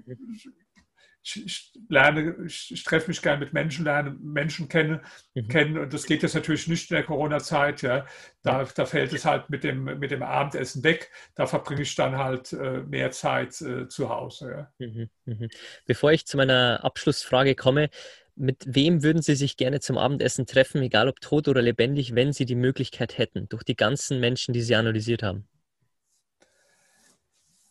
ich, 1.24 1.44
ich 1.46 1.72
lerne, 1.88 2.36
ich, 2.46 2.70
ich, 2.70 2.84
treffe 2.84 3.08
mich 3.08 3.22
gerne 3.22 3.42
mit 3.42 3.54
Menschen, 3.54 3.84
lerne 3.84 4.10
Menschen 4.10 4.68
kennen, 4.68 5.00
mhm. 5.34 5.48
kennen 5.48 5.78
und 5.78 5.92
das 5.94 6.04
geht 6.04 6.22
jetzt 6.22 6.34
natürlich 6.34 6.68
nicht 6.68 6.90
in 6.90 6.96
der 6.96 7.04
Corona-Zeit. 7.04 7.80
Ja. 7.80 8.06
Da, 8.42 8.64
da 8.64 8.84
fällt 8.84 9.12
es 9.14 9.24
halt 9.24 9.48
mit 9.48 9.64
dem, 9.64 9.84
mit 9.84 10.10
dem 10.10 10.22
Abendessen 10.22 10.84
weg. 10.84 11.10
Da 11.34 11.46
verbringe 11.46 11.82
ich 11.82 11.94
dann 11.94 12.18
halt 12.18 12.52
äh, 12.52 12.80
mehr 12.82 13.10
Zeit 13.10 13.58
äh, 13.62 13.88
zu 13.88 14.10
Hause. 14.10 14.68
Ja. 14.78 14.86
Mhm. 14.86 15.08
Mhm. 15.24 15.48
Bevor 15.86 16.12
ich 16.12 16.26
zu 16.26 16.36
meiner 16.36 16.84
Abschlussfrage 16.84 17.54
komme, 17.54 17.88
mit 18.36 18.64
wem 18.66 19.02
würden 19.02 19.22
Sie 19.22 19.36
sich 19.36 19.56
gerne 19.56 19.80
zum 19.80 19.96
Abendessen 19.96 20.44
treffen, 20.44 20.82
egal 20.82 21.08
ob 21.08 21.20
tot 21.20 21.48
oder 21.48 21.62
lebendig, 21.62 22.14
wenn 22.14 22.32
Sie 22.32 22.44
die 22.44 22.56
Möglichkeit 22.56 23.16
hätten, 23.16 23.48
durch 23.48 23.62
die 23.62 23.76
ganzen 23.76 24.20
Menschen, 24.20 24.52
die 24.52 24.60
Sie 24.60 24.74
analysiert 24.74 25.22
haben? 25.22 25.48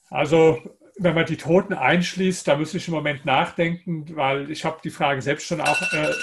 Also, 0.10 0.62
wenn 0.98 1.16
man 1.16 1.26
die 1.26 1.38
Toten 1.38 1.74
einschließt, 1.74 2.48
da 2.48 2.58
muss 2.58 2.74
ich 2.74 2.88
im 2.88 2.94
Moment 2.94 3.26
nachdenken, 3.26 4.16
weil 4.16 4.52
ich 4.52 4.66
habe 4.66 4.80
die 4.84 4.90
Frage 4.90 5.22
selbst 5.22 5.48
schon 5.48 5.62
auch, 5.62 5.82
äh, 5.94 6.14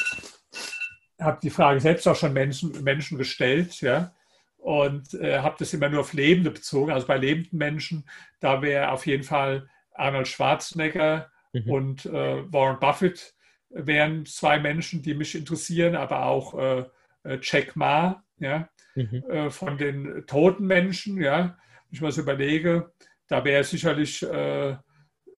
habe 1.21 1.41
die 1.43 1.51
Frage 1.51 1.81
selbst 1.81 2.07
auch 2.07 2.17
schon 2.17 2.33
Menschen, 2.33 2.83
Menschen 2.83 3.19
gestellt, 3.19 3.81
ja, 3.81 4.13
und 4.59 5.15
äh, 5.15 5.39
habe 5.39 5.57
das 5.59 5.75
immer 5.75 5.89
nur 5.89 6.01
auf 6.01 6.13
Lebende 6.13 6.51
bezogen. 6.51 6.93
Also 6.93 7.07
bei 7.07 7.17
lebenden 7.17 7.59
Menschen, 7.59 8.05
da 8.41 8.63
wäre 8.63 8.93
auf 8.93 9.07
jeden 9.07 9.25
Fall 9.25 9.69
Arnold 9.95 10.29
Schwarzenegger 10.29 11.31
mhm. 11.53 11.71
und 11.71 12.07
äh, 12.07 12.53
Warren 12.53 12.79
Buffett 12.79 13.35
wären 13.71 14.27
zwei 14.27 14.59
Menschen, 14.59 15.03
die 15.03 15.15
mich 15.15 15.35
interessieren, 15.35 15.95
aber 15.95 16.27
auch 16.27 16.59
äh, 16.59 16.85
äh, 17.25 17.39
Jack 17.43 17.77
Ma, 17.77 18.23
ja, 18.39 18.69
mhm. 18.95 19.25
äh, 19.29 19.51
von 19.51 19.79
den 19.79 20.25
toten 20.27 20.67
Menschen, 20.67 21.21
ja, 21.21 21.41
wenn 21.41 21.93
ich 21.93 22.01
mal 22.01 22.13
so 22.13 22.23
überlege, 22.23 22.93
da 23.31 23.45
wäre 23.45 23.65
sicherlich, 23.65 24.23
äh, 24.23 24.77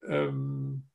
ähm, 0.09 0.89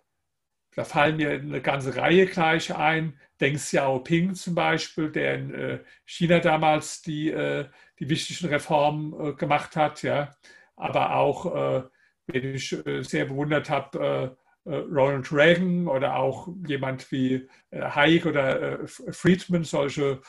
da 0.75 0.83
fallen 0.83 1.17
mir 1.17 1.31
eine 1.31 1.61
ganze 1.61 1.95
Reihe 1.95 2.25
gleich 2.25 2.75
ein. 2.75 3.19
Deng 3.39 3.55
Xiaoping 3.55 4.33
zum 4.33 4.55
Beispiel, 4.55 5.11
der 5.11 5.35
in 5.35 5.53
äh, 5.53 5.79
China 6.05 6.39
damals 6.39 7.03
die, 7.03 7.29
äh, 7.29 7.69
die 7.99 8.09
wichtigen 8.09 8.49
Reformen 8.49 9.37
gemacht 9.37 9.75
hat, 9.75 10.03
ja, 10.03 10.35
aber 10.75 11.15
auch, 11.15 11.87
wenn 12.27 12.53
ich 12.53 12.77
sehr 13.01 13.25
bewundert 13.25 13.71
habe, 13.71 14.37
äh, 14.67 14.75
Ronald 14.75 15.31
Reagan 15.31 15.87
oder 15.87 16.17
auch 16.17 16.49
jemand 16.67 17.09
wie 17.11 17.47
äh, 17.71 17.81
Hayek 17.81 18.25
oder 18.25 18.81
äh, 18.81 18.87
Friedman, 18.87 19.63
solche, 19.63 20.21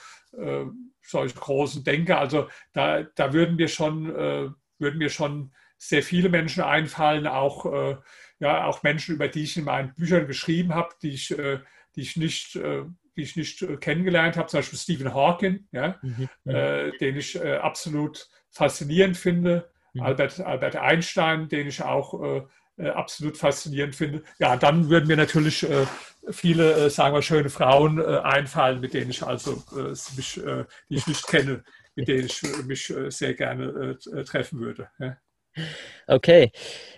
solche 1.02 1.34
großen 1.34 1.84
Denker. 1.84 2.18
Also 2.18 2.48
da, 2.74 3.02
da 3.02 3.32
würden 3.32 3.56
mir 3.56 3.68
schon, 3.68 4.08
würden 4.08 4.98
mir 4.98 5.08
schon 5.08 5.52
sehr 5.78 6.02
viele 6.02 6.28
Menschen 6.28 6.62
einfallen, 6.62 7.26
auch, 7.26 8.02
ja, 8.40 8.64
auch 8.64 8.82
Menschen, 8.82 9.14
über 9.14 9.28
die 9.28 9.44
ich 9.44 9.56
in 9.56 9.64
meinen 9.64 9.94
Büchern 9.94 10.26
geschrieben 10.26 10.74
habe, 10.74 10.90
die 11.02 11.10
ich, 11.10 11.28
die 11.28 12.00
ich 12.00 12.16
nicht 12.16 12.58
die 13.18 13.22
ich 13.22 13.36
nicht 13.36 13.80
kennengelernt 13.80 14.36
habe, 14.36 14.46
zum 14.46 14.58
Beispiel 14.58 14.78
Stephen 14.78 15.12
Hawking, 15.12 15.66
ja, 15.72 15.98
mhm. 16.02 16.28
äh, 16.44 16.96
den 16.98 17.16
ich 17.16 17.34
äh, 17.34 17.56
absolut 17.56 18.28
faszinierend 18.50 19.16
finde, 19.16 19.68
mhm. 19.92 20.02
Albert, 20.02 20.40
Albert 20.40 20.76
Einstein, 20.76 21.48
den 21.48 21.66
ich 21.66 21.82
auch 21.82 22.22
äh, 22.22 22.42
äh, 22.78 22.90
absolut 22.90 23.36
faszinierend 23.36 23.96
finde. 23.96 24.22
Ja, 24.38 24.56
dann 24.56 24.88
würden 24.88 25.08
mir 25.08 25.16
natürlich 25.16 25.68
äh, 25.68 25.86
viele, 26.30 26.74
äh, 26.74 26.90
sagen 26.90 27.12
wir, 27.12 27.22
schöne 27.22 27.50
Frauen 27.50 27.98
äh, 27.98 28.18
einfallen, 28.18 28.80
mit 28.80 28.94
denen 28.94 29.10
ich 29.10 29.24
also 29.24 29.64
äh, 29.76 29.90
mich, 30.16 30.38
äh, 30.38 30.64
die 30.88 30.94
ich 30.94 31.06
nicht 31.08 31.26
kenne, 31.26 31.64
mit 31.96 32.06
denen 32.06 32.26
ich 32.26 32.40
mich 32.66 32.94
sehr 33.08 33.34
gerne 33.34 33.98
treffen 34.24 34.60
würde. 34.60 34.88
Ja. 35.00 35.16
Okay. 36.06 36.52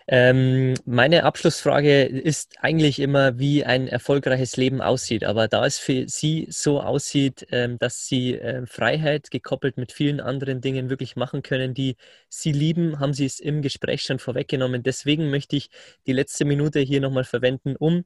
Ähm, 0.09 0.74
meine 0.84 1.24
Abschlussfrage 1.24 2.03
ist 2.05 2.57
eigentlich 2.61 2.98
immer, 3.01 3.38
wie 3.38 3.64
ein 3.64 3.86
erfolgreiches 3.88 4.57
Leben 4.57 4.80
aussieht. 4.82 5.24
Aber 5.24 5.46
da 5.48 5.66
es 5.66 5.78
für 5.78 6.09
Sie 6.09 6.46
so 6.51 6.80
aussieht, 6.80 7.46
ähm, 7.53 7.78
dass 7.78 8.07
Sie 8.07 8.34
äh, 8.34 8.66
Freiheit 8.66 9.30
gekoppelt 9.30 9.76
mit 9.76 9.92
vielen 9.92 10.20
anderen 10.20 10.61
Dingen 10.61 10.90
wirklich 10.90 11.16
machen 11.16 11.42
können, 11.42 11.74
die 11.74 11.96
Sie 12.28 12.53
lieben, 12.53 12.98
haben 13.01 13.14
Sie 13.14 13.26
es 13.26 13.38
im 13.40 13.62
Gespräch 13.62 14.03
schon 14.03 14.18
vorweggenommen. 14.18 14.82
Deswegen 14.82 15.30
möchte 15.30 15.57
ich 15.57 15.70
die 16.07 16.12
letzte 16.12 16.44
Minute 16.44 16.80
hier 16.80 17.01
nochmal 17.01 17.24
verwenden, 17.24 17.76
um 17.76 18.05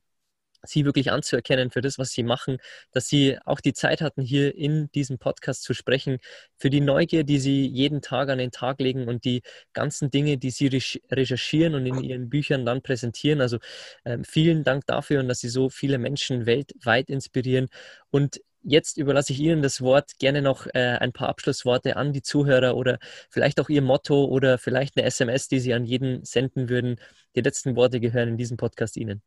sie 0.66 0.84
wirklich 0.84 1.10
anzuerkennen 1.12 1.70
für 1.70 1.80
das, 1.80 1.98
was 1.98 2.10
sie 2.12 2.22
machen, 2.22 2.58
dass 2.92 3.08
sie 3.08 3.38
auch 3.44 3.60
die 3.60 3.72
Zeit 3.72 4.00
hatten, 4.00 4.22
hier 4.22 4.54
in 4.54 4.90
diesem 4.92 5.18
Podcast 5.18 5.62
zu 5.62 5.74
sprechen, 5.74 6.18
für 6.56 6.70
die 6.70 6.80
Neugier, 6.80 7.24
die 7.24 7.38
sie 7.38 7.66
jeden 7.66 8.02
Tag 8.02 8.28
an 8.28 8.38
den 8.38 8.50
Tag 8.50 8.80
legen 8.80 9.08
und 9.08 9.24
die 9.24 9.42
ganzen 9.72 10.10
Dinge, 10.10 10.38
die 10.38 10.50
sie 10.50 10.68
recherchieren 11.10 11.74
und 11.74 11.86
in 11.86 12.02
ihren 12.02 12.28
Büchern 12.28 12.64
dann 12.64 12.82
präsentieren. 12.82 13.40
Also 13.40 13.58
ähm, 14.04 14.24
vielen 14.24 14.64
Dank 14.64 14.86
dafür 14.86 15.20
und 15.20 15.28
dass 15.28 15.40
sie 15.40 15.48
so 15.48 15.68
viele 15.68 15.98
Menschen 15.98 16.46
weltweit 16.46 17.08
inspirieren. 17.10 17.68
Und 18.10 18.40
Jetzt 18.66 18.96
überlasse 18.96 19.34
ich 19.34 19.40
Ihnen 19.40 19.60
das 19.60 19.82
Wort, 19.82 20.18
gerne 20.18 20.40
noch 20.40 20.66
äh, 20.68 20.96
ein 20.98 21.12
paar 21.12 21.28
Abschlussworte 21.28 21.96
an 21.96 22.14
die 22.14 22.22
Zuhörer 22.22 22.76
oder 22.76 22.98
vielleicht 23.28 23.60
auch 23.60 23.68
Ihr 23.68 23.82
Motto 23.82 24.24
oder 24.24 24.56
vielleicht 24.56 24.96
eine 24.96 25.06
SMS, 25.06 25.48
die 25.48 25.60
Sie 25.60 25.74
an 25.74 25.84
jeden 25.84 26.24
senden 26.24 26.70
würden. 26.70 26.96
Die 27.36 27.42
letzten 27.42 27.76
Worte 27.76 28.00
gehören 28.00 28.30
in 28.30 28.36
diesem 28.38 28.56
Podcast 28.56 28.96
Ihnen. 28.96 29.20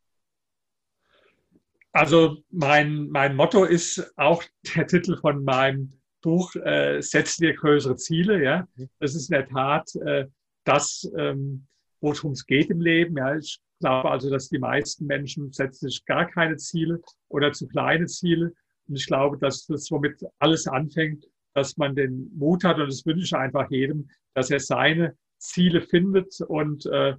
Also 1.98 2.44
mein, 2.52 3.08
mein 3.08 3.34
Motto 3.34 3.64
ist 3.64 4.12
auch 4.16 4.44
der 4.76 4.86
Titel 4.86 5.16
von 5.16 5.42
meinem 5.42 5.94
Buch, 6.22 6.54
äh, 6.54 7.02
Setzen 7.02 7.42
wir 7.42 7.54
größere 7.54 7.96
Ziele. 7.96 8.40
Ja? 8.40 8.68
Das 9.00 9.16
ist 9.16 9.30
in 9.30 9.34
der 9.34 9.48
Tat 9.48 9.92
äh, 10.06 10.26
das, 10.62 11.10
ähm, 11.16 11.66
worum 12.00 12.32
es 12.32 12.46
geht 12.46 12.70
im 12.70 12.80
Leben. 12.80 13.16
Ja? 13.16 13.36
Ich 13.36 13.58
glaube 13.80 14.12
also, 14.12 14.30
dass 14.30 14.48
die 14.48 14.60
meisten 14.60 15.06
Menschen 15.06 15.50
setzen 15.50 15.88
sich 15.88 16.04
gar 16.04 16.30
keine 16.30 16.56
Ziele 16.56 17.00
oder 17.26 17.50
zu 17.50 17.66
kleine 17.66 18.06
Ziele. 18.06 18.52
Und 18.86 18.94
ich 18.94 19.06
glaube, 19.08 19.36
dass 19.36 19.66
das 19.66 19.90
womit 19.90 20.22
alles 20.38 20.68
anfängt, 20.68 21.26
dass 21.54 21.78
man 21.78 21.96
den 21.96 22.30
Mut 22.36 22.62
hat, 22.62 22.78
und 22.78 22.86
das 22.86 23.04
wünsche 23.06 23.24
ich 23.24 23.34
einfach 23.34 23.72
jedem, 23.72 24.08
dass 24.34 24.52
er 24.52 24.60
seine 24.60 25.16
Ziele 25.38 25.82
findet. 25.82 26.40
Und 26.42 26.86
äh, 26.86 27.16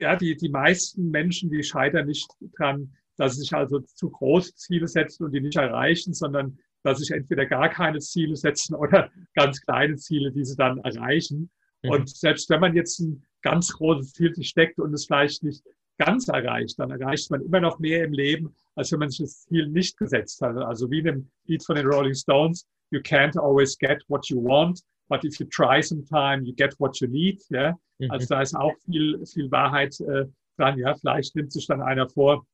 ja, 0.00 0.16
die, 0.16 0.36
die 0.36 0.48
meisten 0.48 1.12
Menschen, 1.12 1.50
die 1.50 1.62
scheitern 1.62 2.06
nicht 2.06 2.28
dran, 2.56 2.96
dass 3.20 3.36
sich 3.36 3.52
also 3.52 3.80
zu 3.80 4.08
große 4.08 4.54
Ziele 4.54 4.88
setzen 4.88 5.24
und 5.24 5.32
die 5.32 5.42
nicht 5.42 5.58
erreichen, 5.58 6.14
sondern 6.14 6.58
dass 6.82 7.00
sich 7.00 7.10
entweder 7.10 7.44
gar 7.44 7.68
keine 7.68 7.98
Ziele 7.98 8.34
setzen 8.34 8.74
oder 8.74 9.10
ganz 9.34 9.60
kleine 9.60 9.96
Ziele, 9.96 10.32
die 10.32 10.42
sie 10.42 10.56
dann 10.56 10.78
erreichen. 10.78 11.50
Mhm. 11.82 11.90
Und 11.90 12.08
selbst 12.08 12.48
wenn 12.48 12.60
man 12.60 12.74
jetzt 12.74 12.98
ein 12.98 13.22
ganz 13.42 13.74
großes 13.74 14.14
Ziel 14.14 14.32
steckt 14.42 14.78
und 14.78 14.94
es 14.94 15.04
vielleicht 15.04 15.42
nicht 15.42 15.62
ganz 15.98 16.28
erreicht, 16.28 16.78
dann 16.78 16.90
erreicht 16.90 17.30
man 17.30 17.42
immer 17.42 17.60
noch 17.60 17.78
mehr 17.78 18.04
im 18.04 18.14
Leben, 18.14 18.54
als 18.74 18.90
wenn 18.90 19.00
man 19.00 19.10
sich 19.10 19.18
das 19.18 19.42
Ziel 19.42 19.68
nicht 19.68 19.98
gesetzt 19.98 20.40
hat. 20.40 20.56
Also 20.56 20.90
wie 20.90 21.00
in 21.00 21.04
dem 21.04 21.30
Lied 21.44 21.62
von 21.62 21.76
den 21.76 21.86
Rolling 21.86 22.14
Stones, 22.14 22.66
you 22.90 23.00
can't 23.00 23.38
always 23.38 23.76
get 23.76 24.02
what 24.08 24.26
you 24.30 24.42
want, 24.42 24.80
but 25.10 25.22
if 25.24 25.38
you 25.38 25.46
try 25.46 25.82
sometime, 25.82 26.42
you 26.44 26.54
get 26.54 26.74
what 26.80 26.98
you 27.00 27.06
need. 27.06 27.42
Ja? 27.50 27.78
Mhm. 27.98 28.12
Also 28.12 28.28
da 28.28 28.40
ist 28.40 28.56
auch 28.56 28.72
viel, 28.86 29.22
viel 29.26 29.50
Wahrheit 29.50 30.00
äh, 30.00 30.24
dran. 30.56 30.78
Ja, 30.78 30.94
vielleicht 30.94 31.36
nimmt 31.36 31.52
sich 31.52 31.66
dann 31.66 31.82
einer 31.82 32.08
vor, 32.08 32.46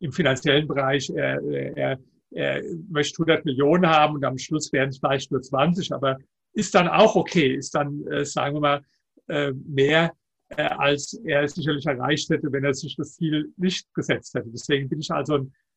im 0.00 0.12
finanziellen 0.12 0.66
Bereich, 0.66 1.10
er, 1.10 1.42
er, 1.76 1.98
er 2.30 2.62
möchte 2.88 3.22
100 3.22 3.44
Millionen 3.44 3.86
haben 3.86 4.14
und 4.14 4.24
am 4.24 4.38
Schluss 4.38 4.72
werden 4.72 4.90
es 4.90 4.98
vielleicht 4.98 5.30
nur 5.30 5.42
20, 5.42 5.92
aber 5.92 6.18
ist 6.52 6.74
dann 6.74 6.88
auch 6.88 7.16
okay, 7.16 7.54
ist 7.54 7.74
dann, 7.74 8.06
äh, 8.06 8.24
sagen 8.24 8.56
wir 8.56 8.60
mal, 8.60 8.82
äh, 9.28 9.52
mehr, 9.52 10.12
äh, 10.48 10.62
als 10.62 11.14
er 11.24 11.46
sicherlich 11.48 11.86
erreicht 11.86 12.28
hätte, 12.30 12.50
wenn 12.52 12.64
er 12.64 12.74
sich 12.74 12.96
das 12.96 13.14
Ziel 13.14 13.52
nicht 13.56 13.92
gesetzt 13.94 14.34
hätte. 14.34 14.50
Deswegen 14.50 14.88
bin 14.88 15.00
ich 15.00 15.10
also 15.10 15.34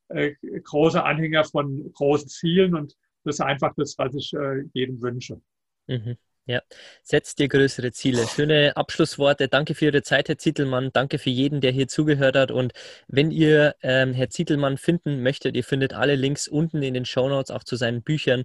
ein 0.09 0.35
großer 0.63 1.05
Anhänger 1.05 1.45
von 1.45 1.89
großen 1.93 2.27
Zielen 2.27 2.75
und 2.75 2.97
das 3.23 3.35
ist 3.35 3.41
einfach 3.41 3.73
das, 3.77 3.97
was 3.97 4.13
ich 4.13 4.35
jedem 4.73 5.01
wünsche. 5.01 5.39
Mhm. 5.87 6.17
Ja, 6.47 6.61
setzt 7.03 7.37
dir 7.37 7.47
größere 7.47 7.91
Ziele. 7.91 8.25
Schöne 8.27 8.75
Abschlussworte. 8.75 9.47
Danke 9.47 9.75
für 9.75 9.85
Ihre 9.85 10.01
Zeit, 10.01 10.27
Herr 10.27 10.39
Zietelmann. 10.39 10.89
Danke 10.91 11.19
für 11.19 11.29
jeden, 11.29 11.61
der 11.61 11.71
hier 11.71 11.87
zugehört 11.87 12.35
hat. 12.35 12.49
Und 12.49 12.73
wenn 13.07 13.29
ihr 13.29 13.75
ähm, 13.83 14.13
Herr 14.13 14.31
Zietelmann 14.31 14.77
finden 14.77 15.21
möchtet, 15.21 15.55
ihr 15.55 15.63
findet 15.63 15.93
alle 15.93 16.15
Links 16.15 16.47
unten 16.47 16.81
in 16.81 16.95
den 16.95 17.05
Show 17.05 17.29
Notes, 17.29 17.51
auch 17.51 17.63
zu 17.63 17.75
seinen 17.75 18.01
Büchern. 18.01 18.43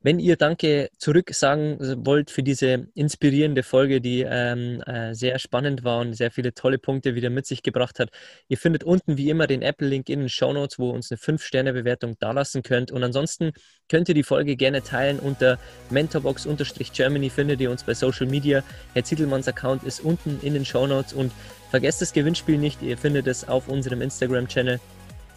Wenn 0.00 0.18
ihr 0.20 0.36
Danke 0.36 0.90
zurück 0.96 1.30
sagen 1.32 1.78
wollt 2.04 2.30
für 2.30 2.42
diese 2.42 2.86
inspirierende 2.94 3.62
Folge, 3.62 4.00
die 4.00 4.24
ähm, 4.28 4.80
äh, 4.82 5.14
sehr 5.14 5.38
spannend 5.38 5.82
war 5.84 6.00
und 6.00 6.14
sehr 6.14 6.30
viele 6.30 6.54
tolle 6.54 6.78
Punkte 6.78 7.14
wieder 7.16 7.30
mit 7.30 7.46
sich 7.46 7.62
gebracht 7.64 7.98
hat, 7.98 8.10
ihr 8.48 8.58
findet 8.58 8.84
unten 8.84 9.16
wie 9.16 9.28
immer 9.30 9.46
den 9.46 9.62
Apple-Link 9.62 10.08
in 10.08 10.20
den 10.20 10.28
Show 10.28 10.52
Notes, 10.52 10.78
wo 10.78 10.90
ihr 10.90 10.94
uns 10.94 11.10
eine 11.10 11.18
5-Sterne-Bewertung 11.18 12.16
dalassen 12.18 12.62
könnt. 12.62 12.92
Und 12.92 13.02
ansonsten 13.02 13.52
könnt 13.88 14.08
ihr 14.08 14.14
die 14.14 14.22
Folge 14.22 14.56
gerne 14.56 14.82
teilen 14.82 15.18
unter 15.18 15.58
Mentorbox-Germany 15.90 17.27
findet 17.30 17.60
ihr 17.60 17.70
uns 17.70 17.82
bei 17.82 17.94
Social 17.94 18.26
Media. 18.26 18.62
Herr 18.94 19.04
Zietelmanns 19.04 19.48
Account 19.48 19.84
ist 19.84 20.00
unten 20.00 20.38
in 20.42 20.54
den 20.54 20.64
Show 20.64 20.86
Notes 20.86 21.12
und 21.12 21.32
vergesst 21.70 22.00
das 22.00 22.12
Gewinnspiel 22.12 22.58
nicht, 22.58 22.82
ihr 22.82 22.96
findet 22.98 23.26
es 23.26 23.48
auf 23.48 23.68
unserem 23.68 24.02
Instagram-Channel. 24.02 24.80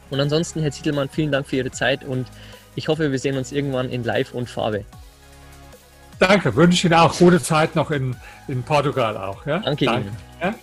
Und 0.10 0.20
ansonsten, 0.20 0.62
Herr 0.62 0.72
Zietelmann, 0.72 1.10
vielen 1.10 1.32
Dank 1.32 1.48
für 1.48 1.58
Ihre 1.58 1.72
Zeit 1.72 2.04
und 2.04 2.28
ich 2.76 2.88
hoffe, 2.88 3.12
wir 3.12 3.20
sehen 3.20 3.38
uns 3.38 3.52
irgendwann 3.52 3.89
in 3.89 4.04
Live 4.04 4.34
und 4.34 4.50
Farbe. 4.50 4.86
Danke, 6.20 6.56
wünsche 6.56 6.88
Ihnen 6.88 6.94
auch 6.94 7.18
gute 7.18 7.42
Zeit 7.42 7.76
noch 7.76 7.92
in, 7.92 8.16
in 8.48 8.64
Portugal 8.64 9.18
auch. 9.18 9.46
Ja? 9.46 9.60
Danke, 9.60 9.86
Danke 9.86 10.08
Ihnen. 10.08 10.18
Ja? 10.42 10.56